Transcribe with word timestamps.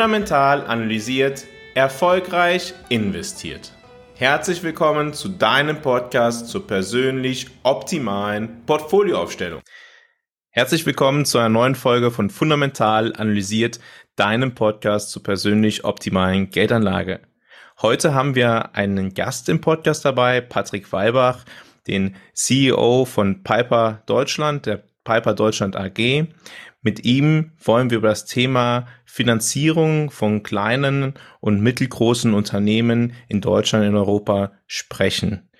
fundamental 0.00 0.66
analysiert, 0.66 1.44
erfolgreich 1.74 2.72
investiert. 2.88 3.70
Herzlich 4.14 4.62
willkommen 4.62 5.12
zu 5.12 5.28
deinem 5.28 5.82
Podcast 5.82 6.48
zur 6.48 6.66
persönlich 6.66 7.48
optimalen 7.64 8.64
Portfolioaufstellung. 8.64 9.60
Herzlich 10.48 10.86
willkommen 10.86 11.26
zu 11.26 11.36
einer 11.36 11.50
neuen 11.50 11.74
Folge 11.74 12.10
von 12.10 12.30
Fundamental 12.30 13.14
analysiert, 13.14 13.78
deinem 14.16 14.54
Podcast 14.54 15.10
zur 15.10 15.22
persönlich 15.22 15.84
optimalen 15.84 16.48
Geldanlage. 16.48 17.20
Heute 17.82 18.14
haben 18.14 18.34
wir 18.34 18.74
einen 18.74 19.12
Gast 19.12 19.50
im 19.50 19.60
Podcast 19.60 20.06
dabei, 20.06 20.40
Patrick 20.40 20.90
Weibach, 20.92 21.44
den 21.86 22.16
CEO 22.32 23.04
von 23.04 23.42
Piper 23.42 24.02
Deutschland, 24.06 24.64
der 24.64 24.82
Piper 25.04 25.34
Deutschland 25.34 25.76
AG. 25.76 26.26
Mit 26.82 27.04
ihm 27.04 27.52
wollen 27.62 27.90
wir 27.90 27.98
über 27.98 28.08
das 28.08 28.24
Thema 28.24 28.86
Finanzierung 29.04 30.10
von 30.10 30.42
kleinen 30.42 31.12
und 31.40 31.60
mittelgroßen 31.60 32.32
Unternehmen 32.32 33.12
in 33.28 33.42
Deutschland 33.42 33.86
und 33.86 33.96
Europa 33.96 34.52
sprechen. 34.66 35.50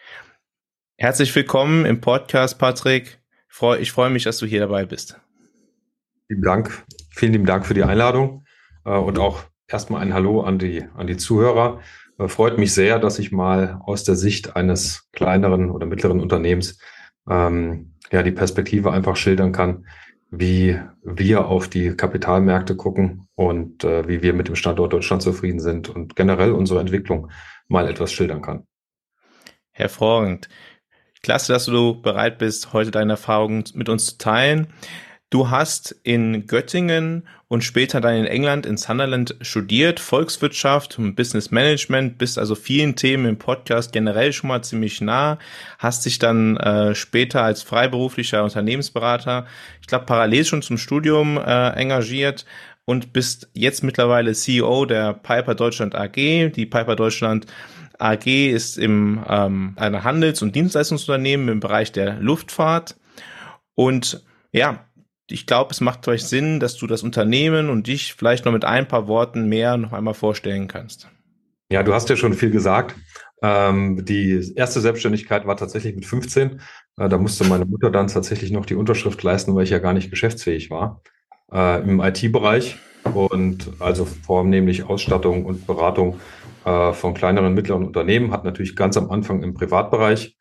Herzlich 0.96 1.34
willkommen 1.36 1.84
im 1.84 2.00
Podcast, 2.00 2.58
Patrick. 2.58 3.20
Ich 3.80 3.92
freue 3.92 4.08
mich, 4.08 4.24
dass 4.24 4.38
du 4.38 4.46
hier 4.46 4.60
dabei 4.60 4.86
bist. 4.86 5.20
Vielen 6.26 6.40
Dank. 6.40 6.86
Vielen 7.10 7.32
lieben 7.32 7.46
Dank 7.46 7.66
für 7.66 7.74
die 7.74 7.84
Einladung 7.84 8.46
äh, 8.86 8.96
und 8.96 9.18
auch 9.18 9.42
erstmal 9.68 10.00
ein 10.00 10.14
Hallo 10.14 10.40
an 10.40 10.58
die, 10.58 10.86
an 10.94 11.06
die 11.06 11.18
Zuhörer. 11.18 11.82
Äh, 12.18 12.28
freut 12.28 12.56
mich 12.56 12.72
sehr, 12.72 12.98
dass 12.98 13.18
ich 13.18 13.30
mal 13.30 13.78
aus 13.84 14.04
der 14.04 14.16
Sicht 14.16 14.56
eines 14.56 15.10
kleineren 15.12 15.70
oder 15.70 15.84
mittleren 15.84 16.20
Unternehmens 16.20 16.78
ähm, 17.28 17.96
ja 18.10 18.22
die 18.22 18.32
Perspektive 18.32 18.90
einfach 18.90 19.16
schildern 19.16 19.52
kann, 19.52 19.84
wie 20.30 20.78
wir 21.02 21.46
auf 21.46 21.68
die 21.68 21.96
Kapitalmärkte 21.96 22.76
gucken 22.76 23.28
und 23.34 23.84
äh, 23.84 24.06
wie 24.06 24.22
wir 24.22 24.32
mit 24.32 24.48
dem 24.48 24.54
Standort 24.54 24.92
Deutschland 24.92 25.22
zufrieden 25.22 25.60
sind 25.60 25.88
und 25.88 26.14
generell 26.14 26.52
unsere 26.52 26.80
Entwicklung 26.80 27.30
mal 27.68 27.88
etwas 27.88 28.12
schildern 28.12 28.42
kann. 28.42 28.66
Hervorragend. 29.72 30.48
Klasse, 31.22 31.52
dass 31.52 31.66
du 31.66 32.00
bereit 32.00 32.38
bist, 32.38 32.72
heute 32.72 32.90
deine 32.90 33.12
Erfahrungen 33.12 33.64
mit 33.74 33.88
uns 33.88 34.06
zu 34.06 34.18
teilen. 34.18 34.68
Du 35.30 35.48
hast 35.48 35.94
in 36.02 36.48
Göttingen 36.48 37.22
und 37.46 37.62
später 37.62 38.00
dann 38.00 38.16
in 38.16 38.26
England 38.26 38.66
in 38.66 38.76
Sunderland 38.76 39.36
studiert, 39.42 40.00
Volkswirtschaft 40.00 40.98
und 40.98 41.14
Business 41.14 41.52
Management, 41.52 42.18
bist 42.18 42.36
also 42.36 42.56
vielen 42.56 42.96
Themen 42.96 43.26
im 43.26 43.38
Podcast 43.38 43.92
generell 43.92 44.32
schon 44.32 44.48
mal 44.48 44.62
ziemlich 44.62 45.00
nah, 45.00 45.38
hast 45.78 46.04
dich 46.04 46.18
dann 46.18 46.56
äh, 46.56 46.96
später 46.96 47.44
als 47.44 47.62
freiberuflicher 47.62 48.42
Unternehmensberater, 48.42 49.46
ich 49.80 49.86
glaube 49.86 50.04
parallel 50.04 50.44
schon 50.44 50.62
zum 50.62 50.78
Studium 50.78 51.38
äh, 51.38 51.70
engagiert 51.70 52.44
und 52.84 53.12
bist 53.12 53.50
jetzt 53.54 53.84
mittlerweile 53.84 54.32
CEO 54.32 54.84
der 54.84 55.12
Piper 55.12 55.54
Deutschland 55.54 55.94
AG. 55.94 56.14
Die 56.16 56.66
Piper 56.66 56.96
Deutschland 56.96 57.46
AG 58.00 58.26
ist 58.26 58.78
im 58.78 59.24
ähm, 59.28 59.74
einer 59.76 60.02
Handels- 60.02 60.42
und 60.42 60.56
Dienstleistungsunternehmen 60.56 61.48
im 61.48 61.60
Bereich 61.60 61.92
der 61.92 62.14
Luftfahrt 62.14 62.96
und 63.76 64.24
ja, 64.52 64.84
ich 65.30 65.46
glaube, 65.46 65.70
es 65.70 65.80
macht 65.80 66.06
euch 66.08 66.24
Sinn, 66.24 66.60
dass 66.60 66.76
du 66.76 66.86
das 66.86 67.02
Unternehmen 67.02 67.70
und 67.70 67.86
dich 67.86 68.14
vielleicht 68.14 68.44
noch 68.44 68.52
mit 68.52 68.64
ein 68.64 68.88
paar 68.88 69.08
Worten 69.08 69.48
mehr 69.48 69.76
noch 69.76 69.92
einmal 69.92 70.14
vorstellen 70.14 70.68
kannst. 70.68 71.08
Ja, 71.70 71.82
du 71.82 71.94
hast 71.94 72.08
ja 72.08 72.16
schon 72.16 72.34
viel 72.34 72.50
gesagt. 72.50 72.96
Ähm, 73.42 74.04
die 74.04 74.52
erste 74.56 74.80
Selbstständigkeit 74.80 75.46
war 75.46 75.56
tatsächlich 75.56 75.94
mit 75.94 76.04
15. 76.04 76.60
Äh, 76.96 77.08
da 77.08 77.16
musste 77.16 77.44
meine 77.44 77.64
Mutter 77.64 77.90
dann 77.90 78.08
tatsächlich 78.08 78.50
noch 78.50 78.66
die 78.66 78.74
Unterschrift 78.74 79.22
leisten, 79.22 79.54
weil 79.54 79.64
ich 79.64 79.70
ja 79.70 79.78
gar 79.78 79.92
nicht 79.92 80.10
geschäftsfähig 80.10 80.70
war 80.70 81.02
äh, 81.52 81.82
im 81.82 82.00
IT-Bereich 82.00 82.76
und 83.14 83.70
also 83.78 84.04
vornehmlich 84.04 84.84
Ausstattung 84.84 85.46
und 85.46 85.66
Beratung 85.66 86.20
äh, 86.64 86.92
von 86.92 87.14
kleineren 87.14 87.48
und 87.48 87.54
mittleren 87.54 87.86
Unternehmen, 87.86 88.32
hat 88.32 88.44
natürlich 88.44 88.76
ganz 88.76 88.96
am 88.96 89.10
Anfang 89.10 89.42
im 89.42 89.54
Privatbereich 89.54 90.36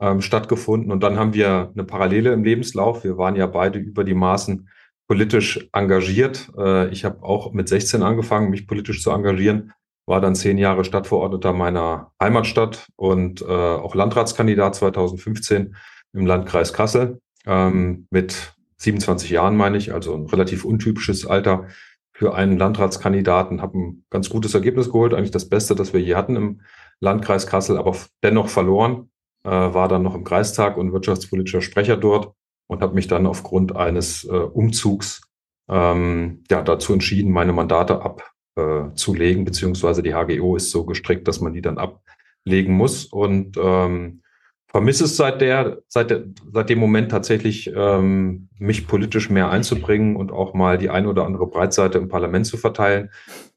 ähm, 0.00 0.20
stattgefunden. 0.20 0.90
Und 0.90 1.02
dann 1.02 1.18
haben 1.18 1.34
wir 1.34 1.70
eine 1.72 1.84
Parallele 1.84 2.32
im 2.32 2.44
Lebenslauf. 2.44 3.04
Wir 3.04 3.16
waren 3.18 3.36
ja 3.36 3.46
beide 3.46 3.78
über 3.78 4.04
die 4.04 4.14
Maßen 4.14 4.68
politisch 5.06 5.68
engagiert. 5.72 6.50
Äh, 6.56 6.88
ich 6.88 7.04
habe 7.04 7.22
auch 7.22 7.52
mit 7.52 7.68
16 7.68 8.02
angefangen, 8.02 8.50
mich 8.50 8.66
politisch 8.66 9.02
zu 9.02 9.10
engagieren, 9.10 9.72
war 10.06 10.20
dann 10.20 10.34
zehn 10.34 10.58
Jahre 10.58 10.84
Stadtverordneter 10.84 11.52
meiner 11.52 12.12
Heimatstadt 12.20 12.88
und 12.96 13.42
äh, 13.42 13.44
auch 13.44 13.94
Landratskandidat 13.94 14.74
2015 14.74 15.76
im 16.12 16.26
Landkreis 16.26 16.72
Kassel 16.72 17.20
ähm, 17.46 18.06
mit 18.10 18.54
27 18.78 19.30
Jahren, 19.30 19.56
meine 19.56 19.76
ich, 19.76 19.94
also 19.94 20.14
ein 20.14 20.26
relativ 20.26 20.64
untypisches 20.64 21.26
Alter 21.26 21.68
für 22.12 22.34
einen 22.34 22.58
Landratskandidaten, 22.58 23.62
habe 23.62 23.78
ein 23.78 24.04
ganz 24.10 24.30
gutes 24.30 24.54
Ergebnis 24.54 24.86
geholt, 24.90 25.14
eigentlich 25.14 25.30
das 25.30 25.48
Beste, 25.48 25.74
das 25.74 25.92
wir 25.92 26.00
je 26.00 26.14
hatten 26.14 26.36
im 26.36 26.60
Landkreis 27.00 27.46
Kassel, 27.46 27.76
aber 27.76 27.96
dennoch 28.22 28.48
verloren 28.48 29.10
äh, 29.44 29.50
war 29.50 29.88
dann 29.88 30.02
noch 30.02 30.14
im 30.14 30.24
Kreistag 30.24 30.76
und 30.76 30.92
wirtschaftspolitischer 30.92 31.60
Sprecher 31.60 31.96
dort 31.96 32.32
und 32.66 32.82
habe 32.82 32.94
mich 32.94 33.06
dann 33.06 33.26
aufgrund 33.26 33.76
eines 33.76 34.24
äh, 34.24 34.30
Umzugs 34.30 35.20
ähm, 35.68 36.44
ja, 36.50 36.62
dazu 36.62 36.92
entschieden, 36.92 37.32
meine 37.32 37.52
Mandate 37.52 38.02
abzulegen, 38.02 39.42
äh, 39.42 39.44
beziehungsweise 39.44 40.02
die 40.02 40.14
HGO 40.14 40.56
ist 40.56 40.70
so 40.70 40.84
gestrickt, 40.84 41.28
dass 41.28 41.40
man 41.40 41.52
die 41.52 41.62
dann 41.62 41.78
ablegen 41.78 42.74
muss. 42.74 43.04
Und 43.06 43.56
ähm, 43.56 44.22
vermisse 44.66 45.04
es 45.04 45.16
seit 45.16 45.40
der, 45.40 45.82
seit, 45.88 46.10
der, 46.10 46.24
seit 46.52 46.68
dem 46.68 46.78
Moment 46.78 47.10
tatsächlich, 47.10 47.70
ähm, 47.74 48.48
mich 48.58 48.86
politisch 48.86 49.30
mehr 49.30 49.50
einzubringen 49.50 50.16
und 50.16 50.32
auch 50.32 50.54
mal 50.54 50.78
die 50.78 50.90
ein 50.90 51.06
oder 51.06 51.24
andere 51.24 51.46
Breitseite 51.46 51.98
im 51.98 52.08
Parlament 52.08 52.46
zu 52.46 52.56
verteilen. 52.56 53.10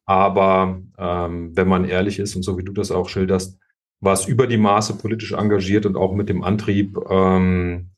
Aber 0.05 0.79
ähm, 0.97 1.55
wenn 1.55 1.67
man 1.67 1.85
ehrlich 1.85 2.19
ist 2.19 2.35
und 2.35 2.43
so 2.43 2.57
wie 2.57 2.63
du 2.63 2.71
das 2.71 2.91
auch 2.91 3.09
schilderst, 3.09 3.59
war 3.99 4.13
es 4.13 4.25
über 4.25 4.47
die 4.47 4.57
Maße 4.57 4.97
politisch 4.97 5.33
engagiert 5.33 5.85
und 5.85 5.95
auch 5.95 6.13
mit 6.13 6.29
dem 6.29 6.43
Antrieb, 6.43 6.97
ähm, 7.09 7.89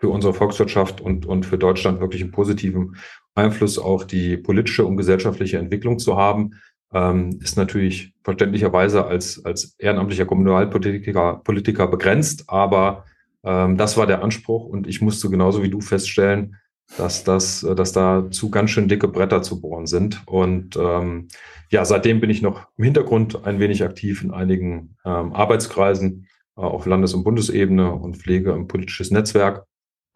für 0.00 0.08
unsere 0.08 0.32
Volkswirtschaft 0.32 1.00
und, 1.00 1.26
und 1.26 1.44
für 1.44 1.58
Deutschland 1.58 2.00
wirklich 2.00 2.22
einen 2.22 2.32
positiven 2.32 2.96
Einfluss 3.34 3.78
auf 3.78 4.06
die 4.06 4.38
politische 4.38 4.84
und 4.86 4.96
gesellschaftliche 4.96 5.58
Entwicklung 5.58 5.98
zu 5.98 6.16
haben, 6.16 6.52
ähm, 6.92 7.38
ist 7.42 7.56
natürlich 7.56 8.14
verständlicherweise 8.24 9.04
als, 9.04 9.44
als 9.44 9.76
ehrenamtlicher 9.78 10.24
Kommunalpolitiker 10.24 11.42
Politiker 11.44 11.86
begrenzt, 11.86 12.44
aber 12.48 13.04
ähm, 13.44 13.76
das 13.76 13.96
war 13.96 14.06
der 14.06 14.22
Anspruch 14.22 14.64
und 14.64 14.86
ich 14.86 15.02
musste 15.02 15.28
genauso 15.28 15.62
wie 15.62 15.70
du 15.70 15.80
feststellen, 15.80 16.56
dass 16.96 17.24
das, 17.24 17.66
dass 17.76 17.92
da 17.92 18.30
zu 18.30 18.50
ganz 18.50 18.70
schön 18.70 18.88
dicke 18.88 19.08
Bretter 19.08 19.42
zu 19.42 19.60
bohren 19.60 19.86
sind. 19.86 20.22
Und 20.26 20.76
ähm, 20.76 21.28
ja, 21.70 21.84
seitdem 21.84 22.20
bin 22.20 22.30
ich 22.30 22.42
noch 22.42 22.66
im 22.76 22.84
Hintergrund 22.84 23.44
ein 23.44 23.60
wenig 23.60 23.84
aktiv 23.84 24.22
in 24.22 24.32
einigen 24.32 24.96
ähm, 25.04 25.32
Arbeitskreisen 25.32 26.26
äh, 26.56 26.62
auf 26.62 26.86
Landes- 26.86 27.14
und 27.14 27.24
Bundesebene 27.24 27.92
und 27.92 28.16
pflege 28.16 28.54
ein 28.54 28.66
politisches 28.66 29.10
Netzwerk, 29.10 29.66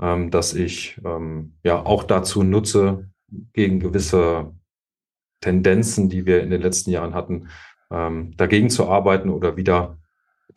ähm, 0.00 0.30
das 0.30 0.54
ich 0.54 1.00
ähm, 1.04 1.54
ja 1.62 1.84
auch 1.84 2.02
dazu 2.04 2.42
nutze, 2.42 3.08
gegen 3.52 3.80
gewisse 3.80 4.52
Tendenzen, 5.40 6.08
die 6.08 6.26
wir 6.26 6.42
in 6.42 6.50
den 6.50 6.62
letzten 6.62 6.90
Jahren 6.90 7.14
hatten, 7.14 7.48
ähm, 7.90 8.36
dagegen 8.36 8.70
zu 8.70 8.88
arbeiten 8.88 9.28
oder 9.28 9.56
wieder 9.56 9.98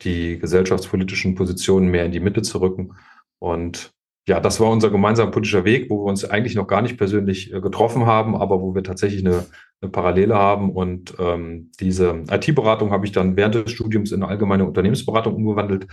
die 0.02 0.38
gesellschaftspolitischen 0.38 1.34
Positionen 1.34 1.88
mehr 1.88 2.04
in 2.04 2.12
die 2.12 2.20
Mitte 2.20 2.42
zu 2.42 2.58
rücken. 2.58 2.94
Und 3.38 3.92
ja, 4.28 4.40
das 4.40 4.60
war 4.60 4.70
unser 4.70 4.90
gemeinsamer 4.90 5.30
politischer 5.30 5.64
Weg, 5.64 5.88
wo 5.88 6.04
wir 6.04 6.10
uns 6.10 6.24
eigentlich 6.24 6.54
noch 6.54 6.66
gar 6.66 6.82
nicht 6.82 6.98
persönlich 6.98 7.52
äh, 7.52 7.60
getroffen 7.62 8.04
haben, 8.04 8.36
aber 8.36 8.60
wo 8.60 8.74
wir 8.74 8.84
tatsächlich 8.84 9.24
eine, 9.24 9.46
eine 9.80 9.90
Parallele 9.90 10.34
haben. 10.34 10.70
Und 10.70 11.14
ähm, 11.18 11.70
diese 11.80 12.24
IT-Beratung 12.30 12.90
habe 12.90 13.06
ich 13.06 13.12
dann 13.12 13.36
während 13.36 13.54
des 13.54 13.72
Studiums 13.72 14.12
in 14.12 14.22
eine 14.22 14.30
allgemeine 14.30 14.66
Unternehmensberatung 14.66 15.34
umgewandelt 15.34 15.86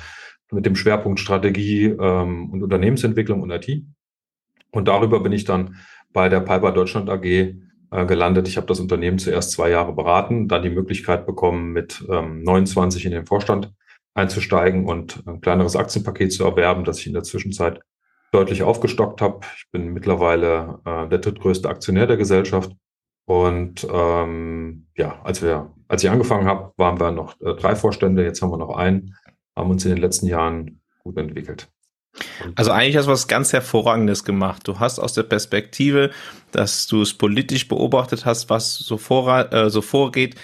mit 0.51 0.65
dem 0.65 0.75
Schwerpunkt 0.75 1.21
Strategie 1.21 1.86
ähm, 1.86 2.51
und 2.51 2.62
Unternehmensentwicklung 2.62 3.42
und 3.42 3.51
IT. 3.51 3.83
Und 4.69 4.89
darüber 4.89 5.21
bin 5.21 5.31
ich 5.31 5.45
dann 5.45 5.77
bei 6.12 6.27
der 6.27 6.42
Piper 6.42 6.74
Deutschland 6.74 7.10
AG 7.10 7.24
äh, 7.24 7.56
gelandet. 8.06 8.50
Ich 8.50 8.57
habe 8.57 8.68
das 8.68 8.81
Unternehmen 8.81 9.18
zuerst 9.18 9.51
zwei 9.51 9.69
Jahre 9.69 9.94
beraten, 9.94 10.50
dann 10.50 10.62
die 10.62 10.69
Möglichkeit 10.69 11.25
bekommen, 11.25 11.71
mit 11.71 12.04
ähm, 12.10 12.44
29 12.44 13.06
in 13.06 13.12
den 13.12 13.25
Vorstand 13.25 13.71
einzusteigen 14.13 14.86
und 14.86 15.24
ein 15.25 15.39
kleineres 15.39 15.77
Aktienpaket 15.77 16.33
zu 16.33 16.44
erwerben, 16.44 16.83
das 16.83 17.00
ich 17.00 17.07
in 17.07 17.13
der 17.13 17.24
Zwischenzeit 17.24 17.80
deutlich 18.36 18.64
aufgestockt 18.64 19.22
habe. 19.22 19.40
Ich 19.58 19.66
bin 19.72 19.94
mittlerweile 19.94 20.80
äh, 20.86 21.08
der 21.08 21.20
drittgrößte 21.20 21.70
Aktionär 21.70 22.06
der 22.08 22.18
Gesellschaft. 22.18 22.72
Und 23.26 23.88
ähm, 23.92 24.88
ja, 24.96 25.20
als 25.24 25.42
wir, 25.42 25.74
als 25.88 26.04
ich 26.04 26.10
angefangen 26.10 26.48
habe, 26.48 26.74
waren 26.78 27.00
wir 27.00 27.12
noch 27.12 27.40
äh, 27.42 27.56
drei 27.56 27.76
Vorstände, 27.76 28.24
jetzt 28.24 28.42
haben 28.42 28.52
wir 28.52 28.58
noch 28.58 28.76
einen, 28.76 29.16
haben 29.56 29.72
uns 29.72 29.86
in 29.86 29.92
den 29.92 30.02
letzten 30.02 30.28
Jahren 30.28 30.82
gut 31.00 31.18
entwickelt. 31.18 31.68
Also 32.56 32.72
eigentlich 32.72 32.96
hast 32.96 33.08
du 33.08 33.12
was 33.12 33.28
ganz 33.28 33.52
Hervorragendes 33.52 34.24
gemacht. 34.24 34.68
Du 34.68 34.80
hast 34.80 35.00
aus 35.00 35.14
der 35.14 35.24
Perspektive, 35.24 36.12
dass 36.52 36.88
du 36.88 37.02
es 37.02 37.14
politisch 37.14 37.68
beobachtet 37.68 38.26
hast, 38.26 38.50
was 38.50 38.76
so, 38.76 38.98
vor, 38.98 39.52
äh, 39.52 39.70
so 39.70 39.82
vorgeht, 39.82 40.36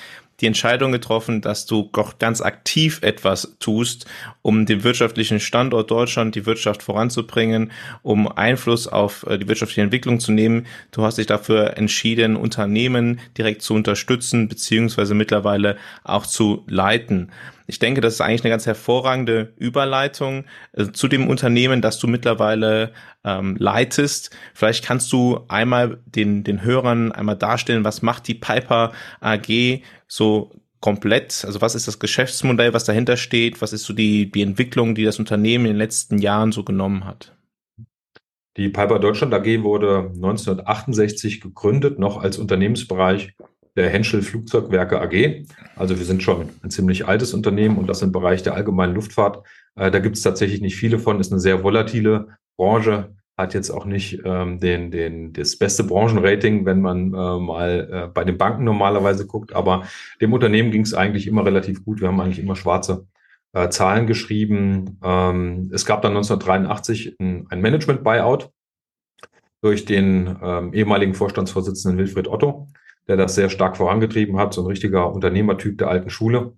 die 0.42 0.48
Entscheidung 0.48 0.92
getroffen, 0.92 1.42
dass 1.42 1.66
du 1.66 1.90
doch 1.94 2.20
ganz 2.20 2.42
aktiv 2.42 3.00
etwas 3.02 3.56
tust, 3.60 4.06
um 4.42 4.66
den 4.66 4.84
wirtschaftlichen 4.84 5.40
Standort 5.40 5.92
Deutschland, 5.92 6.36
die 6.36 6.46
Wirtschaft 6.46 6.84
voranzubringen, 6.84 7.72
um 8.02 8.28
Einfluss 8.28 8.88
auf 8.88 9.26
äh, 9.28 9.38
die 9.38 9.48
wirtschaftliche 9.48 9.82
Entwicklung 9.82 10.20
zu 10.20 10.32
nehmen. 10.32 10.66
Du 10.92 11.04
hast 11.04 11.18
dich 11.18 11.28
dafür 11.28 11.78
entschieden, 11.78 12.36
Unternehmen 12.36 13.20
direkt 13.38 13.62
zu 13.62 13.74
unterstützen, 13.74 14.48
beziehungsweise 14.48 15.14
mittlerweile 15.14 15.78
auch 16.04 16.26
zu 16.26 16.64
leiten. 16.68 17.32
Ich 17.72 17.80
denke, 17.80 18.02
das 18.02 18.16
ist 18.16 18.22
eigentlich 18.22 18.44
eine 18.44 18.50
ganz 18.50 18.66
hervorragende 18.66 19.54
Überleitung 19.56 20.44
äh, 20.74 20.92
zu 20.92 21.08
dem 21.08 21.30
Unternehmen, 21.30 21.82
das 21.82 22.00
du 22.00 22.08
mittlerweile 22.08 22.92
ähm, 23.24 23.56
leitest. 23.58 24.36
Vielleicht 24.54 24.84
kannst 24.84 25.10
du 25.14 25.46
einmal 25.48 26.02
den, 26.06 26.44
den 26.44 26.64
Hörern 26.64 27.14
einmal 27.14 27.38
darstellen, 27.38 27.86
was 27.86 28.02
macht 28.02 28.28
die 28.28 28.34
Piper 28.34 28.92
AG 29.22 29.84
so 30.06 30.52
komplett? 30.82 31.46
Also 31.46 31.62
was 31.62 31.74
ist 31.74 31.88
das 31.88 32.00
Geschäftsmodell, 32.00 32.74
was 32.74 32.84
dahinter 32.84 33.16
steht? 33.16 33.62
Was 33.62 33.72
ist 33.72 33.84
so 33.86 33.94
die, 33.94 34.30
die 34.30 34.42
Entwicklung, 34.42 34.94
die 34.94 35.06
das 35.06 35.18
Unternehmen 35.18 35.64
in 35.64 35.72
den 35.72 35.78
letzten 35.78 36.18
Jahren 36.18 36.52
so 36.52 36.66
genommen 36.66 37.06
hat? 37.06 37.38
Die 38.58 38.68
Piper 38.68 39.00
Deutschland 39.00 39.34
AG 39.34 39.64
wurde 39.64 40.12
1968 40.14 41.40
gegründet, 41.40 42.00
noch 42.00 42.22
als 42.22 42.38
Unternehmensbereich 42.38 43.34
der 43.76 43.90
Henschel 43.90 44.22
Flugzeugwerke 44.22 45.02
AG. 45.02 45.46
Also 45.76 45.98
wir 45.98 46.06
sind 46.06 46.24
schon 46.24 46.50
ein 46.64 46.72
ziemlich 46.72 47.08
altes 47.08 47.34
Unternehmen 47.34 47.78
und 47.78 47.88
das 47.88 48.02
im 48.02 48.12
Bereich 48.12 48.44
der 48.44 48.56
allgemeinen 48.56 48.96
Luftfahrt. 48.96 49.46
Äh, 49.76 49.92
da 49.92 50.00
gibt 50.00 50.18
es 50.18 50.24
tatsächlich 50.24 50.62
nicht 50.62 50.76
viele 50.76 51.00
von, 51.00 51.20
ist 51.20 51.32
eine 51.32 51.40
sehr 51.40 51.64
volatile 51.64 52.38
Branche, 52.58 53.16
hat 53.38 53.54
jetzt 53.54 53.70
auch 53.70 53.86
nicht 53.86 54.22
ähm, 54.26 54.60
den, 54.60 54.92
den, 54.92 55.34
das 55.34 55.58
beste 55.58 55.84
Branchenrating, 55.84 56.66
wenn 56.66 56.82
man 56.82 57.14
äh, 57.14 57.40
mal 57.40 57.90
äh, 57.92 58.08
bei 58.14 58.24
den 58.24 58.38
Banken 58.38 58.64
normalerweise 58.66 59.26
guckt. 59.26 59.54
Aber 59.54 59.88
dem 60.20 60.34
Unternehmen 60.34 60.72
ging 60.72 60.82
es 60.82 60.94
eigentlich 60.94 61.28
immer 61.28 61.46
relativ 61.46 61.84
gut. 61.84 62.02
Wir 62.02 62.10
haben 62.10 62.20
eigentlich 62.20 62.40
immer 62.40 62.56
schwarze 62.56 63.08
äh, 63.54 63.70
Zahlen 63.70 64.06
geschrieben. 64.06 65.00
Ähm, 65.04 65.72
es 65.74 65.86
gab 65.86 66.02
dann 66.02 66.12
1983 66.12 67.16
ein, 67.20 67.48
ein 67.50 67.62
Management-Buyout 67.62 68.50
durch 69.64 69.86
den 69.86 70.38
ähm, 70.42 70.74
ehemaligen 70.74 71.14
Vorstandsvorsitzenden 71.14 71.98
Wilfried 71.98 72.28
Otto 72.28 72.68
der 73.08 73.18
das 73.18 73.36
sehr 73.36 73.50
stark 73.50 73.78
vorangetrieben 73.78 74.38
hat, 74.38 74.54
so 74.54 74.62
ein 74.62 74.68
richtiger 74.68 75.12
Unternehmertyp 75.12 75.78
der 75.78 75.90
alten 75.90 76.10
Schule. 76.10 76.54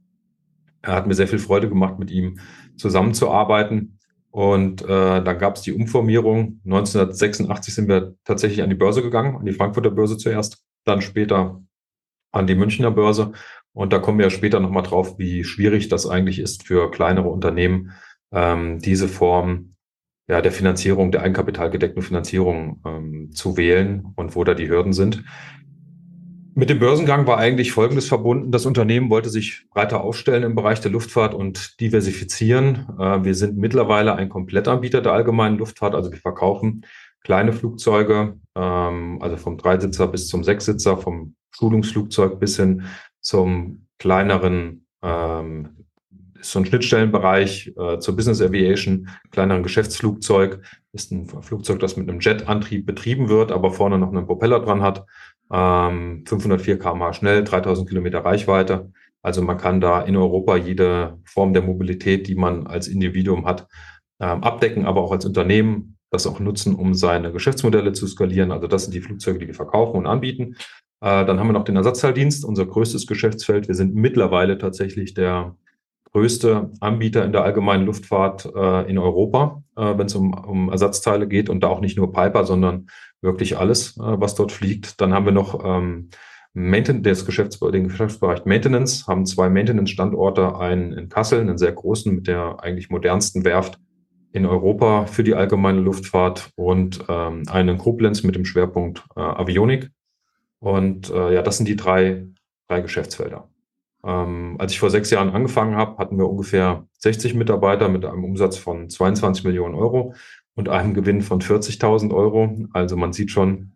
Er 0.81 0.93
hat 0.93 1.07
mir 1.07 1.13
sehr 1.13 1.27
viel 1.27 1.39
Freude 1.39 1.69
gemacht, 1.69 1.99
mit 1.99 2.11
ihm 2.11 2.39
zusammenzuarbeiten. 2.75 3.99
Und 4.31 4.81
äh, 4.81 5.23
dann 5.23 5.37
gab 5.37 5.55
es 5.55 5.61
die 5.61 5.73
Umformierung. 5.73 6.59
1986 6.65 7.73
sind 7.73 7.87
wir 7.87 8.15
tatsächlich 8.25 8.63
an 8.63 8.69
die 8.69 8.75
Börse 8.75 9.01
gegangen, 9.01 9.37
an 9.37 9.45
die 9.45 9.53
Frankfurter 9.53 9.91
Börse 9.91 10.17
zuerst, 10.17 10.65
dann 10.85 11.01
später 11.01 11.61
an 12.31 12.47
die 12.47 12.55
Münchner 12.55 12.91
Börse. 12.91 13.31
Und 13.73 13.93
da 13.93 13.99
kommen 13.99 14.19
wir 14.19 14.29
später 14.29 14.59
nochmal 14.59 14.83
drauf, 14.83 15.17
wie 15.19 15.43
schwierig 15.43 15.87
das 15.87 16.07
eigentlich 16.07 16.39
ist 16.39 16.65
für 16.65 16.91
kleinere 16.91 17.29
Unternehmen, 17.29 17.91
ähm, 18.31 18.79
diese 18.79 19.07
Form 19.07 19.75
ja, 20.27 20.41
der 20.41 20.51
Finanzierung, 20.51 21.11
der 21.11 21.21
eigenkapitalgedeckten 21.21 22.01
Finanzierung 22.01 22.81
ähm, 22.85 23.31
zu 23.33 23.57
wählen 23.57 24.13
und 24.15 24.35
wo 24.35 24.43
da 24.43 24.53
die 24.53 24.69
Hürden 24.69 24.93
sind. 24.93 25.23
Mit 26.55 26.69
dem 26.69 26.77
Börsengang 26.77 27.25
war 27.25 27.39
eigentlich 27.39 27.71
Folgendes 27.71 28.07
verbunden. 28.07 28.51
Das 28.51 28.67
Unternehmen 28.67 29.09
wollte 29.09 29.29
sich 29.29 29.67
breiter 29.71 30.01
aufstellen 30.01 30.43
im 30.43 30.53
Bereich 30.55 30.79
der 30.81 30.91
Luftfahrt 30.91 31.33
und 31.33 31.79
diversifizieren. 31.79 32.87
Äh, 32.99 33.23
wir 33.23 33.33
sind 33.33 33.57
mittlerweile 33.57 34.15
ein 34.15 34.29
Komplettanbieter 34.29 35.01
der 35.01 35.13
allgemeinen 35.13 35.57
Luftfahrt. 35.57 35.95
Also 35.95 36.11
wir 36.11 36.19
verkaufen 36.19 36.85
kleine 37.21 37.53
Flugzeuge, 37.53 38.37
ähm, 38.55 39.19
also 39.21 39.37
vom 39.37 39.57
Dreisitzer 39.57 40.07
bis 40.07 40.27
zum 40.27 40.43
Sechssitzer, 40.43 40.97
vom 40.97 41.35
Schulungsflugzeug 41.51 42.39
bis 42.39 42.57
hin 42.57 42.83
zum 43.19 43.87
kleineren, 43.97 44.85
ähm, 46.43 46.49
so 46.49 46.59
ein 46.59 46.65
Schnittstellenbereich 46.65 47.73
äh, 47.77 47.99
zur 47.99 48.15
Business 48.15 48.41
Aviation, 48.41 49.09
kleineren 49.31 49.63
Geschäftsflugzeug. 49.63 50.61
Ist 50.91 51.11
ein 51.11 51.27
Flugzeug, 51.27 51.79
das 51.79 51.97
mit 51.97 52.09
einem 52.09 52.19
Jetantrieb 52.19 52.85
betrieben 52.85 53.29
wird, 53.29 53.51
aber 53.51 53.71
vorne 53.71 53.97
noch 53.97 54.11
einen 54.11 54.27
Propeller 54.27 54.59
dran 54.59 54.81
hat 54.81 55.05
ähm, 55.53 56.23
504 56.25 56.79
km 56.79 57.13
schnell, 57.13 57.43
3000 57.43 57.87
Kilometer 57.87 58.25
Reichweite. 58.25 58.91
Also 59.21 59.41
man 59.41 59.57
kann 59.57 59.79
da 59.79 60.01
in 60.01 60.17
Europa 60.17 60.57
jede 60.57 61.19
Form 61.23 61.53
der 61.53 61.61
Mobilität, 61.61 62.27
die 62.27 62.35
man 62.35 62.67
als 62.67 62.87
Individuum 62.87 63.45
hat, 63.45 63.67
ähm, 64.19 64.43
abdecken, 64.43 64.85
aber 64.85 65.01
auch 65.01 65.11
als 65.11 65.25
Unternehmen 65.25 65.97
das 66.11 66.27
auch 66.27 66.39
nutzen, 66.39 66.75
um 66.75 66.93
seine 66.93 67.31
Geschäftsmodelle 67.31 67.93
zu 67.93 68.07
skalieren. 68.07 68.51
Also 68.51 68.67
das 68.67 68.83
sind 68.83 68.93
die 68.93 69.01
Flugzeuge, 69.01 69.39
die 69.39 69.47
wir 69.47 69.55
verkaufen 69.55 69.97
und 69.97 70.07
anbieten. 70.07 70.55
Äh, 71.01 71.25
dann 71.25 71.39
haben 71.39 71.47
wir 71.47 71.53
noch 71.53 71.63
den 71.63 71.75
Ersatzteildienst, 71.75 72.45
unser 72.45 72.65
größtes 72.65 73.07
Geschäftsfeld. 73.07 73.67
Wir 73.67 73.75
sind 73.75 73.95
mittlerweile 73.95 74.57
tatsächlich 74.57 75.13
der 75.13 75.55
größte 76.13 76.69
Anbieter 76.79 77.25
in 77.25 77.31
der 77.31 77.43
allgemeinen 77.43 77.85
Luftfahrt 77.85 78.45
äh, 78.55 78.89
in 78.89 78.97
Europa, 78.97 79.63
äh, 79.75 79.97
wenn 79.97 80.05
es 80.05 80.15
um, 80.15 80.33
um 80.33 80.69
Ersatzteile 80.69 81.27
geht 81.27 81.49
und 81.49 81.61
da 81.61 81.67
auch 81.67 81.81
nicht 81.81 81.97
nur 81.97 82.13
Piper, 82.13 82.45
sondern 82.45 82.87
wirklich 83.21 83.57
alles, 83.57 83.97
äh, 83.97 84.01
was 84.01 84.35
dort 84.35 84.51
fliegt. 84.51 85.01
Dann 85.01 85.13
haben 85.13 85.25
wir 85.25 85.31
noch 85.31 85.65
ähm, 85.65 86.09
Mainten 86.53 87.01
des 87.01 87.25
Geschäfts 87.25 87.59
den 87.59 87.87
Geschäftsbereich 87.87 88.45
Maintenance, 88.45 89.07
haben 89.07 89.25
zwei 89.25 89.49
Maintenance-Standorte, 89.49 90.59
einen 90.59 90.93
in 90.93 91.09
Kassel, 91.09 91.41
einen 91.41 91.57
sehr 91.57 91.71
großen 91.71 92.13
mit 92.13 92.27
der 92.27 92.57
eigentlich 92.61 92.91
modernsten 92.91 93.43
Werft 93.43 93.79
in 94.33 94.45
Europa 94.45 95.07
für 95.07 95.23
die 95.23 95.33
allgemeine 95.33 95.79
Luftfahrt 95.79 96.51
und 96.55 97.05
ähm, 97.09 97.43
einen 97.49 97.69
in 97.69 97.77
Koblenz 97.79 98.23
mit 98.23 98.35
dem 98.35 98.45
Schwerpunkt 98.45 99.03
äh, 99.15 99.21
Avionik. 99.21 99.89
Und 100.59 101.09
äh, 101.09 101.33
ja, 101.33 101.41
das 101.41 101.57
sind 101.57 101.67
die 101.67 101.75
drei, 101.75 102.27
drei 102.67 102.81
Geschäftsfelder. 102.81 103.49
Ähm, 104.05 104.55
als 104.59 104.73
ich 104.73 104.79
vor 104.79 104.89
sechs 104.89 105.09
Jahren 105.09 105.29
angefangen 105.29 105.75
habe, 105.75 105.97
hatten 105.97 106.17
wir 106.17 106.29
ungefähr 106.29 106.87
60 106.99 107.35
Mitarbeiter 107.35 107.87
mit 107.89 108.05
einem 108.05 108.23
Umsatz 108.23 108.57
von 108.57 108.89
22 108.89 109.45
Millionen 109.45 109.75
Euro 109.75 110.13
und 110.55 110.69
einem 110.69 110.93
Gewinn 110.93 111.21
von 111.21 111.41
40.000 111.41 112.13
Euro. 112.13 112.67
Also 112.73 112.97
man 112.97 113.13
sieht 113.13 113.31
schon, 113.31 113.71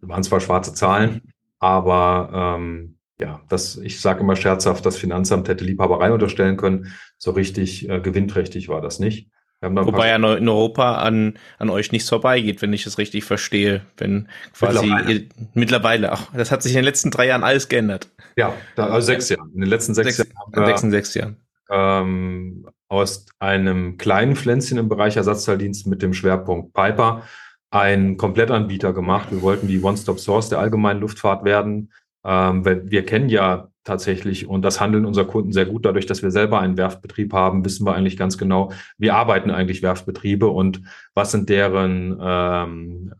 waren 0.00 0.22
zwar 0.22 0.40
schwarze 0.40 0.72
Zahlen, 0.72 1.32
aber 1.58 2.56
ähm, 2.58 2.96
ja, 3.20 3.40
das, 3.48 3.76
ich 3.78 4.00
sage 4.00 4.20
immer 4.20 4.36
scherzhaft, 4.36 4.84
das 4.84 4.96
Finanzamt 4.96 5.48
hätte 5.48 5.64
Liebhaberei 5.64 6.12
unterstellen 6.12 6.56
können. 6.56 6.92
So 7.18 7.32
richtig 7.32 7.88
äh, 7.88 8.00
gewinnträchtig 8.00 8.68
war 8.68 8.80
das 8.80 8.98
nicht. 8.98 9.30
Wobei 9.62 10.08
ja 10.08 10.16
in 10.16 10.48
Europa 10.48 10.96
an, 10.96 11.38
an 11.58 11.70
euch 11.70 11.90
nichts 11.90 12.08
vorbeigeht, 12.08 12.60
wenn 12.62 12.72
ich 12.72 12.86
es 12.86 12.98
richtig 12.98 13.24
verstehe. 13.24 13.82
Wenn 13.96 14.28
quasi 14.52 14.86
mittlerweile. 14.86 15.12
Ihr, 15.12 15.28
mittlerweile 15.54 16.12
auch. 16.12 16.32
Das 16.34 16.50
hat 16.50 16.62
sich 16.62 16.72
in 16.72 16.78
den 16.78 16.84
letzten 16.84 17.10
drei 17.10 17.26
Jahren 17.26 17.42
alles 17.42 17.68
geändert. 17.68 18.10
Ja, 18.36 18.54
da, 18.74 18.88
also 18.88 19.06
sechs 19.06 19.28
Jahren. 19.30 19.50
In 19.54 19.60
den 19.60 19.70
letzten 19.70 19.94
sechs, 19.94 20.16
sechs 20.16 20.30
Jahren. 20.30 20.52
In 20.52 20.60
den 20.60 20.68
letzten 20.68 20.90
sechs 20.90 21.14
Jahren. 21.14 21.36
Ähm, 21.70 22.68
aus 22.88 23.26
einem 23.38 23.96
kleinen 23.96 24.36
Pflänzchen 24.36 24.78
im 24.78 24.88
Bereich 24.88 25.16
Ersatzteildienst 25.16 25.86
mit 25.86 26.02
dem 26.02 26.12
Schwerpunkt 26.12 26.72
Piper 26.74 27.22
ein 27.70 28.16
Komplettanbieter 28.16 28.92
gemacht. 28.92 29.28
Wir 29.30 29.42
wollten 29.42 29.68
die 29.68 29.82
One-Stop-Source 29.82 30.50
der 30.50 30.58
allgemeinen 30.58 31.00
Luftfahrt 31.00 31.44
werden. 31.44 31.92
Ähm, 32.26 32.64
wir 32.64 33.06
kennen 33.06 33.28
ja 33.28 33.68
tatsächlich 33.84 34.48
und 34.48 34.62
das 34.62 34.80
handeln 34.80 35.06
unserer 35.06 35.26
Kunden 35.26 35.52
sehr 35.52 35.64
gut. 35.64 35.86
Dadurch, 35.86 36.06
dass 36.06 36.22
wir 36.22 36.32
selber 36.32 36.58
einen 36.60 36.76
Werftbetrieb 36.76 37.32
haben, 37.32 37.64
wissen 37.64 37.86
wir 37.86 37.94
eigentlich 37.94 38.16
ganz 38.16 38.36
genau, 38.36 38.72
wie 38.98 39.12
arbeiten 39.12 39.50
eigentlich 39.50 39.82
Werftbetriebe 39.82 40.48
und 40.48 40.82
was 41.14 41.30
sind 41.30 41.48
deren 41.48 42.18
ähm, 42.20 43.14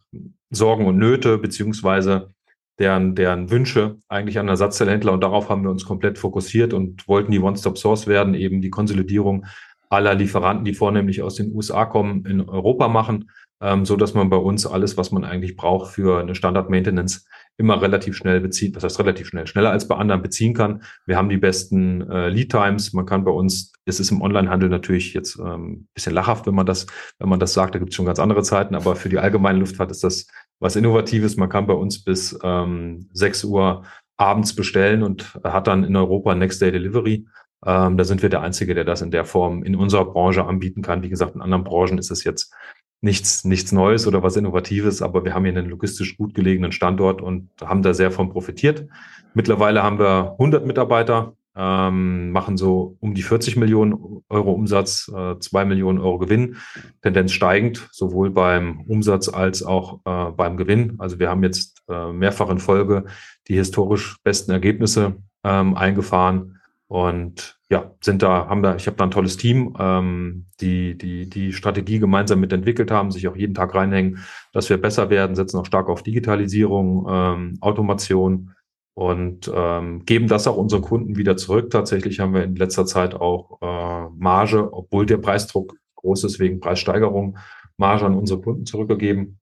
Sorgen 0.50 0.86
und 0.86 0.98
Nöte, 0.98 1.38
beziehungsweise 1.38 2.30
deren, 2.78 3.14
deren 3.14 3.50
Wünsche 3.50 3.98
eigentlich 4.08 4.38
an 4.38 4.48
Ersatzteilhändler 4.48 5.12
und 5.12 5.22
darauf 5.22 5.48
haben 5.48 5.62
wir 5.62 5.70
uns 5.70 5.84
komplett 5.84 6.18
fokussiert 6.18 6.75
und 6.75 7.06
wollten 7.08 7.30
die 7.30 7.40
One-Stop-Source 7.40 8.06
werden, 8.06 8.34
eben 8.34 8.60
die 8.60 8.70
Konsolidierung 8.70 9.46
aller 9.88 10.14
Lieferanten, 10.14 10.64
die 10.64 10.75
vornehmlich 10.75 11.22
aus 11.22 11.36
den 11.36 11.54
USA 11.54 11.84
kommen, 11.84 12.26
in 12.26 12.40
Europa 12.40 12.88
machen, 12.88 13.30
ähm, 13.60 13.84
so 13.86 13.96
dass 13.96 14.14
man 14.14 14.28
bei 14.28 14.36
uns 14.36 14.66
alles, 14.66 14.96
was 14.96 15.12
man 15.12 15.25
eigentlich 15.25 15.56
braucht 15.56 15.92
für 15.92 16.20
eine 16.20 16.34
Standard-Maintenance, 16.34 17.26
immer 17.58 17.80
relativ 17.80 18.16
schnell 18.16 18.40
bezieht. 18.40 18.76
Das 18.76 18.84
heißt 18.84 18.98
relativ 18.98 19.28
schnell, 19.28 19.46
schneller 19.46 19.70
als 19.70 19.88
bei 19.88 19.96
anderen 19.96 20.22
beziehen 20.22 20.54
kann. 20.54 20.82
Wir 21.06 21.16
haben 21.16 21.28
die 21.28 21.38
besten 21.38 22.02
äh, 22.10 22.28
Lead 22.28 22.50
Times. 22.50 22.92
Man 22.92 23.06
kann 23.06 23.25
bei 23.25 23.30
uns, 23.30 23.72
es 23.86 23.98
ist 23.98 24.10
im 24.10 24.20
Onlinehandel 24.20 24.68
natürlich 24.68 25.14
jetzt 25.14 25.38
ähm, 25.38 25.88
bisschen 25.94 26.12
lachhaft, 26.12 26.46
wenn 26.46 26.54
man 26.54 26.66
das, 26.66 26.86
wenn 27.18 27.28
man 27.28 27.40
das 27.40 27.54
sagt. 27.54 27.75
Da 27.75 27.78
gibt 27.78 27.90
es 27.90 27.96
schon 27.96 28.06
ganz 28.06 28.18
andere 28.18 28.42
Zeiten, 28.42 28.75
aber 28.75 28.96
für 28.96 29.08
die 29.08 29.18
allgemeine 29.18 29.58
Luftfahrt 29.58 29.90
ist 29.90 30.04
das 30.04 30.26
was 30.58 30.76
Innovatives. 30.76 31.36
Man 31.36 31.48
kann 31.48 31.66
bei 31.66 31.75
uns 31.75 32.02
bis 32.02 32.38
ähm, 32.42 33.08
6 33.12 33.44
Uhr 33.44 33.84
abends 34.16 34.54
bestellen 34.54 35.02
und 35.02 35.38
hat 35.44 35.66
dann 35.66 35.84
in 35.84 35.96
Europa 35.96 36.34
Next 36.34 36.60
Day 36.60 36.72
Delivery. 36.72 37.26
Ähm, 37.64 37.96
da 37.96 38.04
sind 38.04 38.22
wir 38.22 38.28
der 38.28 38.42
Einzige, 38.42 38.75
der 38.75 38.84
das 38.84 39.02
in 39.02 39.10
der 39.10 39.25
Form 39.25 39.62
in 39.62 39.76
unserer 39.76 40.04
Branche 40.04 40.44
anbieten 40.44 40.82
kann. 40.82 41.02
Wie 41.02 41.08
gesagt, 41.08 41.34
in 41.34 41.42
anderen 41.42 41.64
Branchen 41.64 41.98
ist 41.98 42.10
es 42.10 42.25
jetzt 42.25 42.54
nichts, 43.00 43.44
nichts 43.44 43.72
Neues 43.72 44.06
oder 44.06 44.22
was 44.22 44.36
Innovatives, 44.36 45.02
aber 45.02 45.24
wir 45.24 45.34
haben 45.34 45.44
hier 45.44 45.56
einen 45.56 45.70
logistisch 45.70 46.16
gut 46.16 46.34
gelegenen 46.34 46.72
Standort 46.72 47.20
und 47.20 47.50
haben 47.60 47.82
da 47.82 47.94
sehr 47.94 48.10
von 48.10 48.30
profitiert. 48.30 48.86
Mittlerweile 49.34 49.82
haben 49.82 49.98
wir 49.98 50.32
100 50.32 50.66
Mitarbeiter, 50.66 51.34
ähm, 51.56 52.32
machen 52.32 52.56
so 52.56 52.96
um 53.00 53.14
die 53.14 53.22
40 53.22 53.56
Millionen 53.56 54.22
Euro 54.28 54.52
Umsatz, 54.52 55.10
äh, 55.14 55.38
2 55.38 55.64
Millionen 55.64 55.98
Euro 55.98 56.18
Gewinn, 56.18 56.56
Tendenz 57.02 57.32
steigend, 57.32 57.88
sowohl 57.92 58.30
beim 58.30 58.82
Umsatz 58.82 59.28
als 59.28 59.62
auch 59.62 60.00
äh, 60.04 60.32
beim 60.32 60.56
Gewinn. 60.56 60.96
Also 60.98 61.18
wir 61.18 61.30
haben 61.30 61.42
jetzt 61.42 61.82
äh, 61.88 62.12
mehrfach 62.12 62.50
in 62.50 62.58
Folge 62.58 63.06
die 63.48 63.56
historisch 63.56 64.16
besten 64.22 64.50
Ergebnisse 64.50 65.16
ähm, 65.44 65.76
eingefahren 65.76 66.55
und 66.88 67.59
ja, 67.69 67.93
sind 68.00 68.23
da, 68.23 68.49
haben 68.49 68.62
da, 68.62 68.76
ich 68.76 68.87
habe 68.87 68.97
da 68.97 69.05
ein 69.05 69.11
tolles 69.11 69.37
Team, 69.37 69.75
ähm, 69.78 70.47
die, 70.61 70.97
die 70.97 71.28
die 71.28 71.52
Strategie 71.52 71.99
gemeinsam 71.99 72.38
mitentwickelt 72.38 72.93
haben, 72.93 73.11
sich 73.11 73.26
auch 73.26 73.37
jeden 73.37 73.55
Tag 73.55 73.75
reinhängen, 73.75 74.25
dass 74.52 74.71
wir 74.71 74.81
besser 74.81 75.11
werden, 75.11 75.35
setzen 75.35 75.59
auch 75.59 75.66
stark 75.66 75.88
auf 75.88 76.05
Digitalisierung, 76.05 77.07
ähm, 77.09 77.59
Automation 77.61 78.52
und 78.95 79.50
ähm, 79.52 80.05
geben 80.05 80.28
das 80.28 80.47
auch 80.47 80.57
unseren 80.57 80.83
Kunden 80.83 81.16
wieder 81.16 81.37
zurück. 81.37 81.71
Tatsächlich 81.71 82.21
haben 82.21 82.35
wir 82.35 82.45
in 82.45 82.55
letzter 82.55 82.87
Zeit 82.87 83.14
auch 83.14 83.59
äh, 83.61 84.09
Marge, 84.16 84.73
obwohl 84.73 85.07
der 85.07 85.19
Preisdruck 85.19 85.75
groß 85.97 86.23
ist 86.25 86.38
wegen 86.38 86.61
Preissteigerung, 86.61 87.37
Marge 87.78 88.07
an 88.07 88.14
unsere 88.14 88.40
Kunden 88.40 88.64
zurückgegeben, 88.64 89.40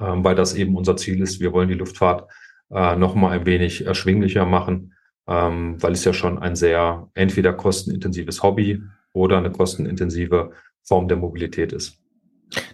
ähm, 0.00 0.24
weil 0.24 0.34
das 0.34 0.54
eben 0.54 0.76
unser 0.76 0.96
Ziel 0.96 1.22
ist. 1.22 1.38
Wir 1.38 1.52
wollen 1.52 1.68
die 1.68 1.74
Luftfahrt 1.74 2.28
äh, 2.70 2.96
noch 2.96 3.14
mal 3.14 3.30
ein 3.30 3.46
wenig 3.46 3.86
erschwinglicher 3.86 4.44
machen 4.44 4.93
ähm, 5.26 5.82
weil 5.82 5.92
es 5.92 6.04
ja 6.04 6.12
schon 6.12 6.38
ein 6.38 6.56
sehr 6.56 7.08
entweder 7.14 7.52
kostenintensives 7.52 8.42
Hobby 8.42 8.82
oder 9.12 9.38
eine 9.38 9.50
kostenintensive 9.50 10.52
Form 10.82 11.08
der 11.08 11.16
Mobilität 11.16 11.72
ist. 11.72 11.98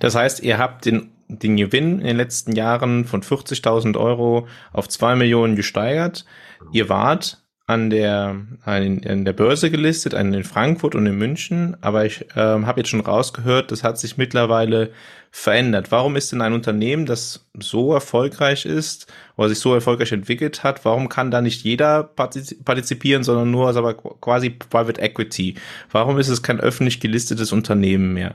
Das 0.00 0.14
heißt, 0.14 0.42
ihr 0.42 0.58
habt 0.58 0.84
den, 0.84 1.12
den 1.28 1.56
Gewinn 1.56 2.00
in 2.00 2.06
den 2.06 2.16
letzten 2.16 2.52
Jahren 2.52 3.04
von 3.04 3.22
40.000 3.22 3.96
Euro 3.96 4.48
auf 4.72 4.88
zwei 4.88 5.14
Millionen 5.14 5.56
gesteigert. 5.56 6.24
Ihr 6.72 6.88
wart 6.88 7.39
an 7.70 7.88
der, 7.88 8.36
an, 8.64 9.24
der 9.24 9.32
Börse 9.32 9.70
gelistet, 9.70 10.12
einen 10.12 10.34
in 10.34 10.42
Frankfurt 10.42 10.96
und 10.96 11.06
in 11.06 11.16
München, 11.16 11.76
aber 11.80 12.04
ich 12.04 12.22
äh, 12.34 12.40
habe 12.40 12.80
jetzt 12.80 12.90
schon 12.90 13.00
rausgehört, 13.00 13.70
das 13.70 13.84
hat 13.84 13.96
sich 13.96 14.16
mittlerweile 14.16 14.90
verändert. 15.30 15.92
Warum 15.92 16.16
ist 16.16 16.32
denn 16.32 16.40
ein 16.40 16.52
Unternehmen, 16.52 17.06
das 17.06 17.48
so 17.56 17.94
erfolgreich 17.94 18.66
ist 18.66 19.06
oder 19.36 19.50
sich 19.50 19.60
so 19.60 19.72
erfolgreich 19.72 20.10
entwickelt 20.10 20.64
hat, 20.64 20.84
warum 20.84 21.08
kann 21.08 21.30
da 21.30 21.40
nicht 21.40 21.62
jeder 21.62 22.02
partizipieren, 22.02 23.22
sondern 23.22 23.52
nur 23.52 23.68
aber 23.68 23.94
quasi 23.94 24.50
Private 24.50 25.00
Equity? 25.00 25.54
Warum 25.92 26.18
ist 26.18 26.28
es 26.28 26.42
kein 26.42 26.58
öffentlich 26.58 26.98
gelistetes 26.98 27.52
Unternehmen 27.52 28.14
mehr? 28.14 28.34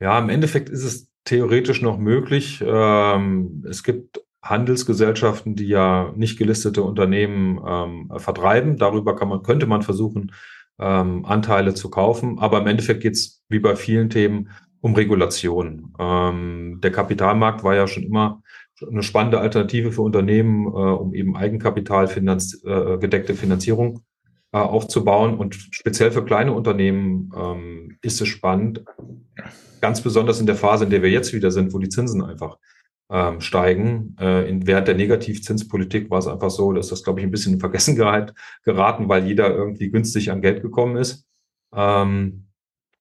Ja, 0.00 0.18
im 0.18 0.30
Endeffekt 0.30 0.68
ist 0.68 0.82
es 0.82 1.08
theoretisch 1.24 1.80
noch 1.80 1.96
möglich. 1.96 2.60
Ähm, 2.66 3.64
es 3.68 3.84
gibt 3.84 4.20
Handelsgesellschaften, 4.42 5.54
die 5.54 5.68
ja 5.68 6.12
nicht 6.16 6.38
gelistete 6.38 6.82
Unternehmen 6.82 7.60
ähm, 7.66 8.12
vertreiben. 8.16 8.76
Darüber 8.76 9.14
kann 9.14 9.28
man, 9.28 9.42
könnte 9.42 9.66
man 9.66 9.82
versuchen, 9.82 10.32
ähm, 10.80 11.24
Anteile 11.24 11.74
zu 11.74 11.90
kaufen. 11.90 12.38
Aber 12.38 12.60
im 12.60 12.66
Endeffekt 12.66 13.02
geht 13.02 13.14
es 13.14 13.42
wie 13.48 13.60
bei 13.60 13.76
vielen 13.76 14.10
Themen 14.10 14.50
um 14.80 14.94
Regulation. 14.94 15.94
Ähm, 15.98 16.80
der 16.82 16.90
Kapitalmarkt 16.90 17.62
war 17.62 17.76
ja 17.76 17.86
schon 17.86 18.02
immer 18.02 18.42
eine 18.90 19.04
spannende 19.04 19.38
Alternative 19.38 19.92
für 19.92 20.02
Unternehmen, 20.02 20.66
äh, 20.66 20.70
um 20.70 21.14
eben 21.14 21.36
Eigenkapital 21.36 22.08
finanz 22.08 22.60
äh, 22.64 22.98
gedeckte 22.98 23.34
Finanzierung 23.34 24.02
äh, 24.52 24.58
aufzubauen. 24.58 25.38
Und 25.38 25.54
speziell 25.54 26.10
für 26.10 26.24
kleine 26.24 26.52
Unternehmen 26.52 27.30
ähm, 27.36 27.98
ist 28.02 28.20
es 28.20 28.28
spannend, 28.28 28.84
ganz 29.80 30.00
besonders 30.00 30.40
in 30.40 30.46
der 30.46 30.56
Phase, 30.56 30.84
in 30.84 30.90
der 30.90 31.02
wir 31.02 31.10
jetzt 31.10 31.32
wieder 31.32 31.52
sind, 31.52 31.72
wo 31.72 31.78
die 31.78 31.88
Zinsen 31.88 32.22
einfach 32.22 32.58
ähm, 33.12 33.40
steigen. 33.42 34.16
Äh, 34.18 34.44
während 34.64 34.88
der 34.88 34.94
Negativzinspolitik 34.94 36.10
war 36.10 36.18
es 36.18 36.26
einfach 36.26 36.50
so, 36.50 36.72
dass 36.72 36.88
das, 36.88 37.04
glaube 37.04 37.20
ich, 37.20 37.26
ein 37.26 37.30
bisschen 37.30 37.54
in 37.54 37.60
Vergessenheit 37.60 38.32
geraten, 38.64 39.08
weil 39.08 39.26
jeder 39.26 39.54
irgendwie 39.54 39.90
günstig 39.90 40.30
an 40.30 40.40
Geld 40.40 40.62
gekommen 40.62 40.96
ist. 40.96 41.26
Ähm, 41.74 42.46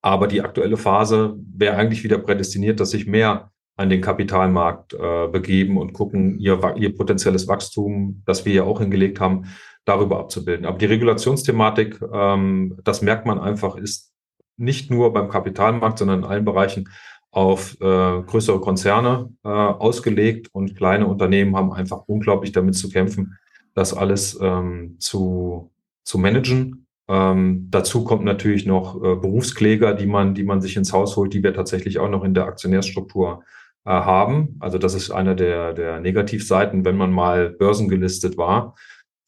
aber 0.01 0.27
die 0.27 0.41
aktuelle 0.41 0.77
Phase 0.77 1.35
wäre 1.55 1.77
eigentlich 1.77 2.03
wieder 2.03 2.17
prädestiniert, 2.17 2.79
dass 2.79 2.91
sich 2.91 3.07
mehr 3.07 3.51
an 3.77 3.89
den 3.89 4.01
Kapitalmarkt 4.01 4.93
äh, 4.93 5.27
begeben 5.27 5.77
und 5.77 5.93
gucken, 5.93 6.37
ihr, 6.39 6.59
ihr 6.75 6.95
potenzielles 6.95 7.47
Wachstum, 7.47 8.21
das 8.25 8.45
wir 8.45 8.53
ja 8.53 8.63
auch 8.63 8.79
hingelegt 8.79 9.19
haben, 9.19 9.45
darüber 9.85 10.19
abzubilden. 10.19 10.65
Aber 10.65 10.77
die 10.77 10.85
Regulationsthematik, 10.85 12.01
ähm, 12.13 12.77
das 12.83 13.01
merkt 13.01 13.25
man 13.25 13.39
einfach, 13.39 13.77
ist 13.77 14.11
nicht 14.57 14.91
nur 14.91 15.13
beim 15.13 15.29
Kapitalmarkt, 15.29 15.99
sondern 15.99 16.19
in 16.19 16.25
allen 16.25 16.45
Bereichen 16.45 16.89
auf 17.31 17.79
äh, 17.79 18.21
größere 18.21 18.59
Konzerne 18.59 19.29
äh, 19.43 19.47
ausgelegt 19.47 20.49
und 20.51 20.75
kleine 20.75 21.07
Unternehmen 21.07 21.55
haben 21.55 21.71
einfach 21.71 22.03
unglaublich 22.07 22.51
damit 22.51 22.75
zu 22.75 22.89
kämpfen, 22.89 23.37
das 23.73 23.93
alles 23.93 24.37
ähm, 24.41 24.97
zu, 24.99 25.71
zu 26.03 26.17
managen. 26.17 26.87
Ähm, 27.07 27.67
dazu 27.71 28.03
kommt 28.03 28.25
natürlich 28.25 28.65
noch 28.65 28.97
äh, 28.97 29.15
Berufskläger, 29.15 29.93
die 29.93 30.07
man, 30.07 30.33
die 30.35 30.43
man 30.43 30.61
sich 30.61 30.75
ins 30.75 30.91
Haus 30.91 31.15
holt, 31.15 31.33
die 31.33 31.41
wir 31.41 31.53
tatsächlich 31.53 31.99
auch 31.99 32.09
noch 32.09 32.25
in 32.25 32.33
der 32.33 32.45
Aktionärsstruktur 32.45 33.43
äh, 33.85 33.91
haben. 33.91 34.57
Also 34.59 34.77
das 34.77 34.93
ist 34.93 35.09
eine 35.09 35.35
der, 35.35 35.73
der 35.73 36.01
Negativseiten, 36.01 36.83
wenn 36.83 36.97
man 36.97 37.11
mal 37.11 37.49
börsengelistet 37.49 38.37
war. 38.37 38.75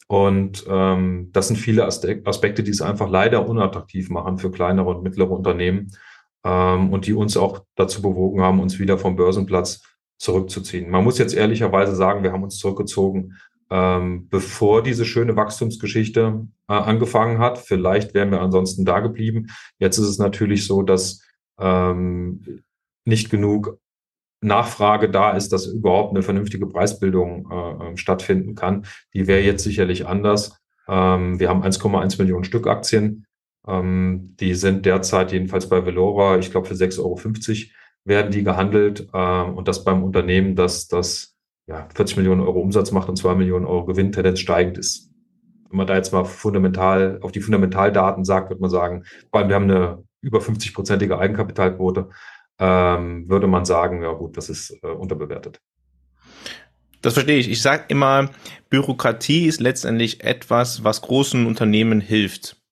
Und 0.07 0.65
ähm, 0.69 1.29
das 1.31 1.47
sind 1.47 1.57
viele 1.57 1.85
Aspekte, 1.85 2.63
die 2.63 2.71
es 2.71 2.81
einfach 2.81 3.09
leider 3.09 3.47
unattraktiv 3.47 4.09
machen 4.09 4.37
für 4.37 4.51
kleinere 4.51 4.89
und 4.89 5.03
mittlere 5.03 5.31
Unternehmen 5.31 5.91
ähm, 6.43 6.91
und 6.91 7.07
die 7.07 7.13
uns 7.13 7.37
auch 7.37 7.63
dazu 7.75 8.01
bewogen 8.01 8.41
haben, 8.41 8.59
uns 8.59 8.79
wieder 8.79 8.97
vom 8.97 9.15
Börsenplatz 9.15 9.83
zurückzuziehen. 10.17 10.89
Man 10.89 11.03
muss 11.03 11.17
jetzt 11.17 11.35
ehrlicherweise 11.35 11.95
sagen, 11.95 12.23
wir 12.23 12.31
haben 12.31 12.43
uns 12.43 12.57
zurückgezogen, 12.57 13.37
ähm, 13.69 14.27
bevor 14.29 14.83
diese 14.83 15.05
schöne 15.05 15.35
Wachstumsgeschichte 15.35 16.47
äh, 16.69 16.73
angefangen 16.73 17.39
hat. 17.39 17.57
Vielleicht 17.57 18.13
wären 18.13 18.31
wir 18.31 18.41
ansonsten 18.41 18.85
da 18.85 18.99
geblieben. 18.99 19.47
Jetzt 19.79 19.97
ist 19.97 20.07
es 20.07 20.19
natürlich 20.19 20.65
so, 20.67 20.81
dass 20.81 21.21
ähm, 21.59 22.63
nicht 23.05 23.29
genug 23.29 23.79
Nachfrage 24.41 25.09
da 25.09 25.31
ist, 25.31 25.53
dass 25.53 25.65
überhaupt 25.65 26.11
eine 26.11 26.21
vernünftige 26.21 26.67
Preisbildung 26.67 27.49
äh, 27.49 27.87
ähm, 27.87 27.97
stattfinden 27.97 28.55
kann. 28.55 28.85
Die 29.13 29.27
wäre 29.27 29.41
jetzt 29.41 29.63
sicherlich 29.63 30.05
anders. 30.05 30.59
Ähm, 30.87 31.39
wir 31.39 31.49
haben 31.49 31.63
1,1 31.63 32.19
Millionen 32.19 32.43
Stück 32.43 32.67
Aktien. 32.67 33.25
Ähm, 33.67 34.35
die 34.39 34.55
sind 34.55 34.85
derzeit 34.85 35.31
jedenfalls 35.31 35.69
bei 35.69 35.85
Velora, 35.85 36.37
ich 36.37 36.51
glaube, 36.51 36.67
für 36.67 36.73
6,50 36.73 36.99
Euro 36.99 37.19
werden 38.05 38.31
die 38.31 38.43
gehandelt. 38.43 39.07
Ähm, 39.13 39.55
und 39.55 39.67
das 39.67 39.83
beim 39.83 40.03
Unternehmen, 40.03 40.55
das, 40.55 40.87
das 40.87 41.35
ja, 41.67 41.87
40 41.95 42.17
Millionen 42.17 42.41
Euro 42.41 42.59
Umsatz 42.59 42.91
macht 42.91 43.09
und 43.09 43.15
2 43.15 43.35
Millionen 43.35 43.65
Euro 43.65 43.85
Gewinn, 43.85 44.11
Tendenz 44.11 44.39
steigend 44.39 44.77
ist. 44.77 45.09
Wenn 45.69 45.77
man 45.77 45.87
da 45.87 45.95
jetzt 45.95 46.11
mal 46.11 46.25
fundamental 46.25 47.19
auf 47.21 47.31
die 47.31 47.41
Fundamentaldaten 47.41 48.25
sagt, 48.25 48.49
würde 48.49 48.61
man 48.61 48.69
sagen, 48.69 49.05
vor 49.31 49.39
allem 49.39 49.49
wir 49.49 49.55
haben 49.55 49.71
eine 49.71 50.03
über 50.21 50.39
50-prozentige 50.39 51.17
Eigenkapitalquote, 51.17 52.09
ähm, 52.59 53.27
würde 53.29 53.47
man 53.47 53.65
sagen, 53.65 54.03
ja 54.03 54.11
gut, 54.13 54.37
das 54.37 54.49
ist 54.49 54.77
äh, 54.83 54.87
unterbewertet. 54.87 55.59
Das 57.01 57.13
verstehe 57.13 57.37
ich. 57.37 57.49
Ich 57.49 57.61
sage 57.61 57.85
immer, 57.89 58.29
Bürokratie 58.69 59.47
ist 59.47 59.59
letztendlich 59.59 60.23
etwas, 60.23 60.85
was 60.85 61.01
großen 61.01 61.45
Unternehmen 61.45 61.99
hilft. 61.99 62.62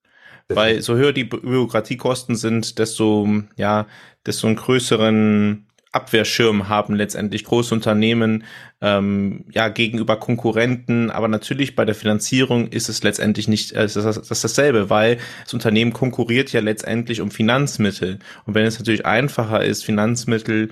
Weil 0.56 0.82
so 0.82 0.96
höher 0.96 1.14
die 1.14 1.24
Bürokratiekosten 1.24 2.36
sind, 2.36 2.80
desto, 2.80 3.28
ja, 3.56 3.88
desto 4.26 4.48
einen 4.48 4.56
größeren 4.56 5.66
Abwehrschirm 5.92 6.70
haben 6.70 6.96
letztendlich 6.96 7.44
große 7.44 7.76
Unternehmen 7.76 8.46
ähm, 8.80 9.44
ja 9.52 9.68
gegenüber 9.68 10.18
Konkurrenten, 10.18 11.12
aber 11.12 11.28
natürlich 11.28 11.76
bei 11.76 11.84
der 11.84 11.96
Finanzierung 11.96 12.68
ist 12.68 12.88
es 12.88 13.04
letztendlich 13.04 13.50
nicht 13.50 13.74
äh, 13.74 13.86
ist 13.86 13.98
das, 13.98 14.06
das 14.06 14.32
ist 14.32 14.44
dasselbe, 14.44 14.90
weil 14.90 15.18
das 15.44 15.54
Unternehmen 15.54 15.92
konkurriert 15.92 16.54
ja 16.54 16.62
letztendlich 16.62 17.20
um 17.20 17.30
Finanzmittel. 17.30 18.20
Und 18.46 18.56
wenn 18.56 18.66
es 18.66 18.80
natürlich 18.80 19.06
einfacher 19.06 19.66
ist 19.66 19.84
Finanzmittel 19.84 20.70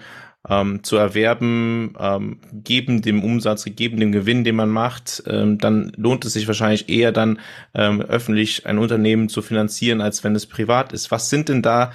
ähm, 0.48 0.84
zu 0.84 0.96
erwerben, 0.96 1.96
ähm, 2.00 2.40
geben 2.54 3.02
dem 3.02 3.24
Umsatz, 3.24 3.66
geben 3.66 4.00
dem 4.00 4.12
Gewinn, 4.12 4.44
den 4.44 4.56
man 4.56 4.70
macht, 4.70 5.24
ähm, 5.28 5.58
dann 5.58 5.92
lohnt 5.98 6.24
es 6.26 6.34
sich 6.34 6.48
wahrscheinlich 6.48 6.88
eher 6.90 7.12
dann 7.12 7.40
ähm, 7.74 8.02
öffentlich 8.02 8.66
ein 8.66 8.78
Unternehmen 8.78 9.28
zu 9.28 9.42
finanzieren, 9.42 10.02
als 10.02 10.24
wenn 10.24 10.36
es 10.36 10.46
privat 10.46 10.94
ist. 10.94 11.12
Was 11.12 11.30
sind 11.30 11.50
denn 11.50 11.62
da 11.62 11.92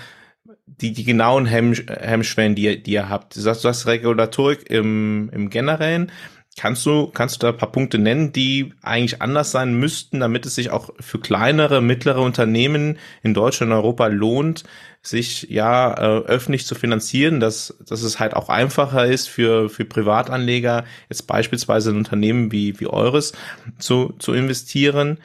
die, 0.66 0.92
die 0.92 1.04
genauen 1.04 1.46
Hemm, 1.46 1.72
Hemmschwellen, 1.72 2.54
die, 2.54 2.82
die 2.82 2.92
ihr 2.92 3.08
habt? 3.08 3.36
Du 3.36 3.40
sagst, 3.40 3.64
du 3.64 3.68
hast 3.68 3.86
Regulatorik 3.86 4.68
im, 4.70 5.30
im 5.32 5.48
Generellen. 5.48 6.10
Kannst 6.56 6.86
du, 6.86 7.08
kannst 7.08 7.36
du 7.36 7.46
da 7.46 7.48
ein 7.52 7.56
paar 7.56 7.72
Punkte 7.72 7.98
nennen, 7.98 8.32
die 8.32 8.72
eigentlich 8.80 9.20
anders 9.20 9.50
sein 9.50 9.74
müssten, 9.74 10.20
damit 10.20 10.46
es 10.46 10.54
sich 10.54 10.70
auch 10.70 10.90
für 11.00 11.18
kleinere, 11.18 11.80
mittlere 11.80 12.20
Unternehmen 12.20 12.98
in 13.24 13.34
Deutschland 13.34 13.72
und 13.72 13.78
Europa 13.78 14.06
lohnt, 14.06 14.62
sich 15.02 15.48
ja 15.50 15.92
äh, 15.92 16.24
öffentlich 16.26 16.64
zu 16.64 16.76
finanzieren, 16.76 17.40
dass, 17.40 17.76
dass 17.86 18.02
es 18.02 18.20
halt 18.20 18.34
auch 18.34 18.48
einfacher 18.48 19.04
ist 19.04 19.28
für, 19.28 19.68
für 19.68 19.84
Privatanleger, 19.84 20.84
jetzt 21.08 21.26
beispielsweise 21.26 21.90
ein 21.90 21.96
Unternehmen 21.96 22.52
wie, 22.52 22.78
wie 22.78 22.86
eures 22.86 23.32
zu, 23.78 24.14
zu 24.20 24.32
investieren? 24.32 25.18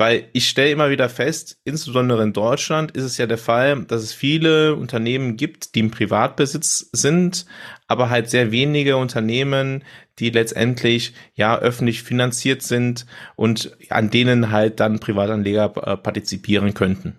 Weil 0.00 0.30
ich 0.32 0.48
stelle 0.48 0.70
immer 0.70 0.88
wieder 0.88 1.10
fest, 1.10 1.58
insbesondere 1.64 2.22
in 2.22 2.32
Deutschland 2.32 2.92
ist 2.92 3.04
es 3.04 3.18
ja 3.18 3.26
der 3.26 3.36
Fall, 3.36 3.84
dass 3.84 4.02
es 4.02 4.14
viele 4.14 4.74
Unternehmen 4.74 5.36
gibt, 5.36 5.74
die 5.74 5.80
im 5.80 5.90
Privatbesitz 5.90 6.88
sind, 6.92 7.44
aber 7.86 8.08
halt 8.08 8.30
sehr 8.30 8.50
wenige 8.50 8.96
Unternehmen, 8.96 9.84
die 10.18 10.30
letztendlich 10.30 11.12
ja 11.34 11.58
öffentlich 11.58 12.02
finanziert 12.02 12.62
sind 12.62 13.04
und 13.36 13.76
an 13.90 14.08
denen 14.08 14.50
halt 14.50 14.80
dann 14.80 15.00
Privatanleger 15.00 15.70
äh, 15.86 15.98
partizipieren 15.98 16.72
könnten. 16.72 17.16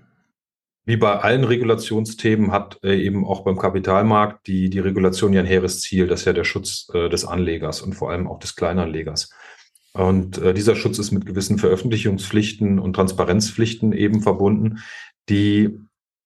Wie 0.84 0.98
bei 0.98 1.20
allen 1.20 1.44
Regulationsthemen 1.44 2.52
hat 2.52 2.80
äh, 2.82 2.96
eben 2.96 3.28
auch 3.28 3.44
beim 3.44 3.60
Kapitalmarkt 3.60 4.48
die, 4.48 4.72
die 4.72 4.80
Regulation 4.80 5.34
ja 5.34 5.42
ein 5.42 5.46
hehres 5.46 5.82
Ziel, 5.82 6.08
das 6.08 6.22
ist 6.22 6.26
ja 6.26 6.34
der 6.34 6.46
Schutz 6.46 6.88
äh, 6.96 7.10
des 7.10 7.26
Anlegers 7.26 7.84
und 7.84 7.94
vor 7.94 8.10
allem 8.10 8.28
auch 8.28 8.40
des 8.40 8.56
Kleinanlegers. 8.56 9.30
Und 9.94 10.38
äh, 10.38 10.54
dieser 10.54 10.76
Schutz 10.76 11.00
ist 11.00 11.12
mit 11.12 11.26
gewissen 11.26 11.58
Veröffentlichungspflichten 11.58 12.80
und 12.80 12.94
Transparenzpflichten 12.94 13.92
eben 13.92 14.22
verbunden, 14.22 14.80
die 15.30 15.78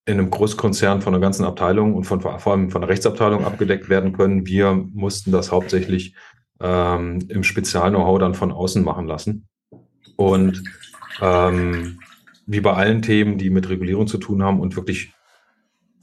in 0.06 0.20
einem 0.20 0.30
Großkonzern 0.30 1.02
von 1.02 1.14
einer 1.14 1.22
ganzen 1.22 1.46
Abteilung 1.46 1.96
und 1.96 2.04
von 2.04 2.22
vor 2.22 2.46
allem 2.46 2.70
von 2.70 2.82
der 2.82 2.90
Rechtsabteilung 2.90 3.44
abgedeckt 3.44 3.90
werden 3.90 4.14
können. 4.14 4.46
Wir 4.46 4.74
mussten 4.94 5.32
das 5.32 5.52
hauptsächlich 5.52 6.14
ähm, 6.60 7.20
im 7.28 7.44
Spezial-Know-how 7.44 8.20
dann 8.20 8.36
von 8.36 8.52
außen 8.52 8.84
machen 8.84 9.08
lassen. 9.08 9.48
Und 10.16 10.64
ähm, 11.22 12.00
wie 12.46 12.62
bei 12.62 12.74
allen 12.74 13.02
Themen, 13.02 13.40
die 13.40 13.50
mit 13.50 13.68
Regulierung 13.68 14.06
zu 14.06 14.20
tun 14.20 14.44
haben 14.44 14.60
und 14.60 14.76
wirklich 14.76 15.12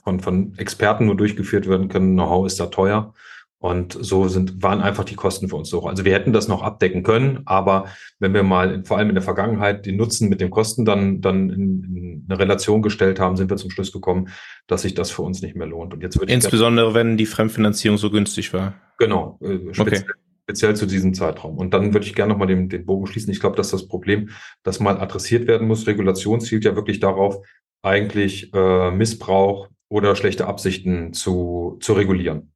von, 0.03 0.19
von 0.19 0.59
Experten 0.59 1.07
nur 1.07 1.17
durchgeführt 1.17 1.69
werden 1.69 1.89
können, 1.89 2.15
Know-how 2.15 2.47
ist 2.47 2.59
da 2.59 2.67
teuer. 2.67 3.15
Und 3.63 3.97
so 4.01 4.27
sind, 4.27 4.61
waren 4.61 4.81
einfach 4.81 5.05
die 5.05 5.15
Kosten 5.15 5.49
für 5.49 5.55
uns 5.55 5.71
so. 5.71 5.87
Also 5.87 6.05
wir 6.05 6.13
hätten 6.13 6.33
das 6.33 6.49
noch 6.49 6.63
abdecken 6.63 7.05
können, 7.05 7.43
aber 7.45 7.87
wenn 8.19 8.35
wir 8.35 8.43
mal 8.43 8.83
vor 8.85 8.99
allem 8.99 9.11
in 9.11 9.15
der 9.15 9.23
Vergangenheit 9.23 9.87
den 9.87 9.97
Nutzen 9.97 10.29
mit 10.29 10.41
den 10.41 10.51
Kosten 10.51 10.85
dann, 10.85 11.21
dann 11.21 11.49
in, 11.49 11.85
in 11.85 12.27
eine 12.29 12.41
Relation 12.41 12.83
gestellt 12.83 13.21
haben, 13.21 13.37
sind 13.37 13.51
wir 13.51 13.57
zum 13.57 13.71
Schluss 13.71 13.93
gekommen, 13.93 14.31
dass 14.67 14.83
sich 14.83 14.95
das 14.95 15.13
für 15.13 15.23
uns 15.23 15.43
nicht 15.43 15.55
mehr 15.55 15.69
lohnt. 15.69 15.95
Und 15.95 16.03
jetzt 16.03 16.19
würde 16.19 16.33
Insbesondere 16.33 16.93
wenn 16.93 17.17
die 17.17 17.25
Fremdfinanzierung 17.25 17.99
so 17.99 18.11
günstig 18.11 18.53
war. 18.53 18.75
Genau, 18.99 19.39
äh, 19.41 19.73
speziell, 19.73 20.03
okay. 20.03 20.13
speziell 20.43 20.75
zu 20.75 20.87
diesem 20.87 21.15
Zeitraum. 21.15 21.57
Und 21.57 21.73
dann 21.73 21.95
würde 21.95 22.05
ich 22.05 22.17
gerne 22.17 22.33
nochmal 22.33 22.49
den, 22.49 22.69
den 22.69 22.85
Bogen 22.85 23.07
schließen. 23.07 23.33
Ich 23.33 23.39
glaube, 23.39 23.55
dass 23.55 23.71
das 23.71 23.87
Problem, 23.87 24.31
das 24.65 24.81
mal 24.81 24.99
adressiert 24.99 25.47
werden 25.47 25.69
muss, 25.69 25.87
Regulation 25.87 26.41
zielt 26.41 26.65
ja 26.65 26.75
wirklich 26.75 26.99
darauf, 26.99 27.37
eigentlich 27.81 28.53
äh, 28.55 28.91
Missbrauch 28.91 29.69
oder 29.89 30.17
schlechte 30.17 30.49
Absichten 30.49 31.13
zu, 31.13 31.79
zu 31.81 31.93
regulieren. 31.93 32.52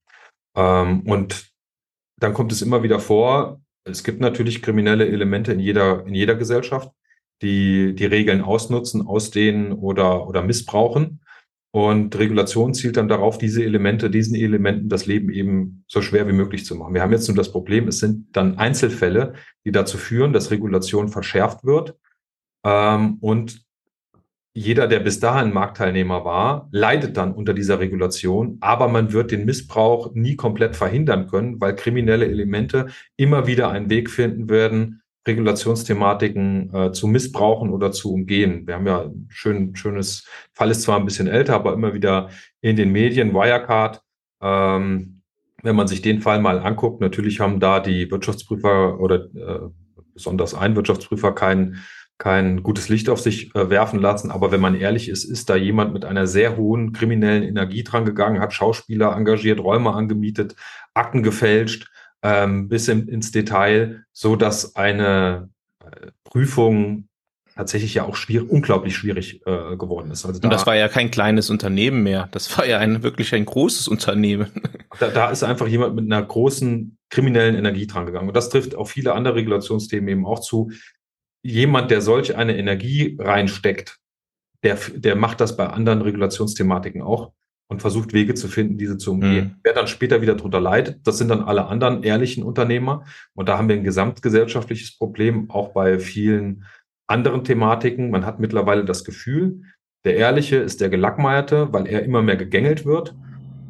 Ähm, 0.56 1.00
und 1.02 1.52
dann 2.18 2.34
kommt 2.34 2.52
es 2.52 2.62
immer 2.62 2.82
wieder 2.82 2.98
vor, 2.98 3.60
es 3.84 4.02
gibt 4.02 4.20
natürlich 4.20 4.62
kriminelle 4.62 5.06
Elemente 5.06 5.52
in 5.52 5.60
jeder, 5.60 6.04
in 6.06 6.14
jeder 6.14 6.34
Gesellschaft, 6.34 6.90
die 7.42 7.94
die 7.94 8.06
Regeln 8.06 8.40
ausnutzen, 8.40 9.06
ausdehnen 9.06 9.72
oder, 9.72 10.26
oder 10.26 10.42
missbrauchen. 10.42 11.20
Und 11.72 12.18
Regulation 12.18 12.72
zielt 12.72 12.96
dann 12.96 13.06
darauf, 13.06 13.36
diese 13.36 13.62
Elemente, 13.62 14.08
diesen 14.08 14.34
Elementen 14.34 14.88
das 14.88 15.04
Leben 15.04 15.30
eben 15.30 15.84
so 15.86 16.00
schwer 16.00 16.26
wie 16.26 16.32
möglich 16.32 16.64
zu 16.64 16.74
machen. 16.74 16.94
Wir 16.94 17.02
haben 17.02 17.12
jetzt 17.12 17.28
nur 17.28 17.36
das 17.36 17.52
Problem, 17.52 17.86
es 17.88 17.98
sind 17.98 18.34
dann 18.34 18.56
Einzelfälle, 18.56 19.34
die 19.66 19.72
dazu 19.72 19.98
führen, 19.98 20.32
dass 20.32 20.50
Regulation 20.50 21.10
verschärft 21.10 21.64
wird 21.64 21.94
ähm, 22.64 23.18
und 23.20 23.65
jeder, 24.56 24.88
der 24.88 25.00
bis 25.00 25.20
dahin 25.20 25.52
Marktteilnehmer 25.52 26.24
war, 26.24 26.68
leidet 26.70 27.18
dann 27.18 27.34
unter 27.34 27.52
dieser 27.52 27.78
Regulation, 27.78 28.56
aber 28.62 28.88
man 28.88 29.12
wird 29.12 29.30
den 29.30 29.44
Missbrauch 29.44 30.14
nie 30.14 30.34
komplett 30.34 30.76
verhindern 30.76 31.26
können, 31.26 31.60
weil 31.60 31.76
kriminelle 31.76 32.26
Elemente 32.26 32.86
immer 33.18 33.46
wieder 33.46 33.70
einen 33.70 33.90
Weg 33.90 34.08
finden 34.08 34.48
werden, 34.48 35.02
Regulationsthematiken 35.28 36.74
äh, 36.74 36.92
zu 36.92 37.06
missbrauchen 37.06 37.68
oder 37.68 37.92
zu 37.92 38.14
umgehen. 38.14 38.66
Wir 38.66 38.76
haben 38.76 38.86
ja 38.86 39.02
ein 39.02 39.26
schön, 39.28 39.76
schönes 39.76 40.26
Fall 40.54 40.70
ist 40.70 40.82
zwar 40.82 40.98
ein 40.98 41.04
bisschen 41.04 41.26
älter, 41.26 41.54
aber 41.54 41.74
immer 41.74 41.92
wieder 41.92 42.30
in 42.62 42.76
den 42.76 42.92
Medien, 42.92 43.34
Wirecard. 43.34 44.00
Ähm, 44.40 45.20
wenn 45.62 45.76
man 45.76 45.86
sich 45.86 46.00
den 46.00 46.22
Fall 46.22 46.40
mal 46.40 46.60
anguckt, 46.60 47.02
natürlich 47.02 47.40
haben 47.40 47.60
da 47.60 47.80
die 47.80 48.10
Wirtschaftsprüfer 48.10 48.98
oder 49.00 49.26
äh, 49.34 49.68
besonders 50.14 50.54
ein 50.54 50.76
Wirtschaftsprüfer 50.76 51.32
keinen 51.32 51.84
kein 52.18 52.62
gutes 52.62 52.88
Licht 52.88 53.08
auf 53.08 53.20
sich 53.20 53.54
äh, 53.54 53.68
werfen 53.70 54.00
lassen. 54.00 54.30
Aber 54.30 54.50
wenn 54.50 54.60
man 54.60 54.74
ehrlich 54.74 55.08
ist, 55.08 55.24
ist 55.24 55.50
da 55.50 55.56
jemand 55.56 55.92
mit 55.92 56.04
einer 56.04 56.26
sehr 56.26 56.56
hohen 56.56 56.92
kriminellen 56.92 57.42
Energie 57.42 57.84
dran 57.84 58.04
gegangen, 58.04 58.40
hat 58.40 58.52
Schauspieler 58.52 59.14
engagiert, 59.14 59.60
Räume 59.60 59.92
angemietet, 59.92 60.56
Akten 60.94 61.22
gefälscht, 61.22 61.90
ähm, 62.22 62.68
bis 62.68 62.88
in, 62.88 63.08
ins 63.08 63.32
Detail, 63.32 64.04
so 64.12 64.36
dass 64.36 64.76
eine 64.76 65.50
äh, 65.80 66.08
Prüfung 66.24 67.08
tatsächlich 67.54 67.94
ja 67.94 68.04
auch 68.04 68.16
schwierig, 68.16 68.50
unglaublich 68.50 68.94
schwierig 68.94 69.40
äh, 69.46 69.76
geworden 69.76 70.10
ist. 70.10 70.26
Also 70.26 70.40
da, 70.40 70.46
Und 70.46 70.52
das 70.52 70.66
war 70.66 70.76
ja 70.76 70.88
kein 70.88 71.10
kleines 71.10 71.48
Unternehmen 71.48 72.02
mehr. 72.02 72.28
Das 72.32 72.56
war 72.56 72.66
ja 72.66 72.78
ein 72.78 73.02
wirklich 73.02 73.34
ein 73.34 73.44
großes 73.44 73.88
Unternehmen. 73.88 74.48
Da, 74.98 75.08
da 75.08 75.30
ist 75.30 75.42
einfach 75.42 75.66
jemand 75.66 75.94
mit 75.94 76.06
einer 76.06 76.22
großen 76.22 76.96
kriminellen 77.10 77.54
Energie 77.54 77.86
dran 77.86 78.06
gegangen. 78.06 78.28
Und 78.28 78.34
das 78.34 78.48
trifft 78.48 78.74
auf 78.74 78.92
viele 78.92 79.12
andere 79.12 79.34
Regulationsthemen 79.34 80.08
eben 80.08 80.24
auch 80.24 80.38
zu 80.38 80.70
jemand, 81.46 81.90
der 81.90 82.00
solch 82.00 82.36
eine 82.36 82.56
Energie 82.56 83.16
reinsteckt, 83.18 83.98
der, 84.62 84.78
der 84.94 85.16
macht 85.16 85.40
das 85.40 85.56
bei 85.56 85.66
anderen 85.68 86.02
Regulationsthematiken 86.02 87.02
auch 87.02 87.32
und 87.68 87.80
versucht 87.80 88.12
Wege 88.12 88.34
zu 88.34 88.48
finden, 88.48 88.78
diese 88.78 88.96
zu 88.96 89.12
umgehen. 89.12 89.44
Mhm. 89.44 89.60
Wer 89.62 89.74
dann 89.74 89.86
später 89.86 90.22
wieder 90.22 90.34
drunter 90.34 90.60
leidet, 90.60 91.06
das 91.06 91.18
sind 91.18 91.28
dann 91.28 91.42
alle 91.42 91.66
anderen 91.66 92.02
ehrlichen 92.02 92.42
Unternehmer. 92.42 93.04
Und 93.34 93.48
da 93.48 93.58
haben 93.58 93.68
wir 93.68 93.76
ein 93.76 93.84
gesamtgesellschaftliches 93.84 94.96
Problem, 94.98 95.50
auch 95.50 95.72
bei 95.72 95.98
vielen 95.98 96.64
anderen 97.08 97.44
Thematiken. 97.44 98.10
Man 98.10 98.24
hat 98.24 98.40
mittlerweile 98.40 98.84
das 98.84 99.04
Gefühl, 99.04 99.62
der 100.04 100.16
Ehrliche 100.16 100.56
ist 100.56 100.80
der 100.80 100.88
Gelackmeierte, 100.88 101.72
weil 101.72 101.86
er 101.86 102.04
immer 102.04 102.22
mehr 102.22 102.36
gegängelt 102.36 102.84
wird. 102.84 103.16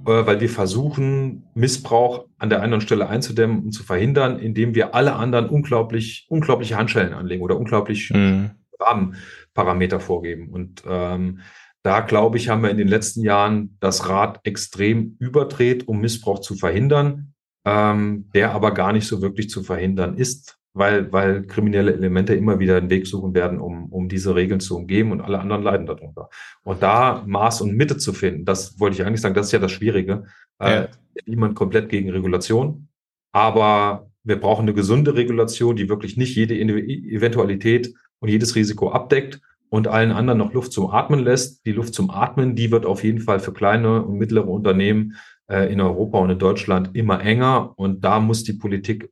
Äh, 0.06 0.24
weil 0.26 0.40
wir 0.40 0.48
versuchen, 0.48 1.48
Missbrauch 1.54 2.26
an 2.38 2.48
der 2.48 2.62
anderen 2.62 2.80
Stelle 2.80 3.08
einzudämmen 3.08 3.64
und 3.64 3.72
zu 3.72 3.82
verhindern, 3.82 4.38
indem 4.38 4.74
wir 4.74 4.94
alle 4.94 5.14
anderen 5.14 5.48
unglaublich, 5.48 6.26
unglaubliche 6.28 6.76
Handschellen 6.76 7.12
anlegen 7.12 7.42
oder 7.42 7.56
unglaublich 7.56 8.10
mhm. 8.10 8.52
Rahmenparameter 8.78 9.98
vorgeben. 9.98 10.50
Und 10.50 10.84
ähm, 10.86 11.40
da, 11.82 12.00
glaube 12.00 12.36
ich, 12.36 12.48
haben 12.48 12.62
wir 12.62 12.70
in 12.70 12.76
den 12.76 12.88
letzten 12.88 13.22
Jahren 13.22 13.76
das 13.80 14.08
Rad 14.08 14.40
extrem 14.44 15.16
überdreht, 15.18 15.88
um 15.88 16.00
Missbrauch 16.00 16.40
zu 16.40 16.54
verhindern, 16.54 17.34
ähm, 17.64 18.30
der 18.32 18.52
aber 18.52 18.74
gar 18.74 18.92
nicht 18.92 19.08
so 19.08 19.22
wirklich 19.22 19.50
zu 19.50 19.64
verhindern 19.64 20.16
ist 20.16 20.55
weil, 20.76 21.10
weil 21.10 21.46
kriminelle 21.46 21.94
Elemente 21.94 22.34
immer 22.34 22.58
wieder 22.58 22.76
einen 22.76 22.90
Weg 22.90 23.06
suchen 23.06 23.34
werden, 23.34 23.60
um, 23.60 23.86
um 23.86 24.08
diese 24.08 24.34
Regeln 24.34 24.60
zu 24.60 24.76
umgehen 24.76 25.10
und 25.10 25.22
alle 25.22 25.38
anderen 25.40 25.62
leiden 25.62 25.86
darunter. 25.86 26.28
Und 26.64 26.82
da 26.82 27.24
Maß 27.26 27.62
und 27.62 27.74
Mitte 27.74 27.96
zu 27.96 28.12
finden, 28.12 28.44
das 28.44 28.78
wollte 28.78 28.96
ich 28.96 29.06
eigentlich 29.06 29.22
sagen, 29.22 29.34
das 29.34 29.46
ist 29.46 29.52
ja 29.52 29.58
das 29.58 29.72
Schwierige. 29.72 30.24
Äh, 30.58 30.70
ja. 30.70 30.82
Äh, 30.82 30.88
niemand 31.24 31.54
komplett 31.54 31.88
gegen 31.88 32.10
Regulation, 32.10 32.88
aber 33.32 34.10
wir 34.22 34.38
brauchen 34.38 34.62
eine 34.62 34.74
gesunde 34.74 35.14
Regulation, 35.14 35.76
die 35.76 35.88
wirklich 35.88 36.16
nicht 36.16 36.36
jede 36.36 36.54
Eventualität 36.58 37.94
und 38.18 38.28
jedes 38.28 38.54
Risiko 38.54 38.90
abdeckt 38.90 39.40
und 39.70 39.88
allen 39.88 40.12
anderen 40.12 40.38
noch 40.38 40.52
Luft 40.52 40.72
zum 40.72 40.90
Atmen 40.90 41.20
lässt. 41.20 41.64
Die 41.64 41.72
Luft 41.72 41.94
zum 41.94 42.10
Atmen, 42.10 42.54
die 42.54 42.70
wird 42.70 42.84
auf 42.84 43.02
jeden 43.02 43.20
Fall 43.20 43.40
für 43.40 43.52
kleine 43.52 44.04
und 44.04 44.18
mittlere 44.18 44.48
Unternehmen 44.48 45.14
äh, 45.48 45.72
in 45.72 45.80
Europa 45.80 46.18
und 46.18 46.30
in 46.30 46.38
Deutschland 46.38 46.90
immer 46.94 47.20
enger. 47.22 47.72
Und 47.76 48.04
da 48.04 48.20
muss 48.20 48.44
die 48.44 48.54
Politik 48.54 49.10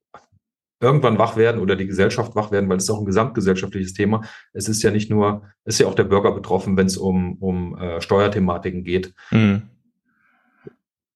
irgendwann 0.85 1.19
wach 1.19 1.37
werden 1.37 1.61
oder 1.61 1.77
die 1.77 1.87
Gesellschaft 1.87 2.37
wach 2.37 2.53
werden, 2.53 2.69
weil 2.69 2.77
es 2.77 2.85
ist 2.85 2.91
auch 2.91 3.01
ein 3.01 3.07
gesamtgesellschaftliches 3.07 3.95
Thema. 3.95 4.23
Es 4.53 4.69
ist 4.69 4.83
ja 4.83 4.91
nicht 4.91 5.11
nur, 5.11 5.43
es 5.65 5.75
ist 5.75 5.81
ja 5.81 5.87
auch 5.87 5.95
der 5.95 6.05
Bürger 6.05 6.33
betroffen, 6.33 6.77
wenn 6.77 6.87
es 6.87 6.97
um, 6.97 7.35
um 7.39 7.77
äh, 7.77 8.01
Steuerthematiken 8.01 8.85
geht. 8.85 9.15
Mhm. 9.31 9.63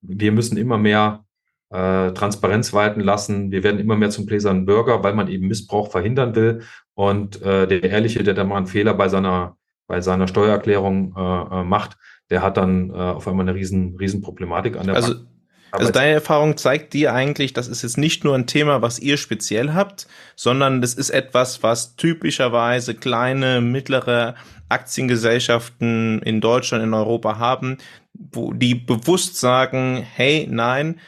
Wir 0.00 0.32
müssen 0.32 0.56
immer 0.56 0.78
mehr 0.78 1.24
äh, 1.70 2.12
Transparenz 2.12 2.72
walten 2.72 3.00
lassen. 3.00 3.50
Wir 3.50 3.62
werden 3.62 3.78
immer 3.78 3.96
mehr 3.96 4.10
zum 4.10 4.26
gläsernen 4.26 4.64
Bürger, 4.64 5.04
weil 5.04 5.14
man 5.14 5.28
eben 5.28 5.48
Missbrauch 5.48 5.90
verhindern 5.90 6.34
will. 6.34 6.62
Und 6.94 7.42
äh, 7.42 7.66
der 7.66 7.84
Ehrliche, 7.84 8.24
der 8.24 8.34
da 8.34 8.44
mal 8.44 8.56
einen 8.56 8.66
Fehler 8.66 8.94
bei 8.94 9.08
seiner, 9.08 9.56
bei 9.86 10.00
seiner 10.00 10.28
Steuererklärung 10.28 11.14
äh, 11.16 11.60
äh 11.60 11.64
macht, 11.64 11.96
der 12.30 12.42
hat 12.42 12.56
dann 12.56 12.90
äh, 12.90 12.94
auf 12.94 13.28
einmal 13.28 13.48
eine 13.48 13.54
riesen, 13.54 13.96
riesen 13.96 14.20
Problematik 14.22 14.76
an 14.76 14.86
der 14.86 14.96
also, 14.96 15.14
Bank. 15.14 15.28
Aber 15.70 15.80
also 15.80 15.92
deine 15.92 16.14
Erfahrung 16.14 16.56
zeigt 16.56 16.94
dir 16.94 17.12
eigentlich, 17.12 17.52
das 17.52 17.68
ist 17.68 17.82
jetzt 17.82 17.98
nicht 17.98 18.24
nur 18.24 18.34
ein 18.34 18.46
Thema, 18.46 18.80
was 18.80 18.98
ihr 18.98 19.16
speziell 19.16 19.74
habt, 19.74 20.06
sondern 20.34 20.80
das 20.80 20.94
ist 20.94 21.10
etwas, 21.10 21.62
was 21.62 21.96
typischerweise 21.96 22.94
kleine, 22.94 23.60
mittlere 23.60 24.34
Aktiengesellschaften 24.68 26.22
in 26.22 26.40
Deutschland, 26.40 26.84
in 26.84 26.94
Europa 26.94 27.38
haben, 27.38 27.78
wo 28.14 28.52
die 28.52 28.74
bewusst 28.74 29.36
sagen, 29.36 30.04
hey, 30.14 30.46
nein, 30.50 31.00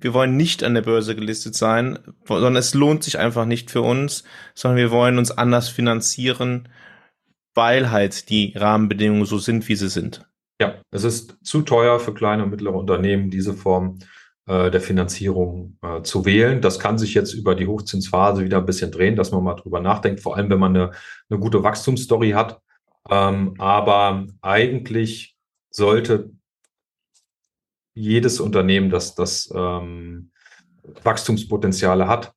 wir 0.00 0.12
wollen 0.12 0.36
nicht 0.36 0.62
an 0.62 0.74
der 0.74 0.82
Börse 0.82 1.14
gelistet 1.14 1.54
sein, 1.54 1.98
sondern 2.26 2.56
es 2.56 2.74
lohnt 2.74 3.04
sich 3.04 3.18
einfach 3.18 3.46
nicht 3.46 3.70
für 3.70 3.82
uns, 3.82 4.24
sondern 4.54 4.76
wir 4.76 4.90
wollen 4.90 5.18
uns 5.18 5.30
anders 5.30 5.68
finanzieren, 5.68 6.68
weil 7.54 7.90
halt 7.90 8.28
die 8.28 8.52
Rahmenbedingungen 8.56 9.24
so 9.24 9.38
sind, 9.38 9.66
wie 9.68 9.76
sie 9.76 9.88
sind. 9.88 10.26
Ja, 10.60 10.76
es 10.90 11.04
ist 11.04 11.36
zu 11.42 11.62
teuer 11.62 11.98
für 11.98 12.14
kleine 12.14 12.44
und 12.44 12.50
mittlere 12.50 12.74
Unternehmen, 12.76 13.30
diese 13.30 13.54
Form 13.54 13.98
äh, 14.46 14.70
der 14.70 14.80
Finanzierung 14.80 15.78
äh, 15.82 16.02
zu 16.02 16.24
wählen. 16.24 16.60
Das 16.60 16.78
kann 16.78 16.98
sich 16.98 17.14
jetzt 17.14 17.32
über 17.32 17.54
die 17.54 17.66
Hochzinsphase 17.66 18.44
wieder 18.44 18.58
ein 18.58 18.66
bisschen 18.66 18.92
drehen, 18.92 19.16
dass 19.16 19.32
man 19.32 19.42
mal 19.42 19.54
drüber 19.54 19.80
nachdenkt, 19.80 20.20
vor 20.20 20.36
allem 20.36 20.50
wenn 20.50 20.60
man 20.60 20.76
eine, 20.76 20.90
eine 21.28 21.40
gute 21.40 21.62
Wachstumsstory 21.62 22.30
hat. 22.32 22.60
Ähm, 23.10 23.54
aber 23.58 24.26
eigentlich 24.42 25.36
sollte 25.70 26.30
jedes 27.94 28.40
Unternehmen, 28.40 28.90
das, 28.90 29.14
das 29.14 29.52
ähm, 29.54 30.30
Wachstumspotenziale 31.02 32.06
hat, 32.06 32.32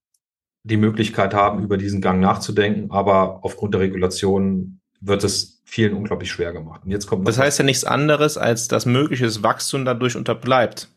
die 0.63 0.77
Möglichkeit 0.77 1.33
haben, 1.33 1.63
über 1.63 1.77
diesen 1.77 2.01
Gang 2.01 2.19
nachzudenken. 2.19 2.89
Aber 2.91 3.43
aufgrund 3.43 3.73
der 3.73 3.81
Regulation 3.81 4.79
wird 5.01 5.23
es 5.23 5.61
vielen 5.65 5.93
unglaublich 5.93 6.31
schwer 6.31 6.53
gemacht. 6.53 6.81
Und 6.85 6.91
jetzt 6.91 7.07
kommt 7.07 7.27
das 7.27 7.37
heißt 7.37 7.59
ja 7.59 7.65
nichts 7.65 7.83
anderes, 7.83 8.37
als 8.37 8.67
dass 8.67 8.85
mögliches 8.85 9.43
Wachstum 9.43 9.85
dadurch 9.85 10.15
unterbleibt. 10.15 10.89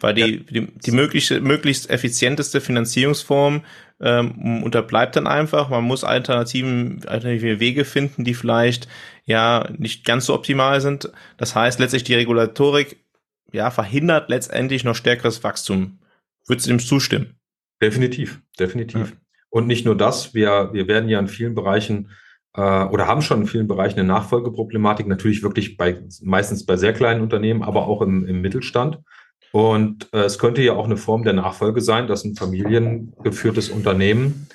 Weil 0.00 0.14
die, 0.14 0.20
ja. 0.20 0.38
die, 0.50 0.66
die 0.66 0.90
mögliche, 0.90 1.40
möglichst 1.40 1.90
effizienteste 1.90 2.60
Finanzierungsform 2.60 3.62
ähm, 4.00 4.62
unterbleibt 4.62 5.16
dann 5.16 5.26
einfach. 5.26 5.68
Man 5.68 5.84
muss 5.84 6.04
Alternativen, 6.04 7.02
alternative 7.06 7.60
Wege 7.60 7.84
finden, 7.84 8.24
die 8.24 8.34
vielleicht 8.34 8.88
ja 9.24 9.68
nicht 9.76 10.04
ganz 10.04 10.26
so 10.26 10.34
optimal 10.34 10.80
sind. 10.80 11.12
Das 11.36 11.54
heißt, 11.54 11.78
letztlich 11.78 12.04
die 12.04 12.14
Regulatorik 12.14 12.96
ja 13.52 13.70
verhindert 13.70 14.28
letztendlich 14.28 14.82
noch 14.84 14.96
stärkeres 14.96 15.44
Wachstum. 15.44 15.98
Würdest 16.46 16.66
du 16.66 16.70
dem 16.70 16.80
zustimmen? 16.80 17.34
Definitiv, 17.80 18.40
definitiv. 18.58 19.10
Ja. 19.10 19.16
Und 19.50 19.66
nicht 19.66 19.84
nur 19.84 19.96
das, 19.96 20.34
wir, 20.34 20.70
wir 20.72 20.88
werden 20.88 21.08
ja 21.08 21.18
in 21.18 21.28
vielen 21.28 21.54
Bereichen 21.54 22.10
oder 22.54 23.06
haben 23.06 23.22
schon 23.22 23.42
in 23.42 23.46
vielen 23.46 23.66
Bereichen 23.66 23.98
eine 23.98 24.08
Nachfolgeproblematik, 24.08 25.06
natürlich 25.06 25.42
wirklich 25.42 25.76
bei 25.76 26.02
meistens 26.22 26.66
bei 26.66 26.76
sehr 26.76 26.92
kleinen 26.92 27.22
Unternehmen, 27.22 27.62
aber 27.62 27.86
auch 27.86 28.02
im, 28.02 28.26
im 28.26 28.42
Mittelstand. 28.42 28.98
Und 29.52 30.08
äh, 30.12 30.20
es 30.20 30.38
könnte 30.38 30.62
ja 30.62 30.72
auch 30.72 30.86
eine 30.86 30.96
Form 30.96 31.24
der 31.24 31.34
Nachfolge 31.34 31.82
sein, 31.82 32.08
dass 32.08 32.24
ein 32.24 32.36
familiengeführtes 32.36 33.68
Unternehmen, 33.68 34.48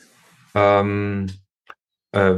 ähm, 0.55 1.27
äh, 2.11 2.35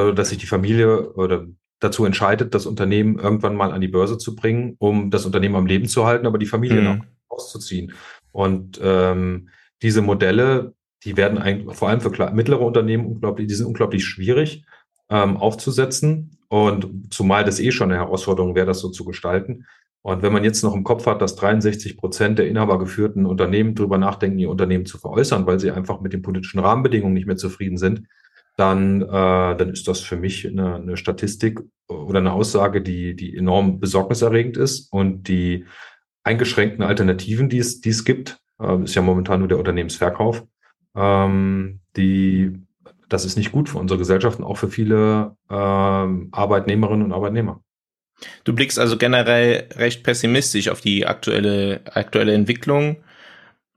dass 0.00 0.28
sich 0.28 0.38
die 0.38 0.46
Familie 0.46 1.12
oder 1.14 1.46
dazu 1.80 2.04
entscheidet, 2.04 2.54
das 2.54 2.64
Unternehmen 2.64 3.18
irgendwann 3.18 3.56
mal 3.56 3.72
an 3.72 3.80
die 3.80 3.88
Börse 3.88 4.18
zu 4.18 4.34
bringen, 4.36 4.76
um 4.78 5.10
das 5.10 5.26
Unternehmen 5.26 5.56
am 5.56 5.66
Leben 5.66 5.88
zu 5.88 6.06
halten, 6.06 6.26
aber 6.26 6.38
die 6.38 6.46
Familie 6.46 6.80
mhm. 6.80 6.84
noch 6.84 7.04
auszuziehen. 7.28 7.92
Und 8.30 8.80
ähm, 8.82 9.48
diese 9.82 10.00
Modelle, 10.00 10.74
die 11.04 11.16
werden 11.16 11.38
eigentlich 11.38 11.76
vor 11.76 11.88
allem 11.88 12.00
für 12.00 12.10
mittlere 12.32 12.60
Unternehmen 12.60 13.06
unglaublich, 13.06 13.48
die 13.48 13.54
sind 13.54 13.66
unglaublich 13.66 14.04
schwierig 14.04 14.64
ähm, 15.10 15.36
aufzusetzen. 15.36 16.38
Und 16.48 17.12
zumal 17.12 17.44
das 17.44 17.60
eh 17.60 17.72
schon 17.72 17.90
eine 17.90 18.00
Herausforderung 18.00 18.54
wäre, 18.54 18.66
das 18.66 18.80
so 18.80 18.88
zu 18.88 19.04
gestalten. 19.04 19.66
Und 20.02 20.22
wenn 20.22 20.32
man 20.32 20.44
jetzt 20.44 20.62
noch 20.62 20.74
im 20.74 20.84
Kopf 20.84 21.06
hat, 21.06 21.20
dass 21.20 21.34
63 21.34 21.96
Prozent 21.96 22.38
der 22.38 22.46
inhabergeführten 22.46 23.26
Unternehmen 23.26 23.74
darüber 23.74 23.98
nachdenken, 23.98 24.38
ihr 24.38 24.50
Unternehmen 24.50 24.86
zu 24.86 24.98
veräußern, 24.98 25.46
weil 25.46 25.58
sie 25.58 25.72
einfach 25.72 26.00
mit 26.00 26.12
den 26.12 26.22
politischen 26.22 26.60
Rahmenbedingungen 26.60 27.14
nicht 27.14 27.26
mehr 27.26 27.36
zufrieden 27.36 27.76
sind, 27.76 28.02
dann, 28.56 29.02
äh, 29.02 29.06
dann 29.56 29.70
ist 29.70 29.88
das 29.88 30.00
für 30.00 30.16
mich 30.16 30.46
eine, 30.46 30.76
eine 30.76 30.96
Statistik 30.96 31.60
oder 31.88 32.20
eine 32.20 32.32
Aussage, 32.32 32.82
die, 32.82 33.16
die 33.16 33.36
enorm 33.36 33.80
besorgniserregend 33.80 34.56
ist 34.56 34.92
und 34.92 35.28
die 35.28 35.66
eingeschränkten 36.22 36.84
Alternativen, 36.84 37.48
die 37.48 37.58
es, 37.58 37.80
die 37.80 37.90
es 37.90 38.04
gibt, 38.04 38.38
äh, 38.60 38.82
ist 38.82 38.94
ja 38.94 39.02
momentan 39.02 39.40
nur 39.40 39.48
der 39.48 39.58
Unternehmensverkauf, 39.58 40.44
ähm, 40.94 41.80
die, 41.96 42.52
das 43.08 43.24
ist 43.24 43.36
nicht 43.36 43.52
gut 43.52 43.68
für 43.68 43.78
unsere 43.78 43.98
Gesellschaft 43.98 44.38
und 44.38 44.44
auch 44.44 44.56
für 44.56 44.68
viele 44.68 45.36
äh, 45.48 45.54
Arbeitnehmerinnen 45.54 47.06
und 47.06 47.12
Arbeitnehmer. 47.12 47.62
Du 48.44 48.54
blickst 48.54 48.78
also 48.78 48.96
generell 48.96 49.68
recht 49.76 50.02
pessimistisch 50.02 50.68
auf 50.68 50.80
die 50.80 51.06
aktuelle, 51.06 51.82
aktuelle 51.92 52.34
Entwicklung. 52.34 52.96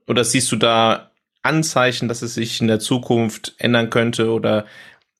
Oder 0.06 0.24
siehst 0.24 0.50
du 0.50 0.56
da 0.56 1.10
Anzeichen, 1.42 2.08
dass 2.08 2.22
es 2.22 2.34
sich 2.34 2.60
in 2.60 2.66
der 2.66 2.80
Zukunft 2.80 3.54
ändern 3.58 3.90
könnte? 3.90 4.30
Oder 4.30 4.66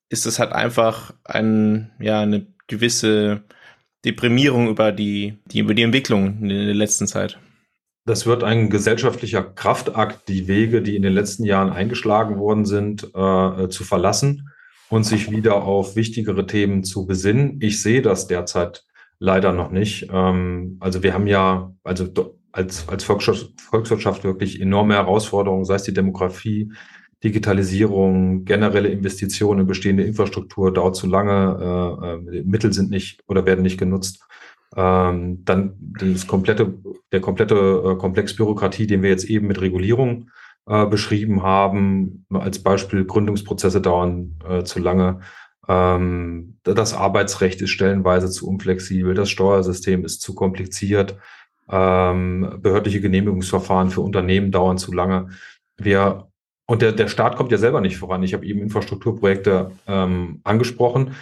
ist 0.08 0.26
es 0.26 0.38
halt 0.38 0.52
einfach 0.52 1.12
ein, 1.24 1.92
ja, 2.00 2.20
eine 2.20 2.46
gewisse 2.66 3.42
Deprimierung 4.04 4.68
über 4.68 4.92
die, 4.92 5.38
die, 5.46 5.60
über 5.60 5.74
die 5.74 5.82
Entwicklung 5.82 6.38
in 6.42 6.48
der 6.48 6.74
letzten 6.74 7.06
Zeit? 7.06 7.38
Das 8.06 8.26
wird 8.26 8.42
ein 8.42 8.70
gesellschaftlicher 8.70 9.42
Kraftakt, 9.42 10.28
die 10.28 10.48
Wege, 10.48 10.82
die 10.82 10.96
in 10.96 11.02
den 11.02 11.12
letzten 11.12 11.44
Jahren 11.44 11.70
eingeschlagen 11.70 12.38
worden 12.38 12.64
sind, 12.64 13.04
äh, 13.14 13.68
zu 13.68 13.84
verlassen 13.84 14.50
und 14.88 15.04
sich 15.04 15.30
wieder 15.30 15.62
auf 15.62 15.96
wichtigere 15.96 16.46
Themen 16.46 16.82
zu 16.82 17.06
besinnen. 17.06 17.58
Ich 17.60 17.82
sehe 17.82 18.02
das 18.02 18.26
derzeit 18.26 18.84
leider 19.18 19.52
noch 19.52 19.70
nicht. 19.70 20.08
Ähm, 20.12 20.78
also 20.80 21.02
wir 21.02 21.14
haben 21.14 21.26
ja, 21.26 21.72
also 21.84 22.08
als, 22.52 22.88
als 22.88 23.04
Volkswirtschaft 23.04 24.24
wirklich 24.24 24.60
enorme 24.60 24.94
Herausforderungen, 24.94 25.64
sei 25.64 25.76
es 25.76 25.84
die 25.84 25.94
Demografie, 25.94 26.72
Digitalisierung, 27.22 28.46
generelle 28.46 28.88
Investitionen 28.88 29.60
in 29.60 29.66
bestehende 29.66 30.04
Infrastruktur 30.04 30.72
dauert 30.72 30.96
zu 30.96 31.06
lange, 31.06 32.18
äh, 32.32 32.38
äh, 32.38 32.42
Mittel 32.44 32.72
sind 32.72 32.90
nicht 32.90 33.22
oder 33.28 33.44
werden 33.44 33.62
nicht 33.62 33.78
genutzt. 33.78 34.24
Ähm, 34.76 35.44
dann 35.44 35.74
das 35.98 36.26
komplette, 36.26 36.74
der 37.12 37.20
komplette 37.20 37.54
äh, 37.54 37.96
Komplex 37.96 38.36
Bürokratie, 38.36 38.86
den 38.86 39.02
wir 39.02 39.10
jetzt 39.10 39.24
eben 39.24 39.48
mit 39.48 39.60
Regulierung 39.60 40.30
äh, 40.66 40.86
beschrieben 40.86 41.42
haben, 41.42 42.24
als 42.32 42.62
Beispiel 42.62 43.04
Gründungsprozesse 43.04 43.80
dauern 43.80 44.38
äh, 44.48 44.62
zu 44.62 44.78
lange. 44.78 45.20
Ähm, 45.68 46.58
das 46.62 46.94
Arbeitsrecht 46.94 47.60
ist 47.62 47.70
stellenweise 47.70 48.30
zu 48.30 48.48
unflexibel, 48.48 49.14
das 49.14 49.30
Steuersystem 49.30 50.04
ist 50.04 50.20
zu 50.20 50.34
kompliziert, 50.34 51.16
ähm, 51.68 52.58
behördliche 52.62 53.00
Genehmigungsverfahren 53.00 53.90
für 53.90 54.00
Unternehmen 54.00 54.52
dauern 54.52 54.78
zu 54.78 54.92
lange. 54.92 55.30
Wir 55.76 56.30
und 56.66 56.82
der, 56.82 56.92
der 56.92 57.08
Staat 57.08 57.34
kommt 57.34 57.50
ja 57.50 57.58
selber 57.58 57.80
nicht 57.80 57.96
voran. 57.96 58.22
Ich 58.22 58.32
habe 58.32 58.46
eben 58.46 58.60
Infrastrukturprojekte 58.60 59.72
ähm, 59.88 60.40
angesprochen. 60.44 61.16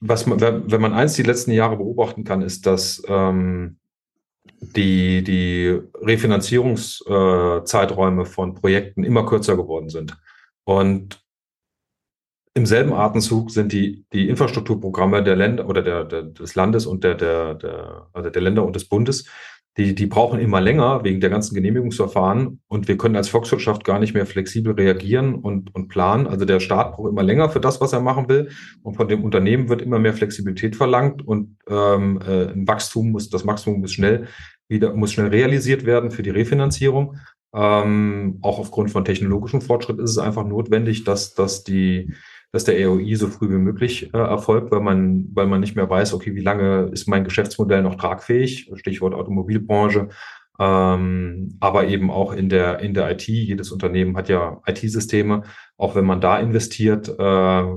Was 0.00 0.26
man, 0.26 0.40
wenn 0.40 0.80
man 0.80 0.94
eins 0.94 1.14
die 1.14 1.22
letzten 1.22 1.52
Jahre 1.52 1.76
beobachten 1.76 2.24
kann, 2.24 2.42
ist, 2.42 2.66
dass 2.66 3.00
ähm, 3.06 3.78
die, 4.60 5.22
die 5.22 5.78
Refinanzierungszeiträume 5.94 8.22
äh, 8.22 8.26
von 8.26 8.54
Projekten 8.54 9.04
immer 9.04 9.26
kürzer 9.26 9.56
geworden 9.56 9.90
sind. 9.90 10.16
Und 10.64 11.22
im 12.54 12.66
selben 12.66 12.92
Atemzug 12.92 13.50
sind 13.50 13.72
die, 13.72 14.04
die 14.12 14.28
Infrastrukturprogramme 14.28 15.22
der 15.22 15.36
Länder 15.36 15.68
oder 15.68 15.82
der, 15.82 16.04
der, 16.04 16.24
des 16.24 16.56
Landes 16.56 16.84
und 16.84 17.04
der, 17.04 17.14
der, 17.14 17.54
der, 17.54 18.08
also 18.12 18.28
der 18.28 18.42
Länder 18.42 18.64
und 18.64 18.74
des 18.74 18.88
Bundes, 18.88 19.26
die, 19.76 19.94
die 19.94 20.06
brauchen 20.06 20.40
immer 20.40 20.60
länger 20.60 21.04
wegen 21.04 21.20
der 21.20 21.30
ganzen 21.30 21.54
Genehmigungsverfahren 21.54 22.60
und 22.66 22.88
wir 22.88 22.96
können 22.96 23.16
als 23.16 23.28
Volkswirtschaft 23.28 23.84
gar 23.84 24.00
nicht 24.00 24.14
mehr 24.14 24.26
flexibel 24.26 24.74
reagieren 24.74 25.36
und, 25.36 25.74
und 25.74 25.88
planen. 25.88 26.26
Also 26.26 26.44
der 26.44 26.58
Staat 26.58 26.96
braucht 26.96 27.08
immer 27.08 27.22
länger 27.22 27.50
für 27.50 27.60
das, 27.60 27.80
was 27.80 27.92
er 27.92 28.00
machen 28.00 28.28
will 28.28 28.50
und 28.82 28.96
von 28.96 29.06
dem 29.08 29.22
Unternehmen 29.22 29.68
wird 29.68 29.82
immer 29.82 30.00
mehr 30.00 30.12
Flexibilität 30.12 30.74
verlangt 30.74 31.26
und 31.26 31.56
ähm, 31.68 32.20
äh, 32.26 32.48
ein 32.48 32.66
Wachstum 32.66 33.10
muss, 33.10 33.30
das 33.30 33.46
Wachstum 33.46 33.80
muss 33.80 33.92
schnell 33.92 34.26
wieder, 34.68 34.92
muss 34.94 35.12
schnell 35.12 35.28
realisiert 35.28 35.86
werden 35.86 36.10
für 36.10 36.22
die 36.22 36.30
Refinanzierung. 36.30 37.16
Ähm, 37.52 38.38
auch 38.42 38.58
aufgrund 38.58 38.90
von 38.90 39.04
technologischem 39.04 39.60
Fortschritt 39.60 39.98
ist 39.98 40.10
es 40.10 40.18
einfach 40.18 40.44
notwendig, 40.44 41.04
dass, 41.04 41.34
dass 41.34 41.64
die 41.64 42.12
dass 42.52 42.64
der 42.64 42.78
EOI 42.78 43.14
so 43.14 43.28
früh 43.28 43.48
wie 43.50 43.58
möglich 43.58 44.12
äh, 44.12 44.18
erfolgt, 44.18 44.70
weil 44.70 44.80
man, 44.80 45.28
weil 45.34 45.46
man 45.46 45.60
nicht 45.60 45.76
mehr 45.76 45.88
weiß, 45.88 46.14
okay, 46.14 46.34
wie 46.34 46.40
lange 46.40 46.90
ist 46.92 47.08
mein 47.08 47.24
Geschäftsmodell 47.24 47.82
noch 47.82 47.94
tragfähig, 47.94 48.70
Stichwort 48.74 49.14
Automobilbranche, 49.14 50.08
ähm, 50.58 51.56
aber 51.60 51.86
eben 51.86 52.10
auch 52.10 52.32
in 52.32 52.48
der, 52.48 52.80
in 52.80 52.92
der 52.92 53.10
IT. 53.10 53.26
Jedes 53.26 53.72
Unternehmen 53.72 54.16
hat 54.16 54.28
ja 54.28 54.60
IT-Systeme. 54.66 55.42
Auch 55.78 55.94
wenn 55.94 56.04
man 56.04 56.20
da 56.20 56.38
investiert, 56.38 57.08
äh, 57.08 57.12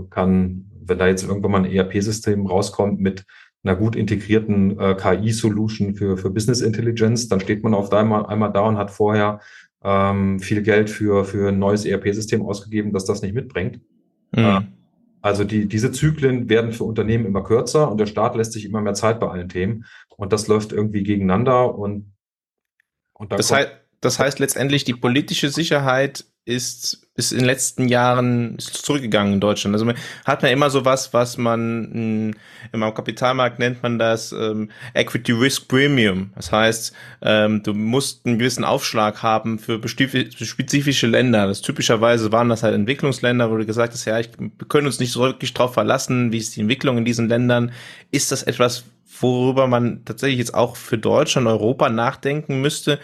kann, 0.10 0.66
wenn 0.86 0.98
da 0.98 1.08
jetzt 1.08 1.24
irgendwann 1.24 1.52
mal 1.52 1.66
ein 1.66 1.72
ERP-System 1.72 2.46
rauskommt 2.46 3.00
mit 3.00 3.26
einer 3.64 3.78
gut 3.78 3.96
integrierten 3.96 4.78
äh, 4.78 4.96
KI-Solution 4.96 5.96
für, 5.96 6.18
für 6.18 6.30
Business 6.30 6.60
Intelligence, 6.60 7.30
dann 7.30 7.40
steht 7.40 7.64
man 7.64 7.74
auf 7.74 7.94
einmal, 7.94 8.26
einmal 8.26 8.52
da 8.52 8.62
und 8.62 8.78
hat 8.78 8.92
vorher 8.92 9.40
ähm, 9.84 10.40
viel 10.40 10.62
Geld 10.62 10.90
für, 10.90 11.24
für 11.24 11.50
ein 11.50 11.60
neues 11.60 11.86
ERP-System 11.86 12.42
ausgegeben, 12.42 12.92
das 12.92 13.06
das 13.06 13.22
nicht 13.22 13.34
mitbringt. 13.34 13.80
Mhm. 14.36 14.74
Also 15.22 15.46
die, 15.46 15.68
diese 15.68 15.92
Zyklen 15.92 16.50
werden 16.50 16.74
für 16.74 16.84
Unternehmen 16.84 17.26
immer 17.26 17.44
kürzer 17.44 17.90
und 17.90 17.98
der 17.98 18.08
Staat 18.08 18.36
lässt 18.36 18.52
sich 18.52 18.66
immer 18.66 18.82
mehr 18.82 18.94
Zeit 18.94 19.22
bei 19.22 19.30
allen 19.30 19.48
Themen. 19.48 19.86
Und 20.18 20.34
das 20.34 20.48
läuft 20.48 20.74
irgendwie 20.74 21.04
gegeneinander 21.04 21.76
und, 21.76 22.14
und 23.14 23.32
das, 23.32 23.52
heißt, 23.52 23.72
das 24.02 24.20
heißt 24.20 24.40
letztendlich, 24.40 24.84
die 24.84 24.94
politische 24.94 25.50
Sicherheit 25.50 26.26
ist 26.46 27.04
ist 27.16 27.32
in 27.32 27.40
den 27.40 27.46
letzten 27.46 27.88
Jahren 27.88 28.58
zurückgegangen 28.58 29.34
in 29.34 29.40
Deutschland. 29.40 29.76
Also 29.76 29.86
man 29.86 29.96
hat 30.26 30.42
man 30.42 30.52
immer 30.52 30.72
so 30.72 30.84
was, 30.84 31.14
was 31.14 31.38
man 31.38 31.90
hm, 31.94 32.34
im 32.72 32.94
Kapitalmarkt 32.94 33.60
nennt 33.60 33.84
man 33.84 34.00
das 34.00 34.32
ähm, 34.32 34.72
Equity 34.96 35.32
Risk 35.32 35.68
Premium. 35.68 36.32
Das 36.36 36.52
heißt, 36.52 36.94
ähm, 37.22 37.62
du 37.62 37.76
musst 37.76 38.26
einen 38.26 38.40
gewissen 38.40 38.64
Aufschlag 38.64 39.22
haben 39.22 39.60
für 39.60 39.80
spezifische 39.88 41.06
Länder. 41.06 41.46
Das 41.46 41.62
typischerweise 41.62 42.32
waren 42.32 42.50
das 42.50 42.64
halt 42.64 42.74
Entwicklungsländer, 42.74 43.52
wo 43.52 43.58
du 43.58 43.66
gesagt 43.66 43.94
hast, 43.94 44.06
ja, 44.06 44.20
ich, 44.20 44.30
wir 44.40 44.68
können 44.68 44.88
uns 44.88 45.00
nicht 45.00 45.12
so 45.12 45.22
wirklich 45.22 45.54
darauf 45.54 45.76
verlassen, 45.76 46.32
wie 46.32 46.40
ist 46.40 46.56
die 46.56 46.62
Entwicklung 46.62 46.98
in 46.98 47.06
diesen 47.06 47.30
Ländern. 47.30 47.72
Ist 48.10 48.32
das 48.32 48.42
etwas, 48.42 48.86
worüber 49.20 49.68
man 49.68 50.04
tatsächlich 50.04 50.40
jetzt 50.40 50.56
auch 50.56 50.78
für 50.78 50.98
Deutschland, 50.98 51.46
Europa 51.46 51.90
nachdenken 51.90 52.60
müsste, 52.60 53.00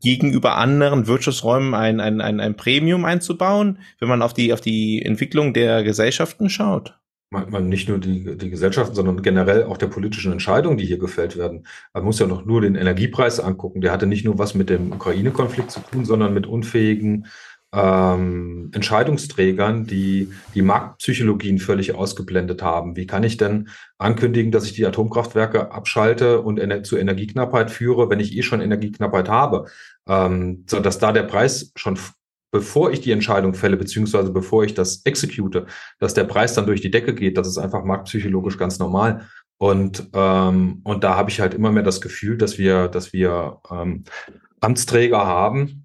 gegenüber 0.00 0.56
anderen 0.56 1.06
Wirtschaftsräumen 1.06 1.74
ein, 1.74 2.00
ein, 2.00 2.20
ein, 2.20 2.40
ein 2.40 2.56
Premium 2.56 3.04
einzubauen, 3.04 3.78
wenn 4.00 4.08
man 4.08 4.22
auf 4.22 4.34
die, 4.34 4.52
auf 4.52 4.60
die 4.60 5.02
Entwicklung 5.02 5.54
der 5.54 5.84
Gesellschaften 5.84 6.50
schaut? 6.50 6.98
Man, 7.30 7.50
man 7.50 7.68
nicht 7.68 7.88
nur 7.88 7.98
die, 7.98 8.36
die 8.36 8.50
Gesellschaften, 8.50 8.94
sondern 8.94 9.22
generell 9.22 9.64
auch 9.64 9.76
der 9.76 9.86
politischen 9.88 10.32
Entscheidungen, 10.32 10.76
die 10.76 10.86
hier 10.86 10.98
gefällt 10.98 11.36
werden. 11.36 11.66
Man 11.92 12.04
muss 12.04 12.18
ja 12.18 12.26
noch 12.26 12.44
nur 12.44 12.60
den 12.60 12.74
Energiepreis 12.74 13.40
angucken. 13.40 13.80
Der 13.80 13.92
hatte 13.92 14.06
nicht 14.06 14.24
nur 14.24 14.38
was 14.38 14.54
mit 14.54 14.70
dem 14.70 14.92
Ukraine-Konflikt 14.92 15.70
zu 15.70 15.80
tun, 15.80 16.04
sondern 16.04 16.34
mit 16.34 16.46
unfähigen 16.46 17.26
ähm, 17.74 18.70
Entscheidungsträgern, 18.72 19.86
die 19.86 20.32
die 20.54 20.62
Marktpsychologien 20.62 21.58
völlig 21.58 21.94
ausgeblendet 21.94 22.62
haben. 22.62 22.96
Wie 22.96 23.06
kann 23.06 23.24
ich 23.24 23.36
denn 23.36 23.68
ankündigen, 23.98 24.52
dass 24.52 24.64
ich 24.64 24.74
die 24.74 24.86
Atomkraftwerke 24.86 25.72
abschalte 25.72 26.40
und 26.40 26.58
ener 26.58 26.84
zu 26.84 26.96
Energieknappheit 26.96 27.70
führe, 27.70 28.10
wenn 28.10 28.20
ich 28.20 28.36
eh 28.36 28.42
schon 28.42 28.60
Energieknappheit 28.60 29.28
habe, 29.28 29.66
ähm, 30.08 30.64
so 30.68 30.78
dass 30.80 30.98
da 30.98 31.12
der 31.12 31.24
Preis 31.24 31.72
schon 31.74 31.98
bevor 32.52 32.92
ich 32.92 33.00
die 33.00 33.10
Entscheidung 33.10 33.54
fälle, 33.54 33.76
beziehungsweise 33.76 34.30
bevor 34.30 34.62
ich 34.62 34.74
das 34.74 35.04
execute, 35.04 35.66
dass 35.98 36.14
der 36.14 36.22
Preis 36.22 36.54
dann 36.54 36.66
durch 36.66 36.80
die 36.80 36.90
Decke 36.92 37.12
geht, 37.12 37.36
das 37.36 37.48
ist 37.48 37.58
einfach 37.58 37.82
marktpsychologisch 37.82 38.58
ganz 38.58 38.78
normal. 38.78 39.26
Und, 39.58 40.08
ähm, 40.12 40.80
und 40.84 41.02
da 41.02 41.16
habe 41.16 41.30
ich 41.30 41.40
halt 41.40 41.54
immer 41.54 41.72
mehr 41.72 41.82
das 41.82 42.00
Gefühl, 42.00 42.38
dass 42.38 42.56
wir, 42.56 42.86
dass 42.86 43.12
wir 43.12 43.58
ähm, 43.68 44.04
Amtsträger 44.60 45.26
haben, 45.26 45.83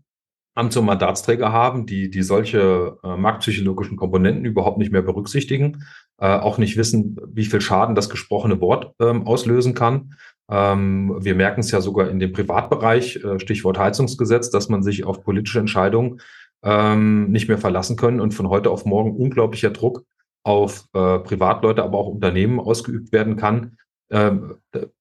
Amts- 0.60 0.78
und 0.78 0.86
Mandatsträger 0.86 1.52
haben, 1.52 1.86
die, 1.86 2.10
die 2.10 2.22
solche 2.22 2.98
äh, 3.04 3.16
marktpsychologischen 3.16 3.98
Komponenten 3.98 4.46
überhaupt 4.46 4.78
nicht 4.78 4.92
mehr 4.92 5.02
berücksichtigen, 5.02 5.86
äh, 6.20 6.28
auch 6.28 6.58
nicht 6.58 6.76
wissen, 6.76 7.18
wie 7.32 7.46
viel 7.46 7.62
Schaden 7.62 7.96
das 7.96 8.10
gesprochene 8.10 8.60
Wort 8.60 8.94
ähm, 9.00 9.26
auslösen 9.26 9.74
kann. 9.74 10.16
Ähm, 10.52 11.16
wir 11.20 11.36
merken 11.36 11.62
es 11.62 11.72
ja 11.72 11.80
sogar 11.80 12.10
in 12.10 12.20
dem 12.20 12.34
Privatbereich, 12.34 13.24
äh, 13.24 13.40
Stichwort 13.40 13.78
Heizungsgesetz, 13.78 14.50
dass 14.50 14.68
man 14.68 14.84
sich 14.84 15.06
auf 15.06 15.24
politische 15.24 15.60
Entscheidungen 15.60 16.20
ähm, 16.62 17.32
nicht 17.32 17.48
mehr 17.48 17.58
verlassen 17.58 17.96
können 17.96 18.20
und 18.20 18.34
von 18.34 18.50
heute 18.50 18.70
auf 18.70 18.86
morgen 18.86 19.16
unglaublicher 19.16 19.70
Druck 19.70 20.04
auf 20.44 20.86
äh, 20.94 21.20
Privatleute, 21.20 21.84
aber 21.84 21.98
auch 21.98 22.08
Unternehmen 22.08 22.60
ausgeübt 22.60 23.12
werden 23.12 23.38
kann, 23.38 23.78
äh, 24.10 24.32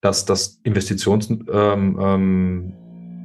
dass 0.01 0.25
das 0.25 0.61
Investitionsmittel 0.63 1.49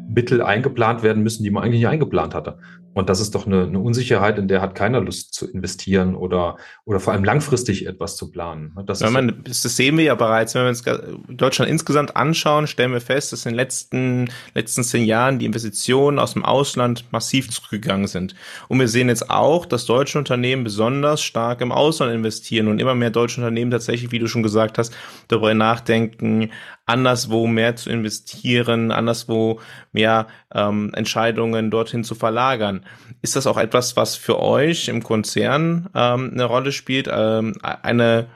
ähm, 0.08 0.42
eingeplant 0.42 1.04
werden 1.04 1.24
müssen, 1.24 1.44
die 1.44 1.52
man 1.52 1.64
eigentlich 1.64 1.80
nicht 1.80 1.88
eingeplant 1.88 2.36
hatte. 2.36 2.58
Und 2.94 3.10
das 3.10 3.20
ist 3.20 3.34
doch 3.34 3.48
eine, 3.48 3.64
eine, 3.64 3.80
Unsicherheit, 3.80 4.38
in 4.38 4.48
der 4.48 4.62
hat 4.62 4.76
keiner 4.76 5.02
Lust 5.02 5.34
zu 5.34 5.50
investieren 5.50 6.16
oder, 6.16 6.58
oder 6.86 7.00
vor 7.00 7.14
allem 7.14 7.24
langfristig 7.24 7.88
etwas 7.88 8.16
zu 8.16 8.30
planen. 8.30 8.76
Das, 8.86 9.00
ja, 9.00 9.10
man, 9.10 9.44
das 9.44 9.64
sehen 9.64 9.98
wir 9.98 10.04
ja 10.04 10.16
bereits. 10.16 10.54
Wenn 10.54 10.64
wir 10.64 10.70
uns 10.70 10.84
Deutschland 11.30 11.72
insgesamt 11.72 12.16
anschauen, 12.16 12.68
stellen 12.68 12.92
wir 12.92 13.02
fest, 13.02 13.34
dass 13.34 13.46
in 13.46 13.54
den 13.54 13.58
letzten, 13.58 14.30
letzten 14.54 14.84
zehn 14.84 15.06
Jahren 15.06 15.40
die 15.40 15.46
Investitionen 15.46 16.20
aus 16.20 16.34
dem 16.34 16.46
Ausland 16.46 17.06
massiv 17.12 17.50
zurückgegangen 17.50 18.08
sind. 18.08 18.36
Und 18.68 18.80
wir 18.80 18.88
sehen 18.88 19.10
jetzt 19.10 19.30
auch, 19.30 19.66
dass 19.66 19.86
deutsche 19.86 20.20
Unternehmen 20.20 20.64
besonders 20.64 21.24
stark 21.24 21.62
im 21.62 21.72
Ausland 21.72 22.14
investieren 22.14 22.68
und 22.68 22.80
immer 22.80 22.96
mehr 22.96 23.10
deutsche 23.10 23.42
Unternehmen 23.42 23.72
tatsächlich, 23.72 24.12
wie 24.12 24.20
du 24.20 24.28
schon 24.28 24.44
gesagt 24.44 24.78
hast, 24.78 24.94
darüber 25.28 25.54
nachdenken, 25.54 26.52
anderswo 26.86 27.48
mehr 27.48 27.76
zu 27.76 27.90
investieren, 27.90 28.92
anderswo 28.92 29.60
mehr 29.94 30.28
ähm, 30.54 30.92
Entscheidungen 30.94 31.72
dorthin 31.72 32.04
zu 32.04 32.14
verlagern. 32.16 32.83
Ist 33.24 33.38
das 33.38 33.48
auch 33.48 33.58
etwas, 33.58 33.96
was 33.96 34.18
für 34.18 34.38
euch 34.38 34.90
im 34.90 35.02
Konzern 35.02 35.90
ähm, 35.96 36.32
eine 36.34 36.44
Rolle 36.44 36.74
spielt, 36.74 37.10
ähm, 37.10 37.56
eine 37.62 38.28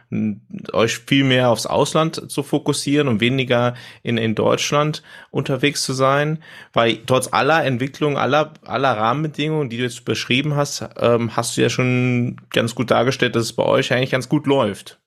euch 0.71 0.99
viel 0.99 1.25
mehr 1.25 1.49
aufs 1.49 1.65
Ausland 1.65 2.31
zu 2.31 2.41
fokussieren 2.41 3.09
und 3.09 3.19
weniger 3.19 3.73
in, 4.01 4.17
in 4.17 4.33
Deutschland 4.33 5.03
unterwegs 5.29 5.83
zu 5.83 5.91
sein? 5.91 6.41
Weil 6.71 6.99
trotz 7.05 7.33
aller 7.33 7.65
Entwicklung, 7.65 8.17
aller, 8.17 8.53
aller 8.63 8.93
Rahmenbedingungen, 8.93 9.69
die 9.69 9.75
du 9.75 9.83
jetzt 9.83 10.05
beschrieben 10.05 10.55
hast, 10.55 10.87
ähm, 10.97 11.35
hast 11.35 11.57
du 11.57 11.61
ja 11.61 11.69
schon 11.69 12.39
ganz 12.49 12.73
gut 12.73 12.89
dargestellt, 12.89 13.35
dass 13.35 13.43
es 13.43 13.53
bei 13.53 13.63
euch 13.63 13.91
eigentlich 13.91 14.11
ganz 14.11 14.29
gut 14.29 14.47
läuft. 14.47 15.01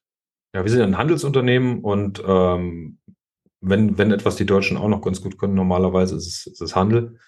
Ja, 0.54 0.62
wir 0.62 0.70
sind 0.70 0.82
ein 0.82 0.98
Handelsunternehmen 0.98 1.80
und 1.80 2.22
ähm, 2.26 2.98
wenn, 3.62 3.96
wenn 3.96 4.12
etwas 4.12 4.36
die 4.36 4.44
Deutschen 4.44 4.76
auch 4.76 4.88
noch 4.88 5.00
ganz 5.00 5.22
gut 5.22 5.38
können, 5.38 5.54
normalerweise 5.54 6.16
ist 6.16 6.26
es, 6.26 6.46
ist 6.46 6.60
es 6.60 6.76
Handel. 6.76 7.18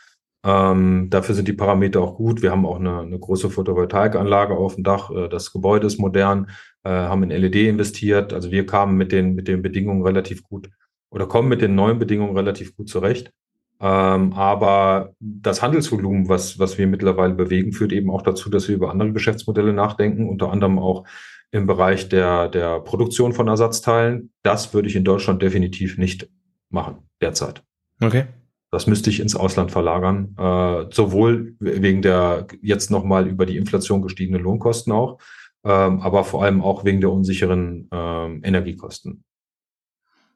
Ähm, 0.44 1.09
dafür 1.09 1.35
sind 1.35 1.46
die 1.46 1.52
Parameter 1.52 2.00
auch 2.00 2.16
gut. 2.16 2.42
Wir 2.42 2.50
haben 2.50 2.66
auch 2.66 2.81
eine, 2.81 3.00
eine 3.00 3.18
große 3.18 3.50
Photovoltaikanlage 3.50 4.55
auf 4.55 4.74
dem 4.74 4.85
Dach. 4.85 5.11
Äh, 5.11 5.28
das 5.28 5.52
Gebäude 5.52 5.87
ist 5.87 5.98
modern, 5.98 6.50
äh, 6.85 6.90
haben 6.90 7.22
in 7.22 7.31
LED 7.31 7.57
investiert. 7.57 8.33
Also 8.33 8.50
wir 8.50 8.66
kamen 8.66 8.96
mit 8.96 9.12
den, 9.12 9.35
mit 9.35 9.46
den 9.46 9.62
Bedingungen 9.62 10.02
relativ 10.02 10.42
gut 10.42 10.68
oder 11.11 11.26
kommen 11.26 11.48
mit 11.48 11.62
den 11.62 11.74
neuen 11.74 11.98
Bedingungen 11.98 12.37
relativ 12.37 12.76
gut 12.76 12.88
zurecht. 12.88 13.33
Ähm, 13.81 14.33
aber 14.33 15.14
das 15.20 15.62
Handelsvolumen, 15.62 16.28
was, 16.28 16.59
was 16.59 16.78
wir 16.78 16.87
mittlerweile 16.87 17.35
bewegen, 17.35 17.72
führt 17.72 17.92
eben 17.92 18.11
auch 18.11 18.22
dazu, 18.22 18.48
dass 18.48 18.68
wir 18.68 18.76
über 18.76 18.90
andere 18.90 19.12
Geschäftsmodelle 19.12 19.72
nachdenken, 19.72 20.28
unter 20.28 20.50
anderem 20.50 20.78
auch 20.78 21.05
im 21.50 21.66
Bereich 21.66 22.09
der, 22.09 22.48
der 22.48 22.81
Produktion 22.81 23.33
von 23.33 23.48
Ersatzteilen. 23.48 24.33
Das 24.42 24.72
würde 24.72 24.88
ich 24.88 24.96
in 24.96 25.05
Deutschland 25.05 25.42
definitiv 25.42 25.98
nicht 25.98 26.28
machen 26.70 26.98
derzeit. 27.20 27.62
Okay. 28.00 28.24
Das 28.72 28.87
müsste 28.87 29.11
ich 29.11 29.20
ins 29.20 29.37
Ausland 29.37 29.70
verlagern, 29.70 30.35
äh, 30.38 30.87
sowohl 30.94 31.54
wegen 31.61 32.00
der 32.00 32.46
jetzt 32.62 32.90
nochmal 32.90 33.28
über 33.28 33.44
die 33.44 33.58
Inflation 33.58 34.00
gestiegenen 34.00 34.42
Lohnkosten 34.42 34.92
auch, 34.92 35.18
ähm, 35.62 36.00
aber 36.00 36.24
vor 36.24 36.42
allem 36.42 36.62
auch 36.62 36.85
wegen 36.85 37.02
der 37.02 37.12
unsicheren 37.12 37.88
ähm, 37.92 38.40
Energiekosten. 38.42 39.24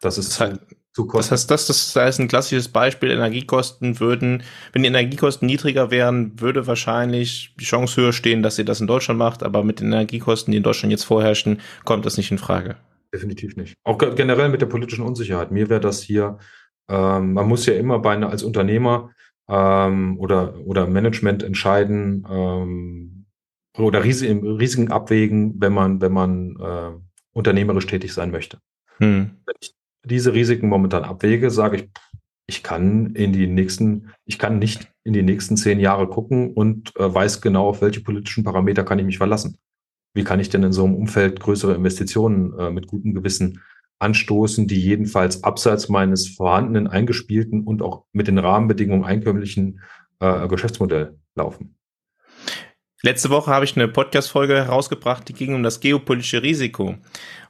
Das 0.03 0.18
ist 0.18 0.38
heißt, 0.38 0.61
zu 0.92 1.07
Das 1.07 1.31
heißt, 1.31 1.51
das, 1.51 1.66
das 1.66 1.94
ist 1.94 2.20
ein 2.20 2.29
klassisches 2.29 2.68
Beispiel. 2.68 3.11
Energiekosten 3.11 4.01
würden, 4.01 4.42
wenn 4.72 4.83
die 4.83 4.88
Energiekosten 4.88 5.46
niedriger 5.46 5.90
wären, 5.90 6.38
würde 6.40 6.66
wahrscheinlich 6.66 7.55
die 7.59 7.64
Chance 7.64 8.01
höher 8.01 8.12
stehen, 8.12 8.42
dass 8.42 8.59
ihr 8.59 8.64
das 8.64 8.81
in 8.81 8.87
Deutschland 8.87 9.18
macht. 9.18 9.42
Aber 9.42 9.64
mit 9.64 9.81
den 9.81 9.88
Energiekosten, 9.88 10.53
die 10.53 10.59
in 10.59 10.62
Deutschland 10.62 10.90
jetzt 10.90 11.05
vorherrschen, 11.05 11.61
kommt 11.85 12.07
das 12.07 12.16
nicht 12.16 12.31
in 12.31 12.38
Frage. 12.38 12.77
Definitiv 13.12 13.57
nicht. 13.57 13.75
Auch 13.85 13.99
generell 13.99 14.49
mit 14.49 14.61
der 14.61 14.66
politischen 14.66 15.05
Unsicherheit. 15.05 15.51
Mir 15.51 15.68
wäre 15.68 15.81
das 15.81 16.03
hier, 16.03 16.38
ähm, 16.88 17.33
man 17.33 17.49
muss 17.49 17.66
ja 17.66 17.75
immer 17.75 17.99
bei 17.99 18.14
einer, 18.14 18.31
als 18.31 18.42
Unternehmer 18.42 19.11
ähm, 19.49 20.18
oder, 20.18 20.57
oder 20.64 20.87
Management 20.87 21.42
entscheiden 21.42 22.27
ähm, 22.31 23.27
oder 23.79 24.05
Risiken 24.05 24.90
abwägen, 24.90 25.55
wenn 25.59 25.72
man, 25.72 26.01
wenn 26.01 26.12
man 26.12 26.57
äh, 26.61 26.92
unternehmerisch 27.33 27.87
tätig 27.87 28.14
sein 28.14 28.31
möchte. 28.31 28.59
Hm. 28.99 29.33
Wenn 29.44 29.55
ich 29.61 29.75
diese 30.05 30.33
Risiken 30.33 30.68
momentan 30.68 31.05
abwäge, 31.05 31.51
sage 31.51 31.77
ich, 31.77 31.88
ich 32.49 32.62
kann 32.62 33.14
in 33.14 33.33
die 33.33 33.46
nächsten, 33.46 34.12
ich 34.25 34.38
kann 34.38 34.59
nicht 34.59 34.90
in 35.05 35.12
die 35.12 35.22
nächsten 35.22 35.57
zehn 35.57 35.81
Jahre 35.81 36.09
gucken 36.09 36.53
und 36.53 36.94
äh, 36.96 37.12
weiß 37.12 37.40
genau, 37.40 37.68
auf 37.68 37.83
welche 37.83 38.01
politischen 38.01 38.44
Parameter 38.44 38.85
kann 38.85 38.99
ich 38.99 39.05
mich 39.05 39.18
verlassen. 39.18 39.59
Wie 40.14 40.25
kann 40.25 40.40
ich 40.40 40.49
denn 40.49 40.62
in 40.62 40.72
so 40.72 40.85
einem 40.85 40.94
Umfeld 40.94 41.40
größere 41.40 41.75
Investitionen 41.75 42.57
äh, 42.59 42.70
mit 42.70 42.87
gutem 42.87 43.14
Gewissen 43.14 43.61
anstoßen, 43.99 44.67
die 44.67 44.81
jedenfalls 44.81 45.45
abseits 45.45 45.89
meines 45.89 46.29
vorhandenen, 46.29 46.87
eingespielten 46.87 47.65
und 47.65 47.83
auch 47.83 48.05
mit 48.13 48.29
den 48.29 48.39
Rahmenbedingungen 48.39 49.05
einkömmlichen 49.05 49.81
äh, 50.21 50.47
Geschäftsmodell 50.49 51.19
laufen? 51.35 51.77
Letzte 53.03 53.31
Woche 53.31 53.51
habe 53.51 53.65
ich 53.65 53.77
eine 53.77 53.89
Podcast-Folge 53.89 54.55
herausgebracht, 54.55 55.29
die 55.29 55.35
ging 55.35 55.55
um 55.55 55.63
das 55.63 55.81
geopolitische 55.81 56.43
Risiko. 56.43 56.97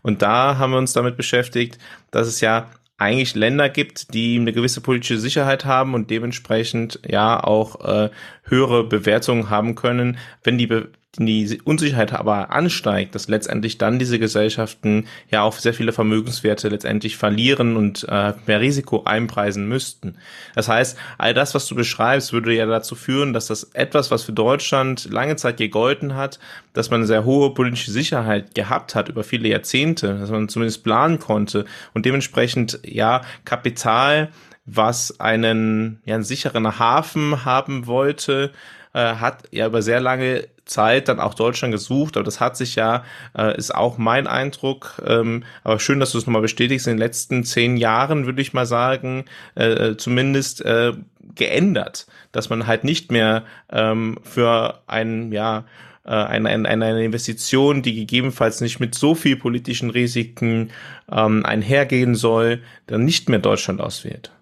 Und 0.02 0.22
da 0.22 0.58
haben 0.58 0.72
wir 0.72 0.78
uns 0.78 0.92
damit 0.92 1.16
beschäftigt, 1.16 1.78
dass 2.10 2.26
es 2.26 2.40
ja 2.40 2.68
eigentlich 2.98 3.34
Länder 3.34 3.68
gibt, 3.68 4.14
die 4.14 4.38
eine 4.38 4.52
gewisse 4.52 4.80
politische 4.80 5.18
Sicherheit 5.18 5.64
haben 5.64 5.94
und 5.94 6.10
dementsprechend 6.10 7.00
ja 7.06 7.42
auch 7.42 7.84
äh, 7.84 8.10
höhere 8.44 8.84
Bewertungen 8.84 9.50
haben 9.50 9.74
können, 9.74 10.18
wenn 10.42 10.58
die 10.58 10.66
Be 10.66 10.90
die 11.24 11.60
Unsicherheit 11.64 12.12
aber 12.12 12.50
ansteigt, 12.50 13.14
dass 13.14 13.28
letztendlich 13.28 13.78
dann 13.78 13.98
diese 13.98 14.18
Gesellschaften 14.18 15.06
ja 15.30 15.42
auch 15.42 15.54
sehr 15.54 15.72
viele 15.72 15.92
Vermögenswerte 15.92 16.68
letztendlich 16.68 17.16
verlieren 17.16 17.76
und 17.76 18.04
äh, 18.08 18.34
mehr 18.46 18.60
Risiko 18.60 19.04
einpreisen 19.04 19.66
müssten. 19.68 20.16
Das 20.54 20.68
heißt, 20.68 20.98
all 21.16 21.32
das, 21.32 21.54
was 21.54 21.66
du 21.66 21.74
beschreibst, 21.74 22.32
würde 22.32 22.52
ja 22.52 22.66
dazu 22.66 22.94
führen, 22.94 23.32
dass 23.32 23.46
das 23.46 23.64
etwas, 23.72 24.10
was 24.10 24.24
für 24.24 24.32
Deutschland 24.32 25.08
lange 25.10 25.36
Zeit 25.36 25.56
gegolten 25.56 26.14
hat, 26.16 26.38
dass 26.74 26.90
man 26.90 27.00
eine 27.00 27.06
sehr 27.06 27.24
hohe 27.24 27.54
politische 27.54 27.92
Sicherheit 27.92 28.54
gehabt 28.54 28.94
hat 28.94 29.08
über 29.08 29.24
viele 29.24 29.48
Jahrzehnte, 29.48 30.18
dass 30.18 30.30
man 30.30 30.48
zumindest 30.50 30.84
planen 30.84 31.18
konnte 31.18 31.64
und 31.94 32.04
dementsprechend 32.04 32.80
ja 32.84 33.22
Kapital 33.44 34.28
was 34.66 35.20
einen, 35.20 36.00
ja, 36.04 36.16
einen 36.16 36.24
sicheren 36.24 36.78
Hafen 36.78 37.44
haben 37.44 37.86
wollte, 37.86 38.50
äh, 38.92 39.14
hat 39.14 39.44
ja 39.52 39.66
über 39.66 39.80
sehr 39.80 40.00
lange 40.00 40.48
Zeit 40.66 41.08
dann 41.08 41.20
auch 41.20 41.34
Deutschland 41.34 41.72
gesucht, 41.72 42.16
aber 42.16 42.24
das 42.24 42.40
hat 42.40 42.56
sich 42.56 42.74
ja, 42.74 43.04
äh, 43.36 43.56
ist 43.56 43.74
auch 43.74 43.98
mein 43.98 44.26
Eindruck, 44.26 45.00
ähm, 45.06 45.44
aber 45.64 45.78
schön, 45.78 46.00
dass 46.00 46.12
du 46.12 46.18
es 46.18 46.26
nochmal 46.26 46.42
bestätigst, 46.42 46.86
in 46.86 46.94
den 46.94 46.98
letzten 46.98 47.44
zehn 47.44 47.76
Jahren 47.76 48.26
würde 48.26 48.42
ich 48.42 48.52
mal 48.52 48.66
sagen, 48.66 49.24
äh, 49.54 49.96
zumindest 49.96 50.64
äh, 50.64 50.92
geändert, 51.34 52.06
dass 52.32 52.50
man 52.50 52.66
halt 52.66 52.84
nicht 52.84 53.10
mehr 53.10 53.44
ähm, 53.70 54.18
für 54.22 54.82
ein, 54.86 55.32
ja, 55.32 55.64
äh, 56.04 56.10
eine, 56.10 56.48
eine, 56.48 56.68
eine 56.68 57.04
Investition, 57.04 57.82
die 57.82 57.94
gegebenenfalls 57.94 58.60
nicht 58.60 58.80
mit 58.80 58.94
so 58.94 59.14
viel 59.14 59.36
politischen 59.36 59.90
Risiken 59.90 60.70
ähm, 61.10 61.44
einhergehen 61.44 62.14
soll, 62.14 62.62
dann 62.86 63.04
nicht 63.04 63.28
mehr 63.28 63.38
Deutschland 63.38 63.80
auswählt. 63.80 64.32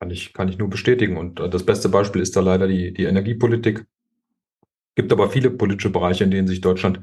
Kann 0.00 0.10
ich, 0.10 0.32
kann 0.32 0.48
ich 0.48 0.58
nur 0.58 0.70
bestätigen. 0.70 1.16
Und 1.16 1.40
äh, 1.40 1.48
das 1.48 1.64
beste 1.66 1.88
Beispiel 1.88 2.22
ist 2.22 2.36
da 2.36 2.40
leider 2.40 2.66
die, 2.66 2.92
die 2.92 3.04
Energiepolitik. 3.04 3.84
Gibt 4.94 5.12
aber 5.12 5.30
viele 5.30 5.50
politische 5.50 5.90
Bereiche, 5.90 6.24
in 6.24 6.30
denen 6.30 6.48
sich 6.48 6.60
Deutschland 6.60 7.00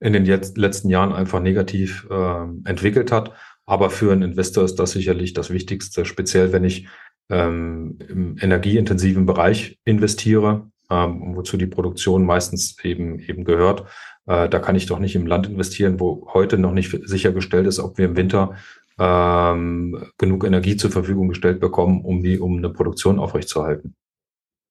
in 0.00 0.12
den 0.12 0.24
jetzt, 0.24 0.56
letzten 0.56 0.88
Jahren 0.88 1.12
einfach 1.12 1.40
negativ 1.40 2.06
äh, 2.10 2.42
entwickelt 2.64 3.12
hat. 3.12 3.32
Aber 3.66 3.90
für 3.90 4.12
einen 4.12 4.22
Investor 4.22 4.64
ist 4.64 4.76
das 4.76 4.92
sicherlich 4.92 5.32
das 5.32 5.50
Wichtigste, 5.50 6.04
speziell 6.04 6.52
wenn 6.52 6.64
ich 6.64 6.88
ähm, 7.28 7.98
im 8.08 8.36
energieintensiven 8.40 9.26
Bereich 9.26 9.78
investiere, 9.84 10.70
ähm, 10.90 11.36
wozu 11.36 11.56
die 11.56 11.66
Produktion 11.66 12.24
meistens 12.24 12.76
eben 12.82 13.20
eben 13.20 13.44
gehört. 13.44 13.84
Äh, 14.26 14.48
da 14.48 14.58
kann 14.58 14.76
ich 14.76 14.86
doch 14.86 14.98
nicht 14.98 15.14
im 15.14 15.26
Land 15.26 15.46
investieren, 15.46 16.00
wo 16.00 16.28
heute 16.32 16.58
noch 16.58 16.72
nicht 16.72 16.98
sichergestellt 17.04 17.66
ist, 17.66 17.78
ob 17.78 17.98
wir 17.98 18.06
im 18.06 18.16
Winter 18.16 18.56
ähm, 18.98 20.04
genug 20.18 20.44
Energie 20.44 20.76
zur 20.76 20.90
Verfügung 20.90 21.28
gestellt 21.28 21.60
bekommen, 21.60 22.02
um 22.04 22.22
die, 22.22 22.38
um 22.38 22.58
eine 22.58 22.70
Produktion 22.70 23.18
aufrechtzuerhalten. 23.18 23.94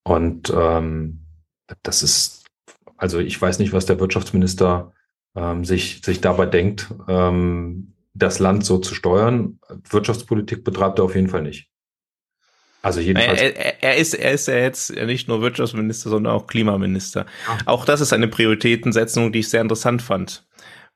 Und 0.04 0.54
ähm, 0.56 1.26
das 1.84 2.04
ist, 2.04 2.39
also 3.00 3.20
ich 3.20 3.42
weiß 3.42 3.60
nicht, 3.60 3.74
was 3.74 3.86
der 3.86 4.00
Wirtschaftsminister 4.00 4.94
ähm, 5.36 5.64
sich, 5.66 6.02
sich 6.04 6.22
dabei 6.22 6.46
denkt, 6.46 6.94
ähm, 7.08 7.94
das 8.14 8.40
Land 8.40 8.66
so 8.66 8.78
zu 8.78 8.94
steuern. 8.94 9.60
Wirtschaftspolitik 9.90 10.64
betreibt 10.64 11.00
er 11.00 11.06
auf 11.06 11.16
jeden 11.16 11.30
Fall 11.30 11.42
nicht. 11.42 11.70
Also 12.82 13.00
jedenfalls. 13.00 13.42
Er, 13.42 13.56
er, 13.56 13.84
er, 13.84 13.98
ist, 13.98 14.14
er 14.14 14.32
ist 14.32 14.48
ja 14.48 14.56
jetzt 14.56 14.92
nicht 14.92 15.28
nur 15.28 15.42
Wirtschaftsminister, 15.42 16.10
sondern 16.10 16.34
auch 16.34 16.48
Klimaminister. 16.48 17.26
Ja. 17.48 17.58
Auch 17.66 17.86
das 17.86 18.02
ist 18.02 18.14
eine 18.14 18.28
Prioritätensetzung, 18.28 19.32
die 19.32 19.40
ich 19.40 19.50
sehr 19.50 19.62
interessant 19.62 20.02
fand. 20.02 20.46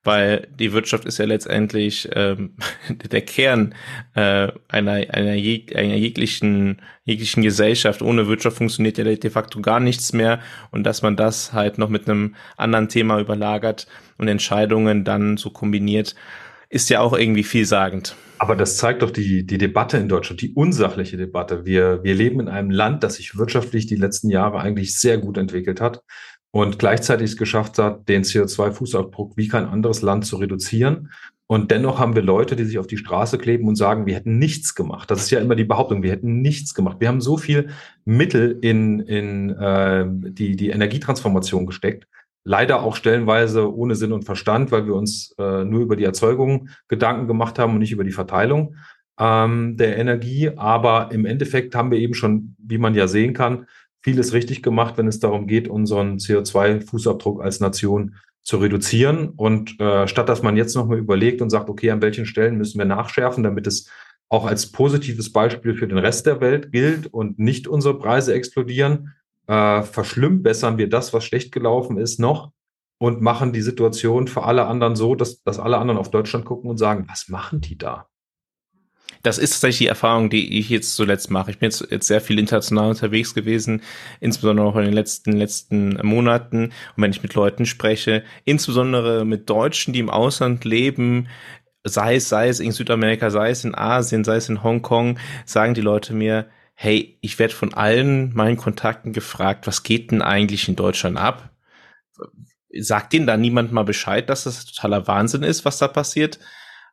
Weil 0.03 0.47
die 0.59 0.73
Wirtschaft 0.73 1.05
ist 1.05 1.17
ja 1.17 1.25
letztendlich 1.25 2.09
ähm, 2.13 2.55
der 2.89 3.21
Kern 3.21 3.73
äh, 4.15 4.49
einer, 4.67 4.91
einer, 4.91 5.33
jeg 5.33 5.75
einer 5.75 5.95
jeglichen, 5.95 6.81
jeglichen 7.05 7.41
Gesellschaft. 7.41 8.01
Ohne 8.01 8.27
Wirtschaft 8.27 8.57
funktioniert 8.57 8.97
ja 8.97 9.05
de 9.05 9.29
facto 9.29 9.61
gar 9.61 9.79
nichts 9.79 10.11
mehr. 10.11 10.39
Und 10.71 10.83
dass 10.83 11.01
man 11.01 11.15
das 11.15 11.53
halt 11.53 11.77
noch 11.77 11.89
mit 11.89 12.09
einem 12.09 12.35
anderen 12.57 12.89
Thema 12.89 13.19
überlagert 13.19 13.87
und 14.17 14.27
Entscheidungen 14.27 15.05
dann 15.05 15.37
so 15.37 15.49
kombiniert, 15.49 16.15
ist 16.69 16.89
ja 16.89 16.99
auch 17.01 17.13
irgendwie 17.13 17.43
vielsagend. 17.43 18.15
Aber 18.39 18.55
das 18.57 18.77
zeigt 18.77 19.03
doch 19.03 19.11
die, 19.11 19.45
die 19.45 19.57
Debatte 19.57 19.97
in 19.97 20.09
Deutschland, 20.09 20.41
die 20.41 20.53
unsachliche 20.53 21.15
Debatte. 21.15 21.65
Wir, 21.65 22.03
wir 22.03 22.15
leben 22.15 22.41
in 22.41 22.49
einem 22.49 22.71
Land, 22.71 23.03
das 23.03 23.15
sich 23.15 23.37
wirtschaftlich 23.37 23.85
die 23.85 23.95
letzten 23.95 24.29
Jahre 24.29 24.59
eigentlich 24.59 24.99
sehr 24.99 25.17
gut 25.17 25.37
entwickelt 25.37 25.79
hat 25.79 26.01
und 26.53 26.77
gleichzeitig 26.77 27.31
es 27.31 27.37
geschafft 27.37 27.79
hat, 27.79 28.07
den 28.07 28.23
CO2-Fußabdruck 28.23 29.31
wie 29.35 29.47
kein 29.47 29.65
anderes 29.65 30.03
Land 30.03 30.25
zu 30.25 30.37
reduzieren. 30.37 31.11
Und 31.47 31.71
dennoch 31.71 31.99
haben 31.99 32.15
wir 32.15 32.21
Leute, 32.21 32.55
die 32.55 32.63
sich 32.63 32.77
auf 32.77 32.87
die 32.87 32.97
Straße 32.97 33.37
kleben 33.37 33.67
und 33.67 33.75
sagen, 33.75 34.05
wir 34.05 34.15
hätten 34.15 34.37
nichts 34.37 34.75
gemacht. 34.75 35.09
Das 35.09 35.23
ist 35.23 35.31
ja 35.31 35.39
immer 35.39 35.55
die 35.55 35.63
Behauptung, 35.63 36.03
wir 36.03 36.11
hätten 36.11 36.41
nichts 36.41 36.73
gemacht. 36.73 36.97
Wir 36.99 37.07
haben 37.07 37.21
so 37.21 37.37
viel 37.37 37.69
Mittel 38.05 38.59
in, 38.61 38.99
in 38.99 39.49
äh, 39.49 40.05
die, 40.07 40.55
die 40.55 40.69
Energietransformation 40.69 41.65
gesteckt 41.65 42.07
leider 42.45 42.83
auch 42.83 42.95
stellenweise 42.95 43.73
ohne 43.73 43.95
Sinn 43.95 44.11
und 44.11 44.25
Verstand, 44.25 44.71
weil 44.71 44.85
wir 44.85 44.95
uns 44.95 45.33
äh, 45.37 45.63
nur 45.63 45.81
über 45.81 45.95
die 45.95 46.03
Erzeugung 46.03 46.69
Gedanken 46.87 47.27
gemacht 47.27 47.57
haben 47.57 47.73
und 47.73 47.79
nicht 47.79 47.91
über 47.91 48.03
die 48.03 48.11
Verteilung 48.11 48.75
ähm, 49.19 49.77
der 49.77 49.97
Energie. 49.97 50.51
Aber 50.55 51.09
im 51.11 51.25
Endeffekt 51.25 51.75
haben 51.75 51.91
wir 51.91 51.99
eben 51.99 52.13
schon, 52.13 52.55
wie 52.57 52.77
man 52.77 52.95
ja 52.95 53.07
sehen 53.07 53.33
kann, 53.33 53.65
vieles 54.03 54.33
richtig 54.33 54.61
gemacht, 54.61 54.97
wenn 54.97 55.07
es 55.07 55.19
darum 55.19 55.47
geht, 55.47 55.67
unseren 55.67 56.17
CO2-Fußabdruck 56.17 57.41
als 57.41 57.59
Nation 57.59 58.15
zu 58.41 58.57
reduzieren. 58.57 59.29
Und 59.29 59.79
äh, 59.79 60.07
statt 60.07 60.29
dass 60.29 60.43
man 60.43 60.57
jetzt 60.57 60.75
nochmal 60.75 60.97
überlegt 60.97 61.41
und 61.41 61.49
sagt, 61.49 61.69
okay, 61.69 61.89
an 61.91 62.01
welchen 62.01 62.25
Stellen 62.25 62.57
müssen 62.57 62.77
wir 62.77 62.85
nachschärfen, 62.85 63.43
damit 63.43 63.65
es 63.65 63.89
auch 64.29 64.45
als 64.45 64.71
positives 64.71 65.31
Beispiel 65.31 65.75
für 65.75 65.87
den 65.87 65.97
Rest 65.97 66.25
der 66.25 66.41
Welt 66.41 66.71
gilt 66.71 67.07
und 67.07 67.39
nicht 67.39 67.67
unsere 67.67 67.97
Preise 67.97 68.33
explodieren, 68.33 69.13
äh, 69.47 69.83
verschlimmbessern 69.83 70.77
wir 70.77 70.89
das, 70.89 71.13
was 71.13 71.23
schlecht 71.23 71.51
gelaufen 71.51 71.97
ist, 71.97 72.19
noch 72.19 72.51
und 72.97 73.21
machen 73.21 73.53
die 73.53 73.61
Situation 73.61 74.27
für 74.27 74.43
alle 74.43 74.65
anderen 74.65 74.95
so, 74.95 75.15
dass, 75.15 75.43
dass 75.43 75.59
alle 75.59 75.77
anderen 75.77 75.99
auf 75.99 76.09
Deutschland 76.09 76.45
gucken 76.45 76.69
und 76.69 76.77
sagen, 76.77 77.05
was 77.07 77.29
machen 77.29 77.61
die 77.61 77.77
da? 77.77 78.07
Das 79.23 79.37
ist 79.37 79.51
tatsächlich 79.51 79.77
die 79.79 79.87
Erfahrung, 79.87 80.29
die 80.29 80.59
ich 80.59 80.69
jetzt 80.69 80.95
zuletzt 80.95 81.31
mache. 81.31 81.49
Ich 81.49 81.57
bin 81.57 81.67
jetzt, 81.67 81.87
jetzt 81.89 82.07
sehr 82.07 82.19
viel 82.19 82.37
international 82.37 82.89
unterwegs 82.89 83.33
gewesen, 83.33 83.81
insbesondere 84.19 84.67
auch 84.67 84.75
in 84.75 84.83
den 84.83 84.93
letzten, 84.93 85.31
letzten 85.31 85.97
Monaten. 86.05 86.65
Und 86.65 87.03
wenn 87.03 87.11
ich 87.11 87.23
mit 87.23 87.33
Leuten 87.33 87.65
spreche, 87.65 88.23
insbesondere 88.43 89.23
mit 89.23 89.49
Deutschen, 89.49 89.93
die 89.93 90.01
im 90.01 90.09
Ausland 90.09 90.65
leben, 90.65 91.29
sei 91.85 92.15
es, 92.15 92.27
sei 92.27 92.49
es 92.49 92.59
in 92.59 92.73
Südamerika, 92.73 93.29
sei 93.29 93.49
es 93.49 93.63
in 93.63 93.75
Asien, 93.75 94.25
sei 94.25 94.35
es 94.35 94.49
in 94.49 94.61
Hongkong, 94.61 95.17
sagen 95.45 95.73
die 95.73 95.81
Leute 95.81 96.13
mir, 96.13 96.47
hey, 96.73 97.17
ich 97.21 97.39
werde 97.39 97.53
von 97.53 97.73
allen 97.73 98.33
meinen 98.33 98.57
Kontakten 98.57 99.13
gefragt, 99.13 99.67
was 99.67 99.83
geht 99.83 100.11
denn 100.11 100.21
eigentlich 100.21 100.67
in 100.67 100.75
Deutschland 100.75 101.17
ab? 101.17 101.49
Sagt 102.77 103.13
denen 103.13 103.27
da 103.27 103.37
niemand 103.37 103.71
mal 103.71 103.83
Bescheid, 103.83 104.29
dass 104.29 104.43
das 104.43 104.65
totaler 104.65 105.07
Wahnsinn 105.07 105.43
ist, 105.43 105.63
was 105.63 105.77
da 105.77 105.87
passiert? 105.87 106.39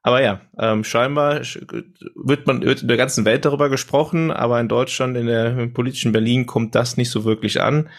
Aber 0.03 0.23
ja, 0.23 0.41
ähm, 0.59 0.83
scheinbar 0.83 1.43
wird 2.15 2.47
man 2.47 2.63
wird 2.63 2.83
in 2.83 2.89
der 2.89 2.97
ganzen 2.97 3.25
Welt 3.25 3.45
darüber 3.45 3.69
gesprochen, 3.69 4.31
aber 4.31 4.59
in 4.61 4.69
Deutschland, 4.69 5.17
in 5.17 5.27
der 5.27 5.59
im 5.59 5.75
politischen 5.75 6.13
Berlin 6.13 6.47
kommt 6.47 6.75
das 6.75 6.97
nicht 6.97 7.11
so 7.11 7.25
wirklich 7.25 7.61
an. 7.61 7.91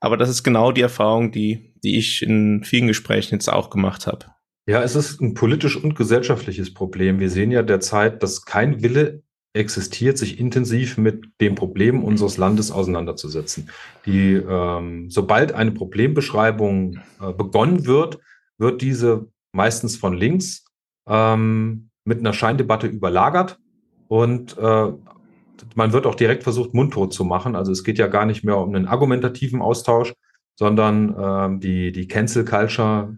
Aber 0.00 0.16
das 0.16 0.28
ist 0.28 0.44
genau 0.44 0.70
die 0.70 0.82
Erfahrung, 0.82 1.32
die, 1.32 1.74
die 1.82 1.98
ich 1.98 2.22
in 2.22 2.62
vielen 2.62 2.86
Gesprächen 2.86 3.34
jetzt 3.34 3.52
auch 3.52 3.70
gemacht 3.70 4.06
habe. 4.06 4.26
Ja, 4.66 4.82
es 4.82 4.94
ist 4.94 5.20
ein 5.20 5.34
politisch 5.34 5.76
und 5.82 5.96
gesellschaftliches 5.96 6.72
Problem. 6.74 7.18
Wir 7.18 7.30
sehen 7.30 7.50
ja 7.50 7.62
derzeit, 7.62 8.22
dass 8.22 8.44
kein 8.44 8.82
Wille 8.82 9.22
existiert, 9.54 10.18
sich 10.18 10.38
intensiv 10.38 10.98
mit 10.98 11.24
dem 11.40 11.54
Problem 11.54 12.04
unseres 12.04 12.36
Landes 12.36 12.70
auseinanderzusetzen. 12.70 13.70
Die, 14.06 14.34
ähm, 14.34 15.10
sobald 15.10 15.52
eine 15.52 15.72
Problembeschreibung 15.72 17.00
äh, 17.20 17.32
begonnen 17.32 17.86
wird, 17.86 18.18
wird 18.58 18.82
diese 18.82 19.26
meistens 19.52 19.96
von 19.96 20.16
links 20.16 20.67
ähm, 21.08 21.90
mit 22.04 22.18
einer 22.18 22.32
Scheindebatte 22.32 22.86
überlagert 22.86 23.58
und 24.08 24.56
äh, 24.58 24.92
man 25.74 25.92
wird 25.92 26.06
auch 26.06 26.14
direkt 26.14 26.44
versucht, 26.44 26.74
mundtot 26.74 27.12
zu 27.12 27.24
machen. 27.24 27.56
Also 27.56 27.72
es 27.72 27.84
geht 27.84 27.98
ja 27.98 28.06
gar 28.06 28.26
nicht 28.26 28.44
mehr 28.44 28.58
um 28.58 28.74
einen 28.74 28.86
argumentativen 28.86 29.60
Austausch, 29.60 30.14
sondern 30.56 31.14
ähm, 31.18 31.60
die, 31.60 31.92
die 31.92 32.08
Cancel 32.08 32.44
Culture 32.44 33.16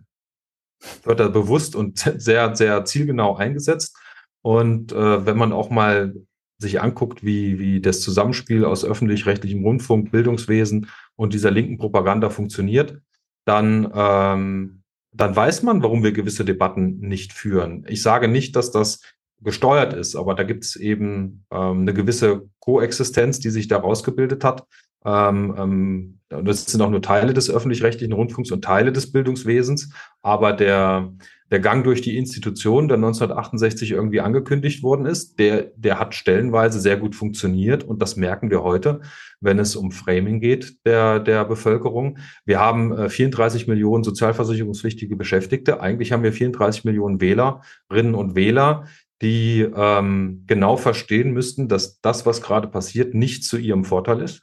wird 1.05 1.20
da 1.20 1.29
bewusst 1.29 1.76
und 1.76 1.98
sehr, 2.18 2.55
sehr 2.57 2.85
zielgenau 2.85 3.37
eingesetzt. 3.37 3.96
Und 4.42 4.92
äh, 4.92 5.26
wenn 5.26 5.37
man 5.37 5.53
auch 5.53 5.70
mal 5.70 6.14
sich 6.59 6.81
anguckt, 6.81 7.24
wie, 7.24 7.59
wie 7.59 7.81
das 7.81 8.03
Zusammenspiel 8.03 8.64
aus 8.64 8.85
öffentlich-rechtlichem 8.85 9.64
Rundfunk, 9.64 10.11
Bildungswesen 10.11 10.88
und 11.16 11.33
dieser 11.33 11.50
linken 11.50 11.79
Propaganda 11.79 12.29
funktioniert, 12.29 13.00
dann, 13.46 13.90
ähm, 13.94 14.79
dann 15.12 15.35
weiß 15.35 15.62
man, 15.62 15.83
warum 15.83 16.03
wir 16.03 16.12
gewisse 16.12 16.44
Debatten 16.44 16.99
nicht 17.01 17.33
führen. 17.33 17.85
Ich 17.88 18.03
sage 18.03 18.29
nicht, 18.29 18.57
dass 18.57 18.70
das 18.70 19.01
gesteuert 19.40 19.92
ist, 19.92 20.16
aber 20.16 20.35
da 20.35 20.42
gibt 20.42 20.64
es 20.64 20.77
eben 20.77 21.44
ähm, 21.51 21.81
eine 21.81 21.94
gewisse 21.94 22.49
Koexistenz, 22.61 23.40
die 23.40 23.51
sich 23.51 23.68
da 23.68 23.79
rausgebildet 23.79 24.44
hat. 24.44 24.66
Ähm, 25.04 25.54
ähm, 25.58 26.20
das 26.30 26.66
sind 26.66 26.80
auch 26.80 26.90
nur 26.90 27.02
Teile 27.02 27.34
des 27.34 27.50
öffentlich-rechtlichen 27.50 28.12
Rundfunks 28.12 28.52
und 28.52 28.62
Teile 28.62 28.92
des 28.92 29.10
Bildungswesens, 29.10 29.92
aber 30.22 30.52
der, 30.52 31.12
der 31.50 31.58
Gang 31.58 31.82
durch 31.82 32.02
die 32.02 32.16
Institution, 32.16 32.86
der 32.86 32.98
1968 32.98 33.90
irgendwie 33.90 34.20
angekündigt 34.20 34.84
worden 34.84 35.06
ist, 35.06 35.40
der, 35.40 35.72
der 35.74 35.98
hat 35.98 36.14
stellenweise 36.14 36.78
sehr 36.78 36.96
gut 36.96 37.16
funktioniert 37.16 37.82
und 37.82 38.00
das 38.00 38.16
merken 38.16 38.48
wir 38.50 38.62
heute, 38.62 39.00
wenn 39.40 39.58
es 39.58 39.74
um 39.74 39.90
Framing 39.90 40.40
geht 40.40 40.76
der, 40.86 41.18
der 41.18 41.44
Bevölkerung. 41.44 42.18
Wir 42.44 42.60
haben 42.60 42.92
äh, 42.96 43.08
34 43.08 43.66
Millionen 43.66 44.04
sozialversicherungspflichtige 44.04 45.16
Beschäftigte. 45.16 45.80
Eigentlich 45.80 46.12
haben 46.12 46.22
wir 46.22 46.32
34 46.32 46.84
Millionen 46.84 47.20
Wählerinnen 47.20 48.14
und 48.14 48.36
Wähler, 48.36 48.84
die 49.20 49.66
ähm, 49.74 50.44
genau 50.46 50.76
verstehen 50.76 51.32
müssten, 51.32 51.66
dass 51.66 52.00
das, 52.00 52.24
was 52.24 52.40
gerade 52.40 52.68
passiert, 52.68 53.14
nicht 53.14 53.42
zu 53.44 53.58
ihrem 53.58 53.84
Vorteil 53.84 54.22
ist. 54.22 54.42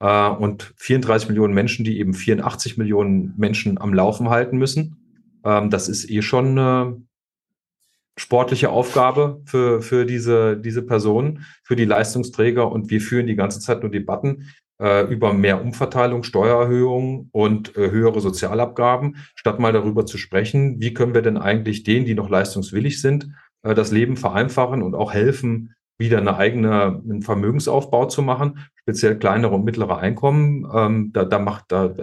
Äh, 0.00 0.28
und 0.28 0.74
34 0.76 1.28
Millionen 1.28 1.54
Menschen, 1.54 1.84
die 1.84 1.98
eben 1.98 2.14
84 2.14 2.76
Millionen 2.78 3.34
Menschen 3.36 3.80
am 3.80 3.94
Laufen 3.94 4.30
halten 4.30 4.58
müssen 4.58 4.96
ähm, 5.44 5.70
das 5.70 5.88
ist 5.88 6.10
eh 6.10 6.22
schon 6.22 6.58
eine 6.58 7.02
sportliche 8.16 8.70
Aufgabe 8.70 9.40
für, 9.46 9.80
für 9.80 10.04
diese, 10.04 10.56
diese 10.56 10.82
Personen, 10.82 11.46
für 11.62 11.76
die 11.76 11.84
Leistungsträger. 11.84 12.70
Und 12.70 12.90
wir 12.90 13.00
führen 13.00 13.26
die 13.26 13.36
ganze 13.36 13.60
Zeit 13.60 13.82
nur 13.82 13.90
Debatten 13.90 14.50
äh, 14.78 15.10
über 15.10 15.32
mehr 15.32 15.62
Umverteilung, 15.62 16.22
Steuererhöhungen 16.22 17.30
und 17.32 17.76
äh, 17.76 17.90
höhere 17.90 18.20
Sozialabgaben, 18.20 19.16
statt 19.34 19.58
mal 19.58 19.72
darüber 19.72 20.04
zu 20.04 20.18
sprechen, 20.18 20.80
wie 20.80 20.92
können 20.92 21.14
wir 21.14 21.22
denn 21.22 21.38
eigentlich 21.38 21.82
denen, 21.82 22.04
die 22.04 22.14
noch 22.14 22.28
leistungswillig 22.28 23.00
sind, 23.00 23.30
äh, 23.62 23.74
das 23.74 23.90
Leben 23.90 24.16
vereinfachen 24.16 24.82
und 24.82 24.94
auch 24.94 25.14
helfen, 25.14 25.74
wieder 26.00 26.18
eine 26.18 26.36
eigene 26.36 27.00
einen 27.08 27.22
Vermögensaufbau 27.22 28.06
zu 28.06 28.22
machen, 28.22 28.58
speziell 28.74 29.16
kleinere 29.16 29.54
und 29.54 29.64
mittlere 29.64 29.98
Einkommen. 29.98 30.66
Ähm, 30.74 31.10
da, 31.12 31.24
da 31.24 31.38
macht 31.38 31.66
da 31.68 31.94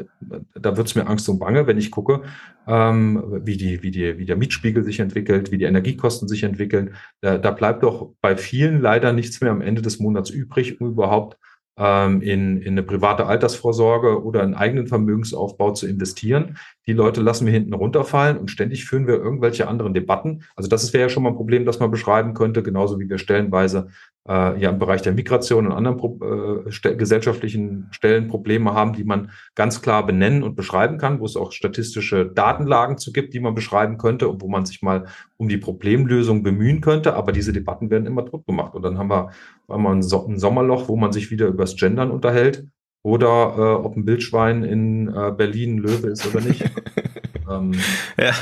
da 0.55 0.77
wird's 0.77 0.95
mir 0.95 1.07
Angst 1.07 1.27
und 1.27 1.39
Bange, 1.39 1.67
wenn 1.67 1.77
ich 1.77 1.91
gucke, 1.91 2.21
ähm, 2.67 3.41
wie 3.43 3.57
die 3.57 3.83
wie 3.83 3.91
die 3.91 4.17
wie 4.17 4.25
der 4.25 4.37
Mietspiegel 4.37 4.83
sich 4.83 5.01
entwickelt, 5.01 5.51
wie 5.51 5.57
die 5.57 5.65
Energiekosten 5.65 6.29
sich 6.29 6.43
entwickeln. 6.43 6.95
Da, 7.19 7.37
da 7.37 7.51
bleibt 7.51 7.83
doch 7.83 8.13
bei 8.21 8.37
vielen 8.37 8.79
leider 8.79 9.11
nichts 9.11 9.41
mehr 9.41 9.51
am 9.51 9.61
Ende 9.61 9.81
des 9.81 9.99
Monats 9.99 10.29
übrig, 10.29 10.79
um 10.79 10.91
überhaupt 10.91 11.37
ähm, 11.77 12.21
in, 12.21 12.61
in 12.61 12.73
eine 12.73 12.83
private 12.83 13.25
Altersvorsorge 13.27 14.23
oder 14.23 14.41
einen 14.41 14.55
eigenen 14.55 14.87
Vermögensaufbau 14.87 15.71
zu 15.73 15.87
investieren. 15.87 16.57
Die 16.87 16.93
Leute 16.93 17.21
lassen 17.21 17.45
wir 17.45 17.51
hinten 17.51 17.73
runterfallen 17.73 18.37
und 18.37 18.49
ständig 18.49 18.85
führen 18.85 19.07
wir 19.07 19.15
irgendwelche 19.15 19.67
anderen 19.67 19.93
Debatten. 19.93 20.43
Also 20.55 20.69
das 20.69 20.93
wäre 20.93 21.03
ja 21.03 21.09
schon 21.09 21.23
mal 21.23 21.29
ein 21.29 21.35
Problem, 21.35 21.65
das 21.65 21.79
man 21.79 21.91
beschreiben 21.91 22.33
könnte, 22.33 22.63
genauso 22.63 22.97
wie 22.97 23.09
wir 23.09 23.17
stellenweise 23.17 23.89
äh, 24.27 24.59
ja 24.59 24.69
im 24.69 24.79
Bereich 24.79 25.01
der 25.01 25.11
Migration 25.11 25.67
und 25.67 25.73
anderen 25.73 25.97
äh, 26.21 26.71
st 26.71 26.97
gesellschaftlichen 26.97 27.87
Stellen 27.91 28.29
Probleme 28.29 28.73
haben, 28.73 28.93
die 28.93 29.03
man 29.03 29.31
ganz 29.53 29.81
klar 29.81 30.05
benennen 30.05 30.43
und 30.43 30.55
beschreiben 30.55 30.97
kann, 30.97 31.19
wo 31.19 31.25
es 31.25 31.35
auch 31.35 31.51
statistische 31.51 32.25
Datenlagen 32.25 32.97
zu 32.97 33.11
gibt, 33.11 33.33
die 33.33 33.41
man 33.41 33.53
beschreiben 33.53 33.97
könnte 33.97 34.29
und 34.29 34.41
wo 34.41 34.47
man 34.47 34.65
sich 34.65 34.81
mal 34.81 35.07
um 35.35 35.49
die 35.49 35.57
Problemlösung 35.57 36.41
bemühen 36.41 36.79
könnte. 36.79 37.15
Aber 37.15 37.33
diese 37.33 37.51
Debatten 37.51 37.89
werden 37.89 38.05
immer 38.05 38.25
tot 38.25 38.45
gemacht. 38.45 38.73
Und 38.75 38.83
dann 38.83 38.97
haben 38.97 39.09
wir, 39.09 39.31
wir 39.67 39.89
ein, 39.89 40.01
so 40.01 40.25
ein 40.25 40.39
Sommerloch, 40.39 40.87
wo 40.87 40.95
man 40.95 41.11
sich 41.11 41.31
wieder 41.31 41.47
übers 41.47 41.75
Gendern 41.75 42.11
unterhält 42.11 42.65
oder 43.03 43.55
äh, 43.57 43.85
ob 43.85 43.95
ein 43.95 44.05
Wildschwein 44.05 44.63
in 44.63 45.07
äh, 45.07 45.31
Berlin 45.31 45.77
Löwe 45.77 46.07
ist 46.07 46.25
oder 46.27 46.41
nicht. 46.41 46.63
ähm, 47.49 47.73
ja. 48.19 48.33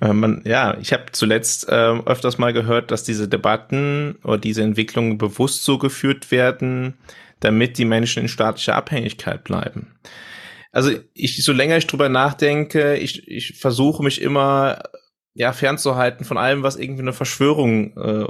Äh, 0.00 0.12
man, 0.12 0.42
ja, 0.44 0.76
ich 0.80 0.92
habe 0.92 1.06
zuletzt 1.12 1.68
äh, 1.68 1.72
öfters 1.72 2.38
mal 2.38 2.52
gehört, 2.52 2.90
dass 2.90 3.04
diese 3.04 3.28
Debatten 3.28 4.16
oder 4.24 4.38
diese 4.38 4.62
Entwicklungen 4.62 5.18
bewusst 5.18 5.64
so 5.64 5.78
geführt 5.78 6.30
werden, 6.30 6.94
damit 7.40 7.78
die 7.78 7.84
Menschen 7.84 8.22
in 8.22 8.28
staatlicher 8.28 8.74
Abhängigkeit 8.74 9.44
bleiben. 9.44 9.92
Also 10.72 10.90
ich, 11.14 11.42
so 11.42 11.52
länger 11.52 11.78
ich 11.78 11.86
drüber 11.86 12.08
nachdenke, 12.08 12.96
ich, 12.96 13.26
ich 13.28 13.58
versuche 13.58 14.02
mich 14.02 14.20
immer 14.20 14.82
ja, 15.38 15.52
fernzuhalten 15.52 16.24
von 16.24 16.38
allem, 16.38 16.62
was 16.62 16.76
irgendwie 16.76 17.02
eine 17.02 17.12
Verschwörung 17.12 17.92
äh, 17.98 18.24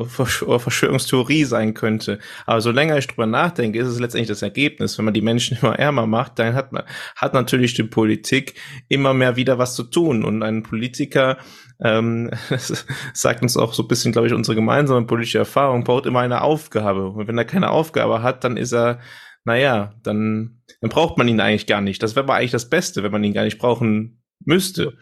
oder 0.44 0.58
Verschwörungstheorie 0.58 1.44
sein 1.44 1.72
könnte. 1.72 2.18
Aber 2.46 2.60
so 2.60 2.72
länger 2.72 2.98
ich 2.98 3.06
drüber 3.06 3.26
nachdenke, 3.26 3.78
ist 3.78 3.86
es 3.86 4.00
letztendlich 4.00 4.28
das 4.28 4.42
Ergebnis. 4.42 4.98
Wenn 4.98 5.04
man 5.04 5.14
die 5.14 5.22
Menschen 5.22 5.56
immer 5.62 5.78
ärmer 5.78 6.08
macht, 6.08 6.40
dann 6.40 6.54
hat 6.54 6.72
man 6.72 6.82
hat 7.14 7.32
natürlich 7.32 7.74
die 7.74 7.84
Politik 7.84 8.54
immer 8.88 9.14
mehr 9.14 9.36
wieder 9.36 9.56
was 9.56 9.76
zu 9.76 9.84
tun. 9.84 10.24
Und 10.24 10.42
ein 10.42 10.64
Politiker, 10.64 11.38
ähm, 11.80 12.32
das 12.50 12.84
sagt 13.12 13.42
uns 13.42 13.56
auch 13.56 13.72
so 13.72 13.84
ein 13.84 13.88
bisschen, 13.88 14.10
glaube 14.10 14.26
ich, 14.26 14.34
unsere 14.34 14.56
gemeinsame 14.56 15.06
politische 15.06 15.38
Erfahrung, 15.38 15.84
braucht 15.84 16.06
immer 16.06 16.20
eine 16.20 16.42
Aufgabe. 16.42 17.06
Und 17.10 17.28
wenn 17.28 17.38
er 17.38 17.44
keine 17.44 17.70
Aufgabe 17.70 18.22
hat, 18.24 18.42
dann 18.42 18.56
ist 18.56 18.72
er, 18.72 18.98
naja, 19.44 19.94
dann, 20.02 20.60
dann 20.80 20.90
braucht 20.90 21.18
man 21.18 21.28
ihn 21.28 21.38
eigentlich 21.38 21.68
gar 21.68 21.82
nicht. 21.82 22.02
Das 22.02 22.16
wäre 22.16 22.24
aber 22.24 22.34
eigentlich 22.34 22.50
das 22.50 22.68
Beste, 22.68 23.04
wenn 23.04 23.12
man 23.12 23.22
ihn 23.22 23.32
gar 23.32 23.44
nicht 23.44 23.58
brauchen 23.58 24.24
müsste. 24.44 24.96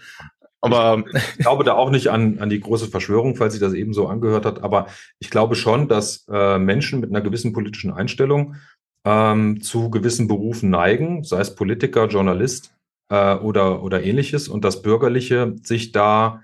Aber 0.65 1.05
ich 1.15 1.39
glaube 1.39 1.65
da 1.65 1.75
auch 1.75 1.91
nicht 1.91 2.09
an, 2.09 2.39
an 2.39 2.49
die 2.49 2.61
große 2.61 2.89
Verschwörung, 2.89 3.37
falls 3.37 3.53
sich 3.53 3.61
das 3.61 3.75
eben 3.75 3.93
so 3.93 4.09
angehört 4.09 4.47
hat. 4.47 4.63
Aber 4.63 4.87
ich 5.19 5.31
glaube 5.31 5.55
schon, 5.55 5.89
dass 5.89 6.27
äh, 6.31 6.59
Menschen 6.59 7.01
mit 7.01 7.11
einer 7.11 7.21
gewissen 7.21 7.53
politischen 7.53 7.93
Einstellung 7.93 8.57
ähm, 9.05 9.61
zu 9.61 9.91
gewissen 9.91 10.29
Berufen 10.29 10.71
neigen, 10.71 11.25
sei 11.25 11.41
es 11.41 11.55
Politiker, 11.55 12.07
Journalist 12.07 12.75
äh, 13.11 13.35
oder, 13.35 13.83
oder 13.83 14.03
ähnliches, 14.03 14.49
und 14.49 14.65
dass 14.65 14.83
Bürgerliche 14.83 15.55
sich 15.63 15.93
da 15.93 16.43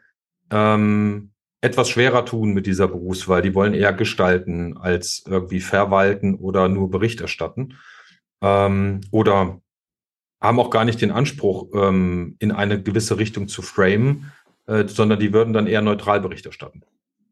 ähm, 0.50 1.30
etwas 1.62 1.90
schwerer 1.90 2.24
tun 2.24 2.52
mit 2.52 2.66
dieser 2.66 2.88
Berufswahl. 2.88 3.42
Die 3.42 3.54
wollen 3.54 3.74
eher 3.74 3.92
gestalten 3.92 4.76
als 4.78 5.24
irgendwie 5.26 5.60
verwalten 5.60 6.34
oder 6.34 6.68
nur 6.68 6.90
Bericht 6.90 7.20
erstatten. 7.20 7.78
Ähm, 8.42 9.00
oder 9.10 9.60
haben 10.40 10.58
auch 10.58 10.70
gar 10.70 10.84
nicht 10.84 11.00
den 11.00 11.10
Anspruch, 11.10 11.68
ähm, 11.74 12.36
in 12.38 12.52
eine 12.52 12.82
gewisse 12.82 13.18
Richtung 13.18 13.48
zu 13.48 13.62
framen, 13.62 14.32
äh, 14.66 14.86
sondern 14.86 15.18
die 15.18 15.32
würden 15.32 15.52
dann 15.52 15.66
eher 15.66 15.82
neutral 15.82 16.20
Bericht 16.20 16.46
erstatten. 16.46 16.82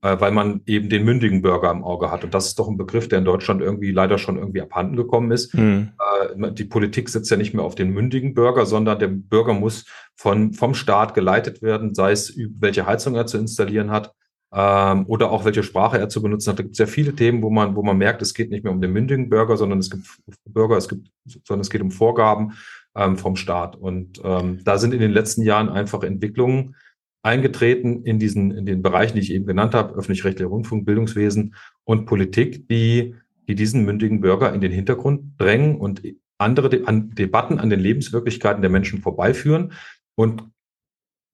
Äh, 0.00 0.20
weil 0.20 0.30
man 0.30 0.60
eben 0.66 0.88
den 0.88 1.04
mündigen 1.04 1.42
Bürger 1.42 1.72
im 1.72 1.82
Auge 1.82 2.12
hat. 2.12 2.22
Und 2.22 2.32
das 2.32 2.46
ist 2.46 2.58
doch 2.60 2.68
ein 2.68 2.76
Begriff, 2.76 3.08
der 3.08 3.18
in 3.18 3.24
Deutschland 3.24 3.60
irgendwie 3.60 3.90
leider 3.90 4.18
schon 4.18 4.38
irgendwie 4.38 4.62
abhanden 4.62 4.94
gekommen 4.94 5.32
ist. 5.32 5.52
Mhm. 5.54 5.90
Äh, 6.38 6.52
die 6.52 6.66
Politik 6.66 7.08
sitzt 7.08 7.32
ja 7.32 7.36
nicht 7.36 7.52
mehr 7.52 7.64
auf 7.64 7.74
den 7.74 7.90
mündigen 7.90 8.32
Bürger, 8.32 8.64
sondern 8.64 9.00
der 9.00 9.08
Bürger 9.08 9.54
muss 9.54 9.86
von, 10.14 10.52
vom 10.52 10.74
Staat 10.74 11.14
geleitet 11.14 11.62
werden, 11.62 11.96
sei 11.96 12.12
es, 12.12 12.38
welche 12.60 12.86
Heizung 12.86 13.16
er 13.16 13.26
zu 13.26 13.38
installieren 13.38 13.90
hat, 13.90 14.12
ähm, 14.54 15.04
oder 15.06 15.32
auch 15.32 15.44
welche 15.44 15.64
Sprache 15.64 15.98
er 15.98 16.08
zu 16.08 16.22
benutzen 16.22 16.50
hat. 16.50 16.60
Da 16.60 16.62
gibt 16.62 16.74
es 16.74 16.78
ja 16.78 16.86
viele 16.86 17.16
Themen, 17.16 17.42
wo 17.42 17.50
man, 17.50 17.74
wo 17.74 17.82
man 17.82 17.98
merkt, 17.98 18.22
es 18.22 18.34
geht 18.34 18.50
nicht 18.50 18.62
mehr 18.62 18.72
um 18.72 18.80
den 18.80 18.92
mündigen 18.92 19.28
Bürger, 19.28 19.56
sondern 19.56 19.80
es 19.80 19.90
gibt 19.90 20.06
Bürger, 20.44 20.76
es 20.76 20.88
gibt, 20.88 21.08
sondern 21.26 21.62
es 21.62 21.70
geht 21.70 21.82
um 21.82 21.90
Vorgaben 21.90 22.52
ähm, 22.98 23.16
vom 23.16 23.36
Staat. 23.36 23.76
Und 23.76 24.20
ähm, 24.24 24.60
da 24.64 24.76
sind 24.76 24.92
in 24.92 25.00
den 25.00 25.12
letzten 25.12 25.42
Jahren 25.42 25.68
einfach 25.68 26.02
Entwicklungen 26.02 26.74
eingetreten 27.22 28.02
in 28.04 28.18
diesen, 28.18 28.50
in 28.50 28.66
den 28.66 28.82
Bereichen, 28.82 29.14
die 29.14 29.22
ich 29.22 29.32
eben 29.32 29.46
genannt 29.46 29.74
habe, 29.74 29.94
öffentlich-rechtlicher 29.94 30.48
Rundfunk, 30.48 30.84
Bildungswesen 30.84 31.54
und 31.84 32.06
Politik, 32.06 32.68
die, 32.68 33.14
die 33.46 33.54
diesen 33.54 33.84
mündigen 33.84 34.20
Bürger 34.20 34.52
in 34.52 34.60
den 34.60 34.72
Hintergrund 34.72 35.38
drängen 35.38 35.76
und 35.76 36.02
andere 36.38 36.68
De 36.68 36.84
an 36.84 37.10
Debatten 37.14 37.58
an 37.58 37.70
den 37.70 37.80
Lebenswirklichkeiten 37.80 38.62
der 38.62 38.70
Menschen 38.70 39.00
vorbeiführen 39.00 39.72
und 40.14 40.44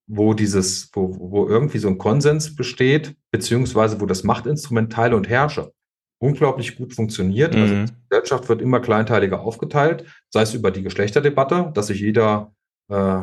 wo 0.07 0.35
dieses, 0.35 0.91
wo, 0.93 1.17
wo 1.19 1.49
irgendwie 1.49 1.79
so 1.79 1.89
ein 1.89 1.99
Konsens 1.99 2.57
besteht, 2.57 3.17
beziehungsweise 3.31 4.01
wo 4.01 4.07
das 4.07 4.25
Machtinstrument 4.25 4.93
Teile 4.93 5.17
und 5.17 5.29
Herrscher 5.29 5.73
unglaublich 6.19 6.77
gut 6.77 6.95
funktioniert. 6.95 7.55
Also 7.55 7.75
mhm. 7.75 7.81
Also 7.81 7.93
die 7.93 8.09
Gesellschaft 8.09 8.49
wird 8.49 8.63
immer 8.63 8.81
kleinteiliger 8.81 9.41
aufgeteilt, 9.41 10.05
sei 10.31 10.43
es 10.43 10.55
über 10.55 10.71
die 10.71 10.83
Geschlechterdebatte, 10.83 11.71
dass 11.75 11.89
sich 11.89 12.01
jeder 12.01 12.55
äh, 12.89 13.23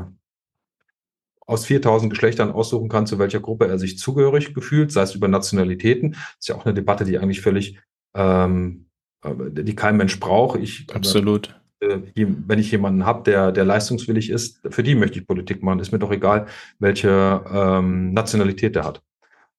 aus 1.52 1.66
4000 1.66 2.10
Geschlechtern 2.10 2.52
aussuchen 2.52 2.90
kann, 2.90 3.08
zu 3.08 3.20
welcher 3.20 3.40
Gruppe 3.40 3.68
er 3.68 3.80
sich 3.80 3.98
zugehörig 3.98 4.54
gefühlt, 4.54 4.92
sei 4.92 5.02
es 5.02 5.16
über 5.16 5.28
Nationalitäten. 5.28 6.12
Das 6.12 6.38
ist 6.40 6.48
ja 6.50 6.56
auch 6.56 6.66
eine 6.66 6.74
Debatte, 6.74 7.04
die 7.04 7.18
eigentlich 7.18 7.42
völlig, 7.42 7.80
ähm, 8.16 8.86
äh, 9.24 9.34
die 9.52 9.76
kein 9.76 9.98
Mensch 9.98 10.20
braucht. 10.20 10.60
Ich, 10.60 10.88
Absolut. 10.94 11.60
Äh, 11.82 12.00
wenn 12.16 12.60
ich 12.60 12.72
jemanden 12.72 13.06
habe, 13.06 13.24
der, 13.24 13.52
der 13.52 13.66
leistungswillig 13.66 14.30
ist, 14.30 14.62
für 14.70 14.84
die 14.84 14.96
möchte 14.96 15.20
ich 15.20 15.28
Politik 15.28 15.64
machen. 15.64 15.80
Ist 15.80 15.92
mir 15.92 16.00
doch 16.00 16.12
egal, 16.12 16.48
welche 16.80 17.44
ähm, 17.52 18.14
Nationalität 18.14 18.76
der 18.76 18.86
hat. 18.86 19.02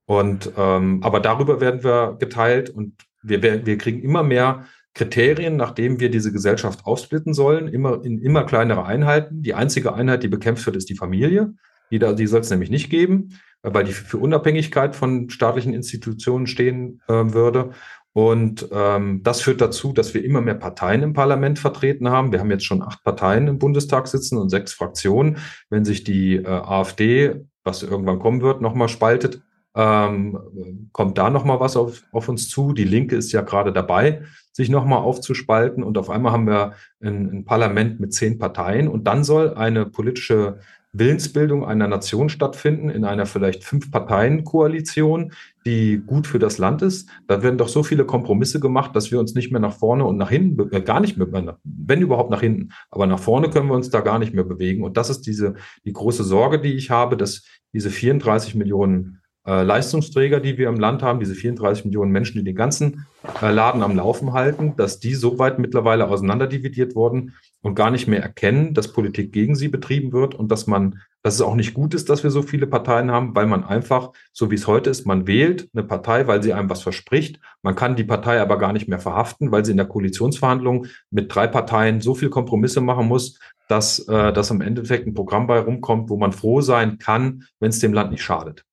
Und 0.07 0.53
ähm, 0.57 1.03
aber 1.03 1.21
darüber 1.21 1.61
werden 1.61 1.85
wir 1.85 2.17
geteilt 2.19 2.71
und 2.71 2.95
wir, 3.23 3.67
wir 3.67 3.79
kriegen 3.79 4.03
immer 4.03 4.23
mehr 4.23 4.65
Kriterien, 4.95 5.57
nachdem 5.57 6.01
wir 6.01 6.11
diese 6.11 6.33
Gesellschaft 6.33 6.85
aufsplitten 6.85 7.33
sollen, 7.33 7.69
immer 7.69 8.05
in 8.05 8.19
immer 8.19 8.45
kleinere 8.45 8.85
Einheiten. 8.85 9.43
Die 9.43 9.55
einzige 9.55 9.95
Einheit, 9.95 10.23
die 10.23 10.29
bekämpft 10.29 10.67
wird, 10.67 10.77
ist 10.77 10.91
die 10.91 10.97
Familie. 10.97 11.55
Die, 11.91 11.99
die 11.99 12.27
soll 12.27 12.41
es 12.41 12.51
nämlich 12.51 12.71
nicht 12.71 12.91
geben, 12.91 13.39
weil 13.63 13.85
die 13.85 13.93
für 13.93 14.19
Unabhängigkeit 14.19 14.97
von 14.97 15.31
staatlichen 15.31 15.73
Institutionen 15.73 16.47
stehen 16.47 17.01
äh, 17.09 17.13
würde. 17.13 17.71
Und 18.15 18.69
ähm, 18.73 19.23
das 19.23 19.41
führt 19.41 19.63
dazu, 19.63 19.95
dass 19.95 20.13
wir 20.13 20.23
immer 20.23 20.43
mehr 20.43 20.55
Parteien 20.55 21.03
im 21.03 21.15
Parlament 21.15 21.59
vertreten 21.59 22.11
haben. 22.11 22.31
Wir 22.31 22.41
haben 22.41 22.51
jetzt 22.51 22.67
schon 22.67 22.83
acht 22.83 23.03
Parteien 23.05 23.49
im 23.49 23.59
Bundestag 23.59 24.07
sitzen 24.07 24.37
und 24.37 24.51
sechs 24.51 24.75
Fraktionen. 24.75 25.39
Wenn 25.71 25.87
sich 25.87 26.05
die 26.05 26.37
äh, 26.37 26.47
AfD, 26.47 27.47
was 27.65 27.83
irgendwann 27.83 28.19
kommen 28.19 28.43
wird, 28.43 28.61
nochmal 28.61 28.89
spaltet, 28.89 29.43
ähm, 29.75 30.89
kommt 30.93 31.19
da 31.19 31.31
nochmal 31.31 31.61
was 31.61 31.77
auf, 31.77 32.03
auf 32.13 32.29
uns 32.29 32.49
zu. 32.49 32.73
Die 32.73 32.85
Linke 32.85 33.17
ist 33.17 33.33
ja 33.33 33.43
gerade 33.43 33.73
dabei, 33.73 34.23
sich 34.53 34.69
nochmal 34.69 34.99
aufzuspalten. 34.99 35.83
Und 35.83 35.97
auf 35.99 36.11
einmal 36.11 36.33
haben 36.33 36.47
wir 36.47 36.75
ein, 37.01 37.31
ein 37.31 37.45
Parlament 37.45 38.01
mit 38.01 38.13
zehn 38.13 38.39
Parteien. 38.39 38.89
Und 38.89 39.07
dann 39.07 39.25
soll 39.25 39.55
eine 39.55 39.87
politische 39.87 40.59
Willensbildung 40.95 41.65
einer 41.65 41.89
Nation 41.89 42.29
stattfinden, 42.29 42.91
in 42.91 43.07
einer 43.07 43.25
vielleicht 43.25 43.65
Fünf-Parteien-Koalition, 43.65 45.33
die 45.65 46.03
gut 46.07 46.27
für 46.27 46.39
das 46.39 46.59
Land 46.59 46.83
ist. 46.83 47.09
Da 47.27 47.43
werden 47.43 47.57
doch 47.57 47.69
so 47.69 47.83
viele 47.83 48.05
Kompromisse 48.05 48.61
gemacht, 48.61 48.95
dass 48.95 49.11
wir 49.11 49.19
uns 49.19 49.35
nicht 49.35 49.51
mehr 49.51 49.61
nach 49.61 49.73
vorne 49.73 50.05
und 50.05 50.19
nach 50.19 50.29
hinten, 50.29 50.71
äh, 50.71 50.83
gar 50.83 51.01
nicht 51.01 51.17
mehr, 51.17 51.57
wenn 51.65 52.03
überhaupt 52.03 52.31
nach 52.31 52.43
hinten, 52.43 52.73
aber 52.91 53.07
nach 53.07 53.19
vorne 53.19 53.49
können 53.49 53.69
wir 53.69 53.75
uns 53.75 53.89
da 53.89 54.01
gar 54.01 54.19
nicht 54.19 54.35
mehr 54.35 54.45
bewegen. 54.45 54.85
Und 54.85 54.99
das 54.99 55.09
ist 55.09 55.23
diese, 55.23 55.55
die 55.87 55.95
große 55.95 56.25
Sorge, 56.25 56.61
die 56.61 56.75
ich 56.75 56.91
habe, 56.91 57.17
dass 57.17 57.45
diese 57.73 57.89
34 57.89 58.55
Millionen 58.55 59.22
äh, 59.47 59.63
Leistungsträger, 59.63 60.41
die 60.41 60.57
wir 60.57 60.69
im 60.69 60.79
Land 60.79 61.03
haben, 61.03 61.19
diese 61.19 61.35
34 61.35 61.85
Millionen 61.85 62.13
Menschen, 62.13 62.39
die 62.39 62.45
den 62.45 62.55
ganzen 62.55 63.07
äh, 63.41 63.51
Laden 63.51 63.83
am 63.83 63.97
Laufen 63.97 64.33
halten, 64.33 64.75
dass 64.77 65.01
die 65.01 65.15
so 65.15 65.39
weit 65.39 65.59
mittlerweile 65.59 66.09
auseinanderdividiert 66.09 66.95
wurden 66.95 67.35
und 67.61 67.75
gar 67.75 67.91
nicht 67.91 68.07
mehr 68.07 68.23
erkennen, 68.23 68.75
dass 68.75 68.93
Politik 68.93 69.33
gegen 69.33 69.57
sie 69.57 69.69
betrieben 69.69 70.13
wird 70.13 70.35
und 70.35 70.51
dass 70.53 70.67
man, 70.67 71.01
dass 71.23 71.35
es 71.35 71.41
auch 71.41 71.57
nicht 71.57 71.75
gut 71.75 71.95
ist, 71.95 72.09
dass 72.09 72.23
wir 72.23 72.31
so 72.31 72.43
viele 72.43 72.67
Parteien 72.67 73.11
haben, 73.11 73.35
weil 73.35 73.47
man 73.47 73.65
einfach, 73.65 74.13
so 74.33 74.51
wie 74.51 74.57
es 74.57 74.67
heute 74.67 74.91
ist, 74.91 75.07
man 75.07 75.27
wählt 75.27 75.69
eine 75.73 75.85
Partei, 75.85 76.27
weil 76.27 76.43
sie 76.43 76.53
einem 76.53 76.71
was 76.71 76.83
verspricht. 76.83 77.41
Man 77.63 77.75
kann 77.75 77.97
die 77.97 78.05
Partei 78.05 78.41
aber 78.41 78.59
gar 78.59 78.73
nicht 78.73 78.89
mehr 78.89 78.99
verhaften, 78.99 79.51
weil 79.51 79.65
sie 79.65 79.73
in 79.73 79.77
der 79.77 79.87
Koalitionsverhandlung 79.87 80.87
mit 81.11 81.35
drei 81.35 81.47
Parteien 81.47 82.01
so 82.01 82.15
viel 82.15 82.31
Kompromisse 82.31 82.81
machen 82.81 83.09
muss, 83.09 83.39
dass, 83.69 84.01
äh, 84.09 84.33
dass 84.33 84.51
am 84.51 84.61
Endeffekt 84.61 85.07
ein 85.07 85.15
Programm 85.15 85.47
bei 85.47 85.59
rumkommt, 85.59 86.11
wo 86.11 86.17
man 86.17 86.33
froh 86.33 86.61
sein 86.61 86.99
kann, 86.99 87.45
wenn 87.59 87.71
es 87.71 87.79
dem 87.79 87.93
Land 87.93 88.11
nicht 88.11 88.23
schadet. 88.23 88.65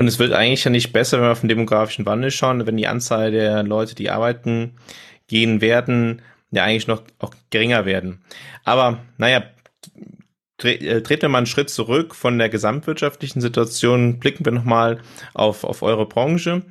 Und 0.00 0.06
es 0.06 0.18
wird 0.18 0.32
eigentlich 0.32 0.64
ja 0.64 0.70
nicht 0.70 0.94
besser, 0.94 1.18
wenn 1.18 1.26
wir 1.26 1.32
auf 1.32 1.40
den 1.40 1.50
demografischen 1.50 2.06
Wandel 2.06 2.30
schauen, 2.30 2.66
wenn 2.66 2.78
die 2.78 2.86
Anzahl 2.86 3.32
der 3.32 3.62
Leute, 3.62 3.94
die 3.94 4.08
arbeiten 4.08 4.72
gehen 5.28 5.60
werden, 5.60 6.22
ja 6.50 6.64
eigentlich 6.64 6.86
noch 6.86 7.02
auch 7.18 7.34
geringer 7.50 7.84
werden. 7.84 8.22
Aber 8.64 9.00
naja, 9.18 9.42
äh, 10.62 11.02
treten 11.02 11.20
wir 11.20 11.28
mal 11.28 11.38
einen 11.38 11.46
Schritt 11.46 11.68
zurück 11.68 12.14
von 12.14 12.38
der 12.38 12.48
gesamtwirtschaftlichen 12.48 13.42
Situation, 13.42 14.18
blicken 14.18 14.46
wir 14.46 14.52
nochmal 14.52 15.02
auf, 15.34 15.64
auf 15.64 15.82
eure 15.82 16.06
Branche 16.06 16.62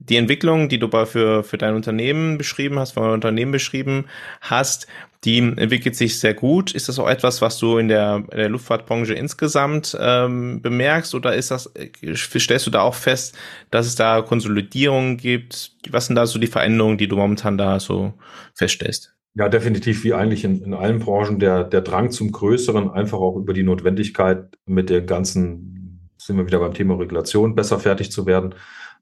die 0.00 0.16
Entwicklung, 0.16 0.70
die 0.70 0.78
du 0.78 0.88
für, 1.04 1.44
für 1.44 1.58
dein 1.58 1.74
Unternehmen 1.74 2.38
beschrieben 2.38 2.78
hast, 2.78 2.92
für 2.92 3.00
euer 3.00 3.12
Unternehmen 3.12 3.52
beschrieben 3.52 4.06
hast, 4.40 4.86
die 5.24 5.38
entwickelt 5.38 5.96
sich 5.96 6.18
sehr 6.18 6.32
gut. 6.32 6.72
Ist 6.72 6.88
das 6.88 6.98
auch 6.98 7.08
etwas, 7.08 7.42
was 7.42 7.58
du 7.58 7.76
in 7.76 7.88
der, 7.88 8.24
in 8.30 8.38
der 8.38 8.48
Luftfahrtbranche 8.48 9.12
insgesamt 9.12 9.96
ähm, 10.00 10.62
bemerkst 10.62 11.14
oder 11.14 11.34
ist 11.34 11.50
das, 11.50 11.70
stellst 12.14 12.66
du 12.66 12.70
da 12.70 12.80
auch 12.80 12.94
fest, 12.94 13.36
dass 13.70 13.86
es 13.86 13.96
da 13.96 14.22
Konsolidierungen 14.22 15.18
gibt? 15.18 15.72
Was 15.90 16.06
sind 16.06 16.16
da 16.16 16.26
so 16.26 16.38
die 16.38 16.46
Veränderungen, 16.46 16.96
die 16.96 17.08
du 17.08 17.16
momentan 17.16 17.58
da 17.58 17.80
so 17.80 18.14
feststellst? 18.54 19.14
Ja, 19.34 19.48
definitiv 19.48 20.04
wie 20.04 20.14
eigentlich 20.14 20.44
in, 20.44 20.62
in 20.62 20.74
allen 20.74 20.98
Branchen 20.98 21.38
der, 21.38 21.64
der 21.64 21.82
Drang 21.82 22.10
zum 22.10 22.32
Größeren, 22.32 22.90
einfach 22.90 23.18
auch 23.18 23.36
über 23.36 23.52
die 23.52 23.62
Notwendigkeit 23.62 24.48
mit 24.66 24.90
der 24.90 25.02
ganzen, 25.02 26.10
sind 26.16 26.36
wir 26.36 26.46
wieder 26.46 26.58
beim 26.58 26.74
Thema 26.74 26.94
Regulation, 26.98 27.54
besser 27.54 27.78
fertig 27.78 28.10
zu 28.10 28.26
werden 28.26 28.54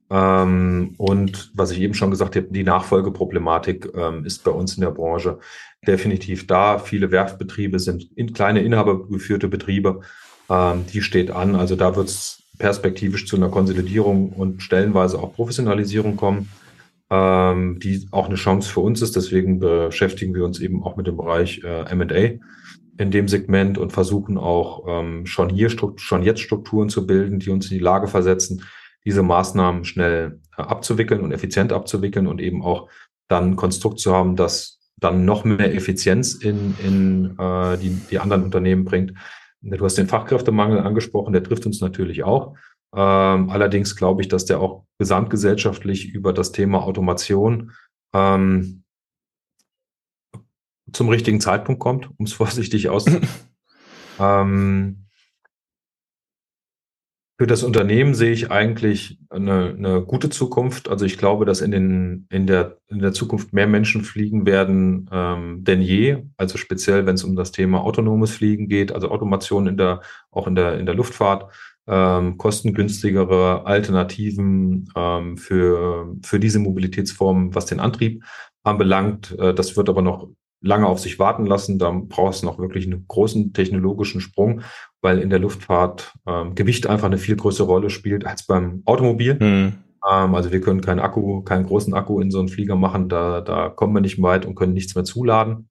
Ähm, 0.09 0.95
und 0.97 1.51
was 1.53 1.71
ich 1.71 1.79
eben 1.79 1.93
schon 1.93 2.11
gesagt 2.11 2.35
habe, 2.35 2.47
die 2.49 2.63
Nachfolgeproblematik 2.63 3.91
ähm, 3.95 4.25
ist 4.25 4.43
bei 4.43 4.51
uns 4.51 4.75
in 4.75 4.81
der 4.81 4.91
Branche 4.91 5.39
definitiv 5.85 6.47
da. 6.47 6.79
Viele 6.79 7.11
Werftbetriebe 7.11 7.79
sind 7.79 8.09
in, 8.15 8.33
kleine 8.33 8.61
inhabergeführte 8.61 9.47
Betriebe. 9.47 10.01
Ähm, 10.49 10.85
die 10.91 11.01
steht 11.01 11.31
an. 11.31 11.55
Also 11.55 11.75
da 11.75 11.95
wird 11.95 12.07
es 12.09 12.43
perspektivisch 12.57 13.27
zu 13.27 13.35
einer 13.35 13.49
Konsolidierung 13.49 14.29
und 14.29 14.63
stellenweise 14.63 15.19
auch 15.19 15.33
Professionalisierung 15.33 16.17
kommen, 16.17 16.49
ähm, 17.11 17.79
die 17.79 18.07
auch 18.11 18.25
eine 18.25 18.35
Chance 18.35 18.69
für 18.69 18.79
uns 18.79 19.01
ist. 19.01 19.15
Deswegen 19.15 19.59
beschäftigen 19.59 20.33
wir 20.33 20.43
uns 20.43 20.59
eben 20.59 20.83
auch 20.83 20.97
mit 20.97 21.07
dem 21.07 21.17
Bereich 21.17 21.61
äh, 21.63 21.95
MA 21.95 22.39
in 22.97 23.11
dem 23.11 23.27
Segment 23.29 23.77
und 23.77 23.93
versuchen 23.93 24.37
auch 24.37 24.85
ähm, 24.87 25.25
schon 25.25 25.49
hier 25.49 25.69
schon 25.69 26.23
jetzt 26.23 26.41
Strukturen 26.41 26.89
zu 26.89 27.07
bilden, 27.07 27.39
die 27.39 27.49
uns 27.49 27.71
in 27.71 27.77
die 27.77 27.83
Lage 27.83 28.07
versetzen, 28.07 28.63
diese 29.09 29.23
Maßnahmen 29.23 29.85
schnell 29.85 30.39
äh, 30.55 30.61
abzuwickeln 30.61 31.21
und 31.21 31.31
effizient 31.31 31.73
abzuwickeln 31.73 32.27
und 32.27 32.39
eben 32.39 32.61
auch 32.61 32.89
dann 33.27 33.51
ein 33.51 33.55
Konstrukt 33.55 33.99
zu 33.99 34.13
haben, 34.13 34.35
das 34.35 34.79
dann 34.97 35.25
noch 35.25 35.45
mehr 35.45 35.73
Effizienz 35.73 36.35
in, 36.35 36.75
in 36.85 37.39
äh, 37.39 37.77
die, 37.79 37.99
die 38.11 38.19
anderen 38.19 38.43
Unternehmen 38.43 38.85
bringt. 38.85 39.13
Du 39.61 39.83
hast 39.83 39.97
den 39.97 40.07
Fachkräftemangel 40.07 40.79
angesprochen, 40.79 41.33
der 41.33 41.43
trifft 41.43 41.65
uns 41.65 41.81
natürlich 41.81 42.23
auch. 42.23 42.55
Ähm, 42.95 43.49
allerdings 43.49 43.95
glaube 43.95 44.21
ich, 44.21 44.27
dass 44.27 44.45
der 44.45 44.59
auch 44.59 44.85
gesamtgesellschaftlich 44.99 46.13
über 46.13 46.31
das 46.31 46.51
Thema 46.51 46.83
Automation 46.83 47.71
ähm, 48.13 48.83
zum 50.93 51.09
richtigen 51.09 51.41
Zeitpunkt 51.41 51.81
kommt, 51.81 52.11
um 52.17 52.25
es 52.25 52.33
vorsichtig 52.41 52.89
auszudrücken. 52.89 53.27
ähm, 54.19 55.08
für 57.39 57.47
das 57.47 57.63
Unternehmen 57.63 58.15
sehe 58.15 58.33
ich 58.33 58.51
eigentlich 58.51 59.17
eine, 59.29 59.69
eine 59.69 60.01
gute 60.01 60.29
Zukunft. 60.29 60.89
Also 60.89 61.05
ich 61.05 61.17
glaube, 61.17 61.45
dass 61.45 61.61
in, 61.61 61.71
den, 61.71 62.27
in, 62.29 62.47
der, 62.47 62.79
in 62.87 62.99
der 62.99 63.13
Zukunft 63.13 63.53
mehr 63.53 63.65
Menschen 63.65 64.03
fliegen 64.03 64.45
werden 64.45 65.09
ähm, 65.09 65.63
denn 65.63 65.81
je. 65.81 66.25
Also 66.35 66.57
speziell, 66.57 67.05
wenn 67.05 67.15
es 67.15 67.23
um 67.23 67.37
das 67.37 67.53
Thema 67.53 67.79
autonomes 67.79 68.31
Fliegen 68.31 68.67
geht, 68.67 68.91
also 68.91 69.09
Automation 69.09 69.67
in 69.67 69.77
der, 69.77 70.01
auch 70.31 70.47
in 70.47 70.55
der, 70.55 70.79
in 70.79 70.85
der 70.85 70.95
Luftfahrt, 70.95 71.49
ähm, 71.87 72.37
kostengünstigere 72.37 73.65
Alternativen 73.65 74.89
ähm, 74.97 75.37
für, 75.37 76.13
für 76.21 76.41
diese 76.41 76.59
Mobilitätsform, 76.59 77.55
was 77.55 77.67
den 77.67 77.79
Antrieb 77.79 78.21
anbelangt. 78.63 79.33
Äh, 79.39 79.53
das 79.53 79.77
wird 79.77 79.87
aber 79.87 80.01
noch 80.01 80.27
lange 80.61 80.87
auf 80.87 80.99
sich 80.99 81.19
warten 81.19 81.45
lassen. 81.45 81.79
Da 81.79 81.91
braucht 81.91 82.35
es 82.35 82.43
noch 82.43 82.59
wirklich 82.59 82.85
einen 82.85 83.05
großen 83.07 83.53
technologischen 83.53 84.21
Sprung, 84.21 84.61
weil 85.01 85.19
in 85.19 85.29
der 85.29 85.39
Luftfahrt 85.39 86.13
ähm, 86.27 86.55
Gewicht 86.55 86.87
einfach 86.87 87.07
eine 87.07 87.17
viel 87.17 87.35
größere 87.35 87.67
Rolle 87.67 87.89
spielt 87.89 88.25
als 88.25 88.45
beim 88.45 88.81
Automobil. 88.85 89.39
Hm. 89.39 89.73
Ähm, 90.07 90.35
also 90.35 90.51
wir 90.51 90.61
können 90.61 90.81
keinen 90.81 90.99
Akku, 90.99 91.41
keinen 91.41 91.65
großen 91.65 91.93
Akku 91.93 92.19
in 92.19 92.31
so 92.31 92.39
einen 92.39 92.49
Flieger 92.49 92.75
machen, 92.75 93.09
da, 93.09 93.41
da 93.41 93.69
kommen 93.69 93.93
wir 93.93 94.01
nicht 94.01 94.21
weit 94.21 94.45
und 94.45 94.55
können 94.55 94.73
nichts 94.73 94.95
mehr 94.95 95.03
zuladen. 95.03 95.69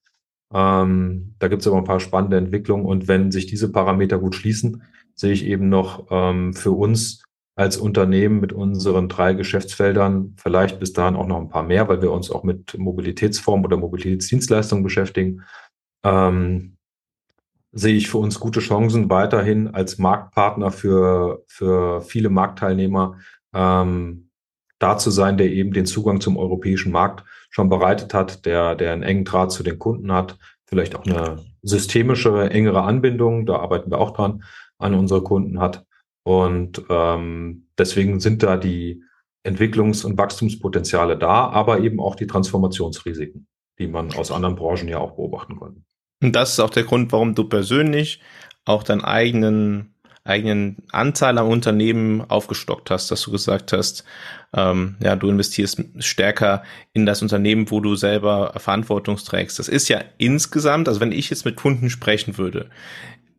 Ähm, 0.53 1.35
da 1.39 1.49
gibt 1.49 1.63
es 1.63 1.69
aber 1.69 1.77
ein 1.79 1.85
paar 1.85 2.01
spannende 2.01 2.39
Entwicklungen 2.39 2.87
und 2.87 3.07
wenn 3.09 3.31
sich 3.31 3.47
diese 3.47 3.71
Parameter 3.71 4.19
gut 4.19 4.35
schließen, 4.35 4.83
sehe 5.15 5.33
ich 5.33 5.45
eben 5.45 5.69
noch 5.69 6.07
ähm, 6.11 6.55
für 6.55 6.71
uns 6.71 7.23
als 7.59 7.77
Unternehmen 7.77 8.39
mit 8.39 8.53
unseren 8.53 9.09
drei 9.09 9.35
Geschäftsfeldern, 9.35 10.37
vielleicht 10.37 10.79
bis 10.79 10.93
dahin 10.93 11.17
auch 11.17 11.27
noch 11.27 11.39
ein 11.39 11.49
paar 11.49 11.65
mehr, 11.65 11.89
weil 11.89 12.01
wir 12.01 12.13
uns 12.13 12.31
auch 12.31 12.45
mit 12.45 12.79
Mobilitätsformen 12.79 13.67
oder 13.67 13.77
Mobilitätsdienstleistungen 13.77 14.85
beschäftigen, 14.85 15.43
ähm, 16.05 16.77
sehe 17.73 17.97
ich 17.97 18.09
für 18.09 18.19
uns 18.19 18.39
gute 18.39 18.61
Chancen, 18.61 19.11
weiterhin 19.11 19.75
als 19.75 19.99
Marktpartner 19.99 20.71
für, 20.71 21.43
für 21.49 22.01
viele 22.01 22.29
Marktteilnehmer 22.29 23.17
ähm, 23.53 24.31
da 24.79 24.97
zu 24.97 25.11
sein, 25.11 25.37
der 25.37 25.51
eben 25.51 25.73
den 25.73 25.85
Zugang 25.85 26.21
zum 26.21 26.37
europäischen 26.37 26.93
Markt 26.93 27.25
schon 27.51 27.69
bereitet 27.69 28.15
hat, 28.15 28.47
der, 28.47 28.77
der 28.77 28.93
einen 28.93 29.03
engen 29.03 29.25
Draht 29.25 29.51
zu 29.51 29.65
den 29.65 29.81
Kunden 29.81 30.13
hat, 30.13 30.39
vielleicht 30.67 30.95
auch 30.95 31.05
eine 31.05 31.45
systemische, 31.63 32.51
engere 32.51 32.83
Anbindung, 32.83 33.47
da 33.47 33.57
arbeiten 33.57 33.91
wir 33.91 33.99
auch 33.99 34.13
dran, 34.13 34.45
an 34.79 34.95
unsere 34.95 35.25
Kunden 35.25 35.59
hat 35.59 35.88
und 36.29 36.83
ähm, 36.91 37.69
deswegen 37.79 38.21
sind 38.21 38.43
da 38.43 38.59
die 38.59 39.03
Entwicklungs- 39.47 40.05
und 40.05 40.19
Wachstumspotenziale 40.19 41.17
da, 41.17 41.49
aber 41.49 41.81
eben 41.81 42.01
auch 42.01 42.17
die 42.17 42.27
Transformationsrisiken, 42.27 43.47
die 43.79 43.89
man 43.89 44.13
aus 44.13 44.31
anderen 44.31 44.55
Branchen 44.55 44.89
ja 44.89 44.99
auch 44.99 45.13
beobachten 45.13 45.57
konnte. 45.57 45.81
Und 46.23 46.37
das 46.37 46.53
ist 46.53 46.61
auch 46.61 46.69
der 46.69 46.85
Grund, 46.85 47.13
warum 47.13 47.35
du 47.35 47.45
persönlich 47.45 48.21
auch 48.67 48.83
deinen 48.83 49.05
eigenen 49.05 49.95
eigenen 50.25 50.77
Anteil 50.93 51.39
am 51.39 51.49
Unternehmen 51.49 52.21
aufgestockt 52.21 52.91
hast, 52.91 53.11
dass 53.11 53.23
du 53.23 53.31
gesagt 53.31 53.73
hast, 53.73 54.05
ähm, 54.53 54.97
ja, 55.03 55.17
du 55.17 55.31
investierst 55.31 55.83
stärker 56.01 56.63
in 56.93 57.07
das 57.07 57.23
Unternehmen, 57.23 57.71
wo 57.71 57.81
du 57.81 57.95
selber 57.95 58.53
Verantwortung 58.59 59.17
trägst. 59.17 59.59
Das 59.59 59.69
ist 59.69 59.89
ja 59.89 60.03
insgesamt, 60.19 60.89
also 60.89 61.01
wenn 61.01 61.13
ich 61.13 61.31
jetzt 61.31 61.47
mit 61.47 61.57
Kunden 61.57 61.89
sprechen 61.89 62.37
würde, 62.37 62.69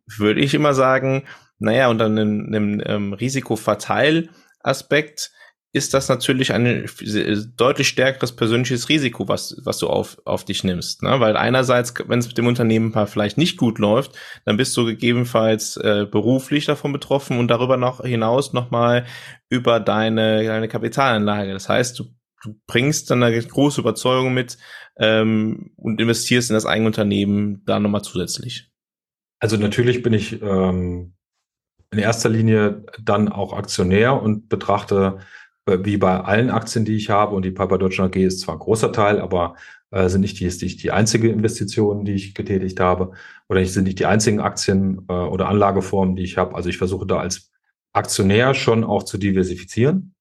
würde 0.08 0.40
ich 0.40 0.54
immer 0.54 0.74
sagen, 0.74 1.22
naja, 1.60 1.88
unter 1.88 2.06
einem, 2.06 2.46
einem 2.46 2.82
ähm, 2.84 3.12
Risikoverteilaspekt 3.12 5.30
ist 5.72 5.94
das 5.94 6.08
natürlich 6.08 6.52
ein 6.52 6.90
deutlich 7.56 7.86
stärkeres 7.86 8.34
persönliches 8.34 8.88
Risiko, 8.88 9.28
was, 9.28 9.56
was 9.64 9.78
du 9.78 9.86
auf, 9.86 10.20
auf 10.24 10.44
dich 10.44 10.64
nimmst. 10.64 11.04
Ne? 11.04 11.20
Weil 11.20 11.36
einerseits, 11.36 11.94
wenn 12.08 12.18
es 12.18 12.26
mit 12.26 12.36
dem 12.38 12.48
Unternehmen 12.48 12.92
vielleicht 13.06 13.38
nicht 13.38 13.56
gut 13.56 13.78
läuft, 13.78 14.18
dann 14.44 14.56
bist 14.56 14.76
du 14.76 14.84
gegebenenfalls 14.84 15.76
äh, 15.76 16.06
beruflich 16.10 16.64
davon 16.64 16.92
betroffen 16.92 17.38
und 17.38 17.48
darüber 17.48 17.76
noch 17.76 18.04
hinaus 18.04 18.52
nochmal 18.52 19.06
über 19.48 19.78
deine, 19.78 20.44
deine 20.44 20.66
Kapitalanlage. 20.66 21.52
Das 21.52 21.68
heißt, 21.68 22.00
du, 22.00 22.06
du 22.42 22.56
bringst 22.66 23.08
dann 23.12 23.22
eine 23.22 23.40
große 23.40 23.80
Überzeugung 23.80 24.34
mit 24.34 24.58
ähm, 24.98 25.70
und 25.76 26.00
investierst 26.00 26.50
in 26.50 26.54
das 26.54 26.66
eigene 26.66 26.88
Unternehmen 26.88 27.62
da 27.64 27.78
nochmal 27.78 28.02
zusätzlich. 28.02 28.72
Also 29.38 29.56
natürlich 29.56 30.02
bin 30.02 30.14
ich 30.14 30.42
ähm, 30.42 31.14
in 31.92 31.98
erster 31.98 32.28
Linie 32.28 32.84
dann 33.02 33.28
auch 33.28 33.52
Aktionär 33.52 34.20
und 34.22 34.48
betrachte, 34.48 35.18
äh, 35.66 35.78
wie 35.82 35.96
bei 35.96 36.20
allen 36.20 36.50
Aktien, 36.50 36.84
die 36.84 36.96
ich 36.96 37.10
habe, 37.10 37.34
und 37.34 37.44
die 37.44 37.50
Piper 37.50 37.78
Deutschland 37.78 38.14
AG 38.14 38.20
ist 38.20 38.40
zwar 38.40 38.56
ein 38.56 38.60
großer 38.60 38.92
Teil, 38.92 39.20
aber 39.20 39.56
äh, 39.90 40.08
sind 40.08 40.20
nicht 40.20 40.38
die, 40.38 40.46
ist 40.46 40.62
nicht 40.62 40.82
die 40.82 40.92
einzige 40.92 41.28
Investition, 41.28 42.04
die 42.04 42.12
ich 42.12 42.34
getätigt 42.34 42.80
habe, 42.80 43.12
oder 43.48 43.64
sind 43.66 43.84
nicht 43.84 43.98
die 43.98 44.06
einzigen 44.06 44.40
Aktien 44.40 45.04
äh, 45.08 45.12
oder 45.12 45.48
Anlageformen, 45.48 46.16
die 46.16 46.22
ich 46.22 46.36
habe. 46.38 46.54
Also 46.54 46.68
ich 46.68 46.78
versuche 46.78 47.06
da 47.06 47.18
als 47.18 47.50
Aktionär 47.92 48.54
schon 48.54 48.84
auch 48.84 49.02
zu 49.02 49.18
diversifizieren. 49.18 50.14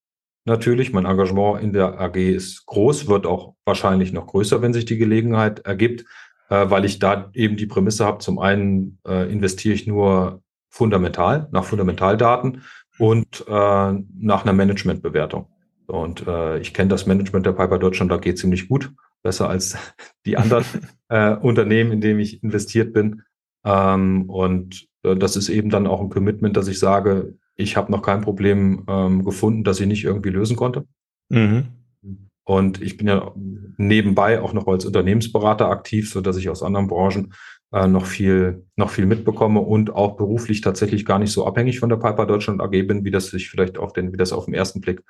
Natürlich, 0.46 0.92
mein 0.94 1.06
Engagement 1.06 1.62
in 1.62 1.74
der 1.74 2.00
AG 2.00 2.16
ist 2.16 2.66
groß, 2.66 3.08
wird 3.08 3.28
auch 3.28 3.54
wahrscheinlich 3.66 4.12
noch 4.12 4.26
größer, 4.26 4.62
wenn 4.64 4.74
sich 4.74 4.86
die 4.86 4.98
Gelegenheit 4.98 5.60
ergibt, 5.60 6.06
äh, 6.50 6.70
weil 6.70 6.86
ich 6.86 6.98
da 6.98 7.30
eben 7.34 7.56
die 7.56 7.68
Prämisse 7.68 8.06
habe, 8.06 8.20
zum 8.20 8.40
einen 8.40 9.00
äh, 9.08 9.32
investiere 9.32 9.76
ich 9.76 9.86
nur 9.86 10.42
fundamental, 10.70 11.48
nach 11.52 11.66
Fundamentaldaten 11.66 12.64
und 12.98 13.46
äh, 13.48 13.52
nach 13.52 14.44
einer 14.44 14.54
Managementbewertung. 14.54 15.48
Und 15.88 16.28
äh, 16.28 16.60
ich 16.60 16.74
kenne 16.74 16.90
das 16.90 17.08
Management 17.08 17.46
der 17.46 17.54
Piper 17.54 17.80
Deutschland, 17.80 18.12
da 18.12 18.18
geht 18.18 18.38
ziemlich 18.38 18.70
gut, 18.70 18.92
besser 19.24 19.50
als 19.50 19.78
die 20.26 20.38
anderen 20.38 20.66
äh, 21.10 21.36
Unternehmen, 21.36 21.92
in 21.94 22.02
denen 22.02 22.20
ich 22.20 22.44
investiert 22.44 22.94
bin. 22.94 23.24
Ähm, 23.66 24.30
und 24.30 24.88
äh, 25.04 25.16
das 25.16 25.36
ist 25.36 25.50
eben 25.50 25.70
dann 25.70 25.88
auch 25.88 26.02
ein 26.02 26.10
Commitment, 26.10 26.56
dass 26.56 26.68
ich 26.68 26.80
sage, 26.80 27.34
ich 27.56 27.76
habe 27.76 27.92
noch 27.92 28.02
kein 28.02 28.22
Problem 28.22 28.86
ähm, 28.88 29.26
gefunden, 29.26 29.64
das 29.64 29.80
ich 29.80 29.88
nicht 29.88 30.06
irgendwie 30.06 30.30
lösen 30.30 30.56
konnte. 30.56 30.86
Mhm. 31.30 31.68
Und 32.46 32.82
ich 32.82 32.98
bin 32.98 33.08
ja 33.08 33.32
nebenbei 33.78 34.42
auch 34.42 34.54
noch 34.54 34.68
als 34.68 34.86
Unternehmensberater 34.86 35.70
aktiv, 35.70 36.10
so 36.10 36.22
dass 36.22 36.38
ich 36.38 36.50
aus 36.50 36.64
anderen 36.64 36.88
Branchen 36.88 37.34
äh, 37.72 37.88
noch 37.88 38.06
viel, 38.06 38.66
noch 38.76 38.90
viel 38.90 39.06
mitbekomme 39.06 39.60
und 39.60 39.94
auch 39.94 40.18
beruflich 40.18 40.62
tatsächlich 40.62 41.06
gar 41.06 41.20
nicht 41.20 41.32
so 41.32 41.46
abhängig 41.46 41.80
von 41.80 41.90
der 41.90 41.98
Piper 41.98 42.26
Deutschland 42.26 42.62
AG 42.62 42.72
bin, 42.88 43.04
wie 43.04 43.12
das 43.12 43.28
sich 43.28 43.50
vielleicht 43.50 43.78
auf 43.78 43.94
den, 43.94 44.12
wie 44.12 44.18
das 44.18 44.34
auf 44.34 44.46
den 44.46 44.54
ersten 44.54 44.82
Blick 44.82 45.04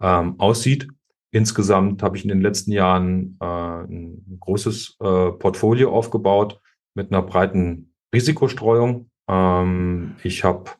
ähm, 0.00 0.38
aussieht. 0.38 0.88
Insgesamt 1.30 2.02
habe 2.02 2.16
ich 2.16 2.24
in 2.24 2.30
den 2.30 2.40
letzten 2.40 2.72
Jahren 2.72 3.36
äh, 3.40 3.44
ein 3.44 4.38
großes 4.40 4.96
äh, 5.00 5.32
Portfolio 5.32 5.92
aufgebaut 5.92 6.60
mit 6.94 7.12
einer 7.12 7.22
breiten 7.22 7.92
Risikostreuung. 8.14 9.10
Ähm, 9.28 10.16
ich 10.22 10.44
habe, 10.44 10.70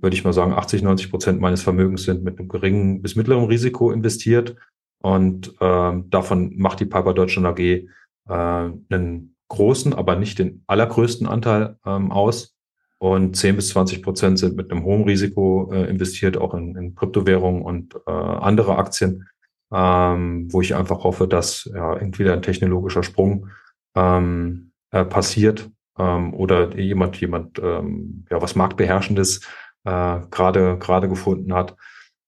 würde 0.00 0.14
ich 0.14 0.22
mal 0.22 0.32
sagen, 0.32 0.52
80, 0.52 0.82
90 0.82 1.10
Prozent 1.10 1.40
meines 1.40 1.62
Vermögens 1.62 2.04
sind 2.04 2.22
mit 2.22 2.38
einem 2.38 2.48
geringen 2.48 3.02
bis 3.02 3.16
mittleren 3.16 3.46
Risiko 3.46 3.90
investiert. 3.90 4.54
Und 5.00 5.54
äh, 5.60 5.92
davon 6.08 6.56
macht 6.56 6.78
die 6.78 6.86
Piper 6.86 7.14
Deutschland 7.14 7.46
AG 7.48 7.58
äh, 7.58 7.86
einen 8.28 9.34
großen, 9.48 9.94
aber 9.94 10.16
nicht 10.16 10.38
den 10.38 10.62
allergrößten 10.66 11.26
Anteil 11.26 11.76
ähm, 11.84 12.12
aus. 12.12 12.54
Und 12.98 13.36
10 13.36 13.56
bis 13.56 13.68
20 13.68 14.02
Prozent 14.02 14.38
sind 14.38 14.56
mit 14.56 14.70
einem 14.70 14.84
hohen 14.84 15.04
Risiko 15.04 15.70
äh, 15.72 15.88
investiert, 15.88 16.36
auch 16.36 16.52
in, 16.54 16.76
in 16.76 16.94
Kryptowährungen 16.94 17.62
und 17.62 17.94
äh, 18.06 18.10
andere 18.10 18.76
Aktien, 18.76 19.28
ähm, 19.72 20.52
wo 20.52 20.60
ich 20.60 20.74
einfach 20.74 21.04
hoffe, 21.04 21.28
dass 21.28 21.70
ja, 21.72 21.94
entweder 21.96 22.32
ein 22.32 22.42
technologischer 22.42 23.04
Sprung 23.04 23.50
ähm, 23.94 24.72
äh, 24.90 25.04
passiert 25.04 25.70
ähm, 25.96 26.34
oder 26.34 26.76
jemand, 26.76 27.20
jemand 27.20 27.60
ähm, 27.60 28.24
ja, 28.30 28.42
was 28.42 28.56
Marktbeherrschendes 28.56 29.42
äh, 29.84 30.20
gerade 30.30 30.76
gerade 30.78 31.08
gefunden 31.08 31.54
hat. 31.54 31.76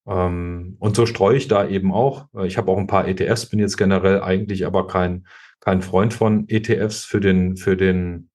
Ähm, 0.07 0.77
und 0.79 0.95
so 0.95 1.05
streue 1.05 1.35
ich 1.35 1.47
da 1.47 1.67
eben 1.67 1.91
auch. 1.91 2.27
Ich 2.43 2.57
habe 2.57 2.71
auch 2.71 2.77
ein 2.77 2.87
paar 2.87 3.07
ETFs, 3.07 3.47
bin 3.47 3.59
jetzt 3.59 3.77
generell 3.77 4.21
eigentlich 4.21 4.65
aber 4.65 4.87
kein, 4.87 5.25
kein 5.61 5.81
Freund 5.81 6.13
von 6.13 6.49
ETFs 6.49 7.05
für 7.05 7.21
den, 7.21 7.55
für 7.55 7.77
den 7.77 8.29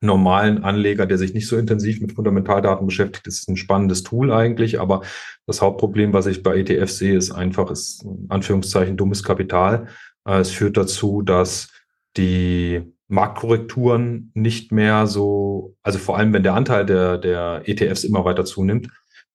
normalen 0.00 0.64
Anleger, 0.64 1.06
der 1.06 1.18
sich 1.18 1.34
nicht 1.34 1.48
so 1.48 1.56
intensiv 1.56 2.00
mit 2.00 2.12
Fundamentaldaten 2.12 2.86
beschäftigt. 2.86 3.26
Ist 3.26 3.48
ein 3.48 3.56
spannendes 3.56 4.02
Tool 4.02 4.32
eigentlich, 4.32 4.80
aber 4.80 5.02
das 5.46 5.62
Hauptproblem, 5.62 6.12
was 6.12 6.26
ich 6.26 6.42
bei 6.42 6.58
ETFs 6.58 6.98
sehe, 6.98 7.16
ist 7.16 7.30
einfach, 7.30 7.70
ist 7.70 8.02
in 8.04 8.26
Anführungszeichen 8.28 8.96
dummes 8.96 9.22
Kapital. 9.22 9.86
Äh, 10.26 10.40
es 10.40 10.50
führt 10.50 10.76
dazu, 10.76 11.22
dass 11.22 11.68
die 12.16 12.82
Marktkorrekturen 13.08 14.32
nicht 14.34 14.72
mehr 14.72 15.06
so, 15.06 15.76
also 15.82 15.98
vor 15.98 16.18
allem 16.18 16.32
wenn 16.32 16.42
der 16.42 16.54
Anteil 16.54 16.84
der, 16.86 17.18
der 17.18 17.62
ETFs 17.66 18.04
immer 18.04 18.24
weiter 18.24 18.44
zunimmt, 18.44 18.88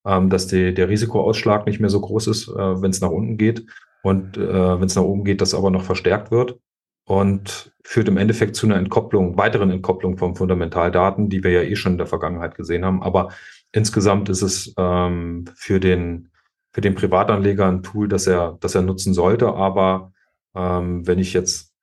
ähm, 0.05 0.29
dass 0.29 0.47
die, 0.47 0.73
der 0.73 0.89
Risikoausschlag 0.89 1.65
nicht 1.67 1.79
mehr 1.79 1.89
so 1.89 2.01
groß 2.01 2.27
ist, 2.27 2.47
äh, 2.49 2.81
wenn 2.81 2.91
es 2.91 3.01
nach 3.01 3.11
unten 3.11 3.37
geht 3.37 3.65
und 4.03 4.37
äh, 4.37 4.79
wenn 4.79 4.87
es 4.87 4.95
nach 4.95 5.03
oben 5.03 5.23
geht, 5.23 5.41
das 5.41 5.53
aber 5.53 5.69
noch 5.69 5.83
verstärkt 5.83 6.31
wird 6.31 6.57
und 7.05 7.71
führt 7.83 8.07
im 8.07 8.17
Endeffekt 8.17 8.55
zu 8.55 8.65
einer 8.65 8.77
Entkopplung, 8.77 9.37
weiteren 9.37 9.71
Entkopplung 9.71 10.17
von 10.17 10.35
Fundamentaldaten, 10.35 11.29
die 11.29 11.43
wir 11.43 11.51
ja 11.51 11.61
eh 11.61 11.75
schon 11.75 11.93
in 11.93 11.97
der 11.97 12.07
Vergangenheit 12.07 12.55
gesehen 12.55 12.85
haben. 12.85 13.03
Aber 13.03 13.29
insgesamt 13.71 14.29
ist 14.29 14.41
es 14.41 14.73
ähm, 14.77 15.45
für 15.55 15.79
den 15.79 16.31
für 16.71 16.81
den 16.81 16.95
Privatanleger 16.95 17.67
ein 17.67 17.83
Tool, 17.83 18.07
das 18.07 18.27
er, 18.27 18.57
das 18.61 18.75
er 18.75 18.81
nutzen 18.81 19.13
sollte. 19.13 19.53
Aber 19.53 20.13
ähm, 20.55 21.05
wenn 21.05 21.19
ich 21.19 21.33
jetzt, 21.33 21.73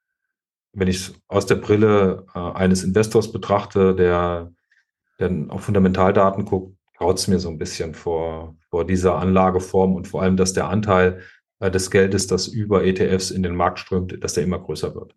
wenn 0.73 0.89
ich 0.89 1.12
aus 1.29 1.47
der 1.47 1.57
Brille 1.57 2.27
äh, 2.35 2.39
eines 2.39 2.85
Investors 2.85 3.31
betrachte, 3.33 3.95
der, 3.95 4.53
der 5.19 5.31
auf 5.49 5.64
Fundamentaldaten 5.64 6.45
guckt, 6.45 6.77
graut 6.97 7.19
es 7.19 7.29
mir 7.29 7.39
so 7.39 7.49
ein 7.49 7.59
bisschen 7.59 7.95
vor, 7.95 8.57
vor 8.71 8.87
dieser 8.87 9.16
Anlageform 9.19 9.95
und 9.95 10.09
vor 10.09 10.23
allem, 10.23 10.37
dass 10.37 10.53
der 10.53 10.69
Anteil 10.69 11.23
des 11.61 11.91
Geldes, 11.91 12.27
das 12.27 12.47
über 12.47 12.85
ETFs 12.85 13.31
in 13.31 13.43
den 13.43 13.57
Markt 13.57 13.79
strömt, 13.81 14.23
dass 14.23 14.35
der 14.35 14.45
immer 14.45 14.59
größer 14.59 14.95
wird. 14.95 15.15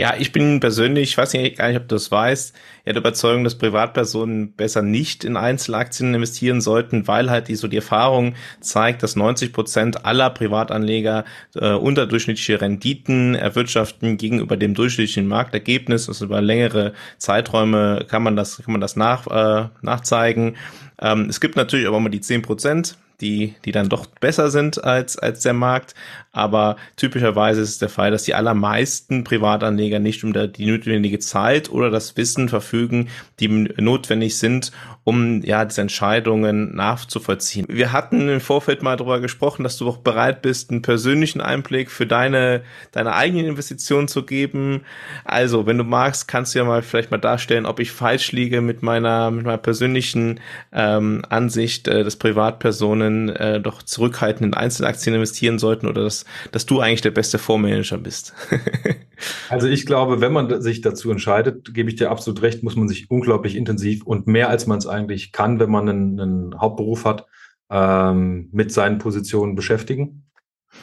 Ja, 0.00 0.14
ich 0.18 0.32
bin 0.32 0.60
persönlich, 0.60 1.10
ich 1.10 1.18
weiß 1.18 1.34
nicht, 1.34 1.58
gar 1.58 1.68
nicht, 1.68 1.76
ob 1.76 1.86
du 1.86 1.94
das 1.94 2.10
weißt, 2.10 2.54
ja 2.86 2.92
der 2.94 3.02
Überzeugung, 3.02 3.44
dass 3.44 3.58
Privatpersonen 3.58 4.54
besser 4.54 4.80
nicht 4.80 5.24
in 5.24 5.36
Einzelaktien 5.36 6.14
investieren 6.14 6.62
sollten, 6.62 7.06
weil 7.06 7.28
halt 7.28 7.48
die 7.48 7.54
so 7.54 7.68
die 7.68 7.76
Erfahrung 7.76 8.34
zeigt, 8.60 9.02
dass 9.02 9.14
90 9.14 9.52
Prozent 9.52 10.06
aller 10.06 10.30
Privatanleger 10.30 11.26
äh, 11.54 11.74
unterdurchschnittliche 11.74 12.62
Renditen 12.62 13.34
erwirtschaften 13.34 14.16
gegenüber 14.16 14.56
dem 14.56 14.72
durchschnittlichen 14.72 15.28
Marktergebnis. 15.28 16.08
Also 16.08 16.24
über 16.24 16.40
längere 16.40 16.94
Zeiträume 17.18 18.06
kann 18.08 18.22
man 18.22 18.36
das, 18.36 18.56
kann 18.56 18.72
man 18.72 18.80
das 18.80 18.96
nach, 18.96 19.26
äh, 19.26 19.68
nachzeigen. 19.82 20.56
Ähm, 20.98 21.26
es 21.28 21.42
gibt 21.42 21.56
natürlich 21.56 21.86
aber 21.86 21.98
immer 21.98 22.08
die 22.08 22.22
10 22.22 22.40
Prozent, 22.40 22.96
die, 23.20 23.54
die 23.64 23.72
dann 23.72 23.88
doch 23.88 24.06
besser 24.06 24.50
sind 24.50 24.82
als, 24.82 25.18
als 25.18 25.40
der 25.42 25.52
Markt. 25.52 25.94
Aber 26.32 26.76
typischerweise 26.96 27.60
ist 27.60 27.70
es 27.70 27.78
der 27.78 27.88
Fall, 27.88 28.12
dass 28.12 28.22
die 28.22 28.34
allermeisten 28.34 29.24
Privatanleger 29.24 29.98
nicht 29.98 30.22
um 30.22 30.32
die 30.32 30.66
notwendige 30.66 31.18
Zeit 31.18 31.70
oder 31.70 31.90
das 31.90 32.16
Wissen 32.16 32.48
verfügen, 32.48 33.08
die 33.40 33.48
notwendig 33.48 34.38
sind, 34.38 34.70
um 35.02 35.42
ja 35.42 35.64
diese 35.64 35.80
Entscheidungen 35.80 36.76
nachzuvollziehen. 36.76 37.66
Wir 37.68 37.92
hatten 37.92 38.28
im 38.28 38.40
Vorfeld 38.40 38.82
mal 38.82 38.96
darüber 38.96 39.18
gesprochen, 39.18 39.64
dass 39.64 39.76
du 39.76 39.88
auch 39.88 39.96
bereit 39.96 40.40
bist, 40.40 40.70
einen 40.70 40.82
persönlichen 40.82 41.40
Einblick 41.40 41.90
für 41.90 42.06
deine, 42.06 42.62
deine 42.92 43.14
eigenen 43.14 43.46
Investitionen 43.46 44.06
zu 44.06 44.24
geben. 44.24 44.82
Also, 45.24 45.66
wenn 45.66 45.78
du 45.78 45.84
magst, 45.84 46.28
kannst 46.28 46.54
du 46.54 46.60
ja 46.60 46.64
mal 46.64 46.82
vielleicht 46.82 47.10
mal 47.10 47.18
darstellen, 47.18 47.66
ob 47.66 47.80
ich 47.80 47.90
falsch 47.90 48.30
liege 48.30 48.60
mit 48.60 48.82
meiner, 48.82 49.32
mit 49.32 49.44
meiner 49.44 49.58
persönlichen 49.58 50.38
ähm, 50.72 51.22
Ansicht, 51.28 51.88
äh, 51.88 52.04
dass 52.04 52.14
Privatpersonen 52.14 53.09
äh, 53.30 53.60
doch 53.60 53.82
zurückhaltend 53.82 54.46
in 54.46 54.54
Einzelaktien 54.54 55.14
investieren 55.14 55.58
sollten 55.58 55.86
oder 55.86 56.02
dass, 56.02 56.24
dass 56.52 56.66
du 56.66 56.80
eigentlich 56.80 57.00
der 57.00 57.10
beste 57.10 57.38
Fondsmanager 57.38 57.98
bist. 57.98 58.34
also 59.48 59.66
ich 59.66 59.86
glaube, 59.86 60.20
wenn 60.20 60.32
man 60.32 60.60
sich 60.62 60.80
dazu 60.80 61.10
entscheidet, 61.10 61.74
gebe 61.74 61.90
ich 61.90 61.96
dir 61.96 62.10
absolut 62.10 62.42
recht, 62.42 62.62
muss 62.62 62.76
man 62.76 62.88
sich 62.88 63.10
unglaublich 63.10 63.56
intensiv 63.56 64.04
und 64.04 64.26
mehr 64.26 64.48
als 64.48 64.66
man 64.66 64.78
es 64.78 64.86
eigentlich 64.86 65.32
kann, 65.32 65.60
wenn 65.60 65.70
man 65.70 65.88
einen, 65.88 66.20
einen 66.20 66.60
Hauptberuf 66.60 67.04
hat, 67.04 67.26
ähm, 67.70 68.48
mit 68.52 68.72
seinen 68.72 68.98
Positionen 68.98 69.54
beschäftigen. 69.54 70.24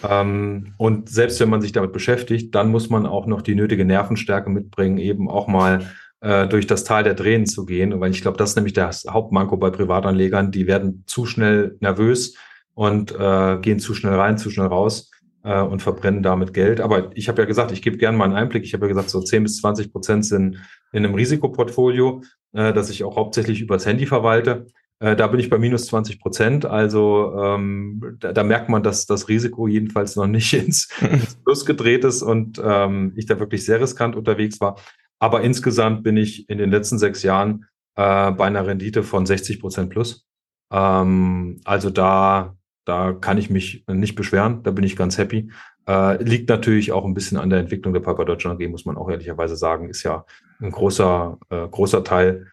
Ähm, 0.07 0.73
und 0.77 1.09
selbst 1.09 1.39
wenn 1.39 1.49
man 1.49 1.61
sich 1.61 1.71
damit 1.71 1.93
beschäftigt, 1.93 2.53
dann 2.55 2.69
muss 2.69 2.89
man 2.89 3.05
auch 3.05 3.25
noch 3.25 3.41
die 3.41 3.55
nötige 3.55 3.85
Nervenstärke 3.85 4.49
mitbringen, 4.49 4.97
eben 4.97 5.29
auch 5.29 5.47
mal 5.47 5.89
äh, 6.21 6.47
durch 6.47 6.67
das 6.67 6.83
Tal 6.83 7.03
der 7.03 7.15
Tränen 7.15 7.45
zu 7.45 7.65
gehen. 7.65 7.99
Weil 7.99 8.11
ich 8.11 8.21
glaube, 8.21 8.37
das 8.37 8.51
ist 8.51 8.55
nämlich 8.55 8.73
das 8.73 9.05
Hauptmanko 9.09 9.57
bei 9.57 9.69
Privatanlegern. 9.69 10.51
Die 10.51 10.67
werden 10.67 11.03
zu 11.07 11.25
schnell 11.25 11.77
nervös 11.79 12.35
und 12.73 13.11
äh, 13.11 13.57
gehen 13.59 13.79
zu 13.79 13.93
schnell 13.93 14.15
rein, 14.15 14.37
zu 14.37 14.49
schnell 14.49 14.67
raus 14.67 15.11
äh, 15.43 15.61
und 15.61 15.81
verbrennen 15.81 16.23
damit 16.23 16.53
Geld. 16.53 16.81
Aber 16.81 17.09
ich 17.15 17.27
habe 17.27 17.41
ja 17.41 17.47
gesagt, 17.47 17.71
ich 17.71 17.81
gebe 17.81 17.97
gerne 17.97 18.17
mal 18.17 18.25
einen 18.25 18.35
Einblick. 18.35 18.63
Ich 18.63 18.73
habe 18.73 18.85
ja 18.85 18.89
gesagt, 18.89 19.09
so 19.09 19.21
10 19.21 19.43
bis 19.43 19.57
20 19.57 19.91
Prozent 19.91 20.25
sind 20.25 20.57
in 20.91 21.05
einem 21.05 21.15
Risikoportfolio, 21.15 22.21
äh, 22.53 22.73
das 22.73 22.89
ich 22.89 23.03
auch 23.03 23.15
hauptsächlich 23.15 23.61
übers 23.61 23.85
Handy 23.85 24.05
verwalte. 24.05 24.67
Äh, 24.99 25.15
da 25.15 25.27
bin 25.27 25.39
ich 25.39 25.49
bei 25.49 25.57
minus 25.57 25.85
20 25.87 26.19
Prozent. 26.19 26.65
Also 26.65 27.33
ähm, 27.39 28.17
da, 28.19 28.33
da, 28.33 28.43
merkt 28.43 28.69
man, 28.69 28.83
dass 28.83 29.05
das 29.05 29.29
Risiko 29.29 29.67
jedenfalls 29.67 30.15
noch 30.15 30.27
nicht 30.27 30.53
ins, 30.65 30.89
ins 31.01 31.35
Plus 31.35 31.65
gedreht 31.65 32.03
ist 32.03 32.23
und 32.23 32.61
ähm, 32.63 33.13
ich 33.15 33.25
da 33.25 33.39
wirklich 33.39 33.65
sehr 33.65 33.79
riskant 33.79 34.15
unterwegs 34.15 34.59
war. 34.59 34.77
Aber 35.19 35.41
insgesamt 35.41 36.03
bin 36.03 36.17
ich 36.17 36.49
in 36.49 36.57
den 36.57 36.69
letzten 36.69 36.99
sechs 36.99 37.23
Jahren 37.23 37.65
äh, 37.95 38.31
bei 38.31 38.45
einer 38.45 38.67
Rendite 38.67 39.03
von 39.03 39.25
60 39.25 39.59
Prozent 39.59 39.89
plus. 39.89 40.27
Ähm, 40.71 41.59
also 41.65 41.89
da 41.89 42.57
da 42.87 43.11
kann 43.11 43.37
ich 43.37 43.49
mich 43.49 43.83
nicht 43.89 44.15
beschweren, 44.15 44.63
da 44.63 44.71
bin 44.71 44.85
ich 44.85 44.95
ganz 44.95 45.17
happy. 45.17 45.51
Äh, 45.87 46.23
liegt 46.23 46.47
natürlich 46.47 46.93
auch 46.93 47.03
ein 47.03 47.13
bisschen 47.13 47.37
an 47.37 47.49
der 47.49 47.59
Entwicklung 47.59 47.93
der 47.93 47.99
Piper 47.99 48.23
Deutschland 48.23 48.61
AG, 48.61 48.69
muss 48.69 48.85
man 48.85 48.97
auch 48.97 49.09
ehrlicherweise 49.09 49.57
sagen, 49.57 49.89
ist 49.89 50.03
ja 50.03 50.25
ein 50.61 50.71
großer, 50.71 51.37
äh, 51.49 51.67
großer 51.67 52.05
Teil 52.05 52.47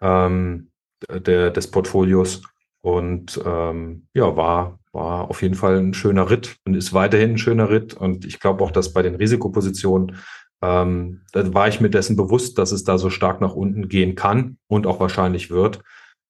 ähm, 0.00 0.70
der, 1.10 1.50
des 1.50 1.70
Portfolios 1.70 2.42
und 2.80 3.38
ähm, 3.44 4.06
ja, 4.14 4.34
war, 4.36 4.78
war 4.92 5.28
auf 5.28 5.42
jeden 5.42 5.54
Fall 5.54 5.78
ein 5.78 5.92
schöner 5.92 6.30
Ritt 6.30 6.56
und 6.64 6.74
ist 6.74 6.94
weiterhin 6.94 7.32
ein 7.32 7.38
schöner 7.38 7.68
Ritt. 7.68 7.92
Und 7.92 8.24
ich 8.24 8.40
glaube 8.40 8.64
auch, 8.64 8.70
dass 8.70 8.94
bei 8.94 9.02
den 9.02 9.16
Risikopositionen, 9.16 10.16
ähm, 10.64 11.20
da 11.32 11.52
war 11.52 11.68
ich 11.68 11.80
mir 11.80 11.90
dessen 11.90 12.16
bewusst, 12.16 12.56
dass 12.58 12.72
es 12.72 12.84
da 12.84 12.96
so 12.96 13.10
stark 13.10 13.40
nach 13.42 13.54
unten 13.54 13.88
gehen 13.88 14.14
kann 14.14 14.56
und 14.66 14.86
auch 14.86 14.98
wahrscheinlich 14.98 15.50
wird 15.50 15.82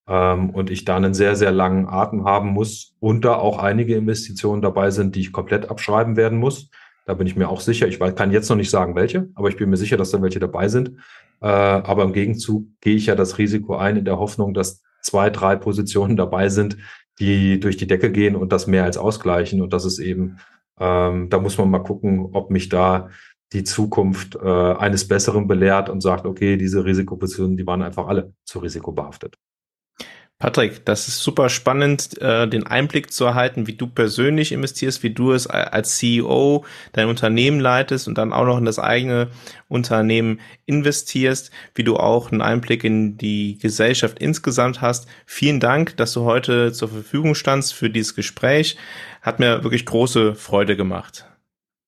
ähm, 0.09 0.49
und 0.49 0.69
ich 0.69 0.83
da 0.83 0.97
einen 0.97 1.13
sehr, 1.13 1.35
sehr 1.37 1.51
langen 1.51 1.87
Atem 1.87 2.25
haben 2.25 2.49
muss 2.49 2.95
und 2.99 3.23
da 3.23 3.35
auch 3.35 3.59
einige 3.59 3.95
Investitionen 3.95 4.61
dabei 4.61 4.91
sind, 4.91 5.15
die 5.15 5.21
ich 5.21 5.31
komplett 5.31 5.69
abschreiben 5.69 6.17
werden 6.17 6.37
muss. 6.37 6.69
Da 7.05 7.13
bin 7.13 7.27
ich 7.27 7.35
mir 7.35 7.49
auch 7.49 7.61
sicher. 7.61 7.87
Ich 7.87 7.99
kann 7.99 8.31
jetzt 8.31 8.49
noch 8.49 8.57
nicht 8.57 8.71
sagen, 8.71 8.95
welche, 8.95 9.29
aber 9.35 9.47
ich 9.49 9.57
bin 9.57 9.69
mir 9.69 9.77
sicher, 9.77 9.95
dass 9.95 10.11
da 10.11 10.21
welche 10.21 10.39
dabei 10.39 10.67
sind. 10.67 10.89
Äh, 11.41 11.47
aber 11.47 12.03
im 12.03 12.13
Gegenzug 12.13 12.65
gehe 12.81 12.95
ich 12.95 13.05
ja 13.05 13.15
das 13.15 13.37
Risiko 13.37 13.75
ein 13.75 13.95
in 13.95 14.05
der 14.05 14.17
Hoffnung, 14.17 14.53
dass 14.53 14.81
zwei, 15.01 15.29
drei 15.29 15.55
Positionen 15.55 16.17
dabei 16.17 16.49
sind, 16.49 16.77
die 17.19 17.59
durch 17.59 17.77
die 17.77 17.87
Decke 17.87 18.11
gehen 18.11 18.35
und 18.35 18.51
das 18.51 18.67
mehr 18.67 18.83
als 18.83 18.97
ausgleichen. 18.97 19.61
Und 19.61 19.71
das 19.71 19.85
ist 19.85 19.99
eben, 19.99 20.39
ähm, 20.79 21.29
da 21.29 21.39
muss 21.39 21.57
man 21.57 21.69
mal 21.69 21.79
gucken, 21.79 22.29
ob 22.33 22.49
mich 22.49 22.67
da 22.69 23.09
die 23.53 23.63
Zukunft 23.63 24.35
äh, 24.35 24.47
eines 24.47 25.07
Besseren 25.07 25.47
belehrt 25.47 25.89
und 25.89 26.01
sagt, 26.01 26.25
okay, 26.25 26.57
diese 26.57 26.83
Risikopositionen, 26.85 27.57
die 27.57 27.67
waren 27.67 27.81
einfach 27.81 28.07
alle 28.07 28.33
zu 28.43 28.59
risikobehaftet. 28.59 29.37
Patrick, 30.37 30.83
das 30.83 31.07
ist 31.07 31.23
super 31.23 31.47
spannend, 31.47 32.21
äh, 32.21 32.45
den 32.45 32.67
Einblick 32.67 33.09
zu 33.13 33.23
erhalten, 33.23 33.67
wie 33.67 33.75
du 33.77 33.87
persönlich 33.87 34.51
investierst, 34.51 35.01
wie 35.01 35.11
du 35.11 35.31
es 35.31 35.47
als 35.47 35.97
CEO 35.97 36.65
dein 36.91 37.07
Unternehmen 37.07 37.61
leitest 37.61 38.09
und 38.09 38.17
dann 38.17 38.33
auch 38.33 38.45
noch 38.45 38.57
in 38.57 38.65
das 38.65 38.77
eigene 38.77 39.29
Unternehmen 39.69 40.41
investierst, 40.65 41.51
wie 41.73 41.85
du 41.85 41.95
auch 41.95 42.33
einen 42.33 42.41
Einblick 42.41 42.83
in 42.83 43.17
die 43.17 43.57
Gesellschaft 43.59 44.19
insgesamt 44.19 44.81
hast. 44.81 45.07
Vielen 45.25 45.61
Dank, 45.61 45.95
dass 45.95 46.11
du 46.11 46.25
heute 46.25 46.73
zur 46.73 46.89
Verfügung 46.89 47.33
standst 47.33 47.73
für 47.73 47.89
dieses 47.89 48.13
Gespräch. 48.13 48.75
Hat 49.21 49.39
mir 49.39 49.63
wirklich 49.63 49.85
große 49.85 50.35
Freude 50.35 50.75
gemacht. 50.75 51.25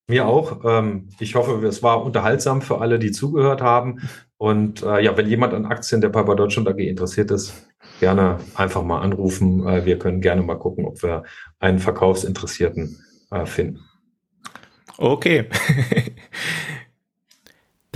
Mir 0.10 0.26
auch. 0.26 0.64
Ähm, 0.64 1.10
ich 1.20 1.36
hoffe, 1.36 1.66
es 1.68 1.84
war 1.84 2.04
unterhaltsam 2.04 2.62
für 2.62 2.80
alle, 2.80 2.98
die 2.98 3.12
zugehört 3.12 3.62
haben. 3.62 4.08
Und 4.38 4.82
äh, 4.84 5.04
ja, 5.04 5.18
wenn 5.18 5.28
jemand 5.28 5.54
an 5.54 5.66
Aktien 5.66 6.00
der 6.00 6.10
Piper 6.10 6.36
Deutschland 6.36 6.70
AG 6.70 6.78
interessiert 6.78 7.30
ist, 7.32 7.68
gerne 8.00 8.40
einfach 8.56 8.84
mal 8.84 9.02
anrufen. 9.02 9.68
Äh, 9.68 9.86
wir 9.86 10.00
können 10.00 10.22
gerne 10.22 10.44
mal 10.44 10.58
gucken, 10.58 10.86
ob 10.86 11.04
wir 11.04 11.24
einen 11.60 11.80
Verkaufsinteressierten 11.80 13.04
äh, 13.32 13.46
finden. 13.46 13.82
Okay. 14.98 15.50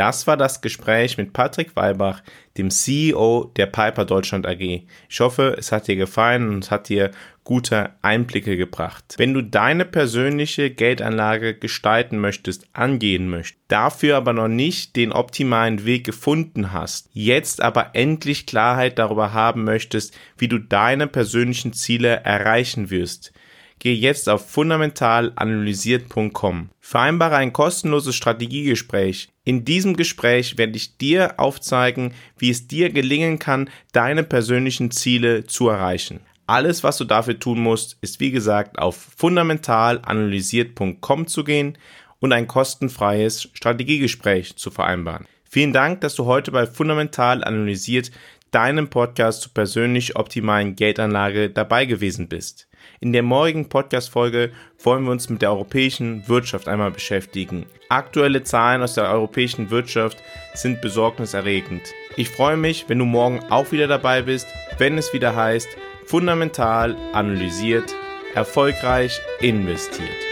Das 0.01 0.25
war 0.25 0.35
das 0.35 0.61
Gespräch 0.61 1.19
mit 1.19 1.31
Patrick 1.31 1.75
Weibach, 1.75 2.23
dem 2.57 2.71
CEO 2.71 3.51
der 3.55 3.67
Piper 3.67 4.03
Deutschland 4.03 4.47
AG. 4.47 4.81
Ich 5.07 5.19
hoffe, 5.19 5.55
es 5.59 5.71
hat 5.71 5.87
dir 5.87 5.95
gefallen 5.95 6.49
und 6.49 6.71
hat 6.71 6.89
dir 6.89 7.11
gute 7.43 7.91
Einblicke 8.01 8.57
gebracht. 8.57 9.13
Wenn 9.17 9.35
du 9.35 9.43
deine 9.43 9.85
persönliche 9.85 10.71
Geldanlage 10.71 11.53
gestalten 11.53 12.17
möchtest, 12.17 12.65
angehen 12.73 13.29
möchtest, 13.29 13.61
dafür 13.67 14.17
aber 14.17 14.33
noch 14.33 14.47
nicht 14.47 14.95
den 14.95 15.11
optimalen 15.11 15.85
Weg 15.85 16.03
gefunden 16.03 16.73
hast, 16.73 17.07
jetzt 17.13 17.61
aber 17.61 17.91
endlich 17.93 18.47
Klarheit 18.47 18.97
darüber 18.97 19.33
haben 19.33 19.65
möchtest, 19.65 20.17
wie 20.35 20.47
du 20.47 20.57
deine 20.57 21.05
persönlichen 21.05 21.73
Ziele 21.73 22.21
erreichen 22.23 22.89
wirst, 22.89 23.33
Gehe 23.77 23.95
jetzt 23.95 24.29
auf 24.29 24.49
fundamentalanalysiert.com. 24.49 26.70
Vereinbare 26.81 27.35
ein 27.35 27.53
kostenloses 27.53 28.15
Strategiegespräch. 28.15 29.29
In 29.43 29.63
diesem 29.63 29.95
Gespräch 29.95 30.57
werde 30.57 30.75
ich 30.75 30.97
dir 30.97 31.39
aufzeigen, 31.39 32.15
wie 32.37 32.49
es 32.49 32.67
dir 32.67 32.89
gelingen 32.89 33.39
kann, 33.39 33.69
deine 33.93 34.23
persönlichen 34.23 34.91
Ziele 34.91 35.45
zu 35.45 35.69
erreichen. 35.69 36.19
Alles, 36.47 36.83
was 36.83 36.97
du 36.97 37.05
dafür 37.05 37.39
tun 37.39 37.61
musst, 37.61 37.97
ist 38.01 38.19
wie 38.19 38.31
gesagt 38.31 38.79
auf 38.79 38.97
fundamentalanalysiert.com 39.15 41.27
zu 41.27 41.43
gehen 41.43 41.77
und 42.19 42.33
ein 42.33 42.47
kostenfreies 42.47 43.49
Strategiegespräch 43.53 44.57
zu 44.57 44.71
vereinbaren. 44.71 45.27
Vielen 45.49 45.73
Dank, 45.73 46.01
dass 46.01 46.15
du 46.15 46.25
heute 46.25 46.51
bei 46.51 46.65
Fundamental 46.65 47.43
Analysiert 47.43 48.09
deinem 48.51 48.89
Podcast 48.89 49.43
zur 49.43 49.53
persönlich 49.53 50.15
optimalen 50.15 50.75
Geldanlage 50.75 51.49
dabei 51.49 51.85
gewesen 51.85 52.27
bist. 52.27 52.67
In 53.03 53.13
der 53.13 53.23
morgigen 53.23 53.67
Podcast-Folge 53.67 54.51
wollen 54.77 55.05
wir 55.05 55.11
uns 55.11 55.27
mit 55.27 55.41
der 55.41 55.49
europäischen 55.49 56.27
Wirtschaft 56.27 56.67
einmal 56.67 56.91
beschäftigen. 56.91 57.65
Aktuelle 57.89 58.43
Zahlen 58.43 58.83
aus 58.83 58.93
der 58.93 59.09
europäischen 59.09 59.71
Wirtschaft 59.71 60.19
sind 60.53 60.81
besorgniserregend. 60.81 61.81
Ich 62.15 62.29
freue 62.29 62.57
mich, 62.57 62.85
wenn 62.89 62.99
du 62.99 63.05
morgen 63.05 63.39
auch 63.49 63.71
wieder 63.71 63.87
dabei 63.87 64.21
bist, 64.21 64.45
wenn 64.77 64.99
es 64.99 65.13
wieder 65.13 65.35
heißt, 65.35 65.67
fundamental 66.05 66.95
analysiert, 67.11 67.95
erfolgreich 68.35 69.19
investiert. 69.39 70.30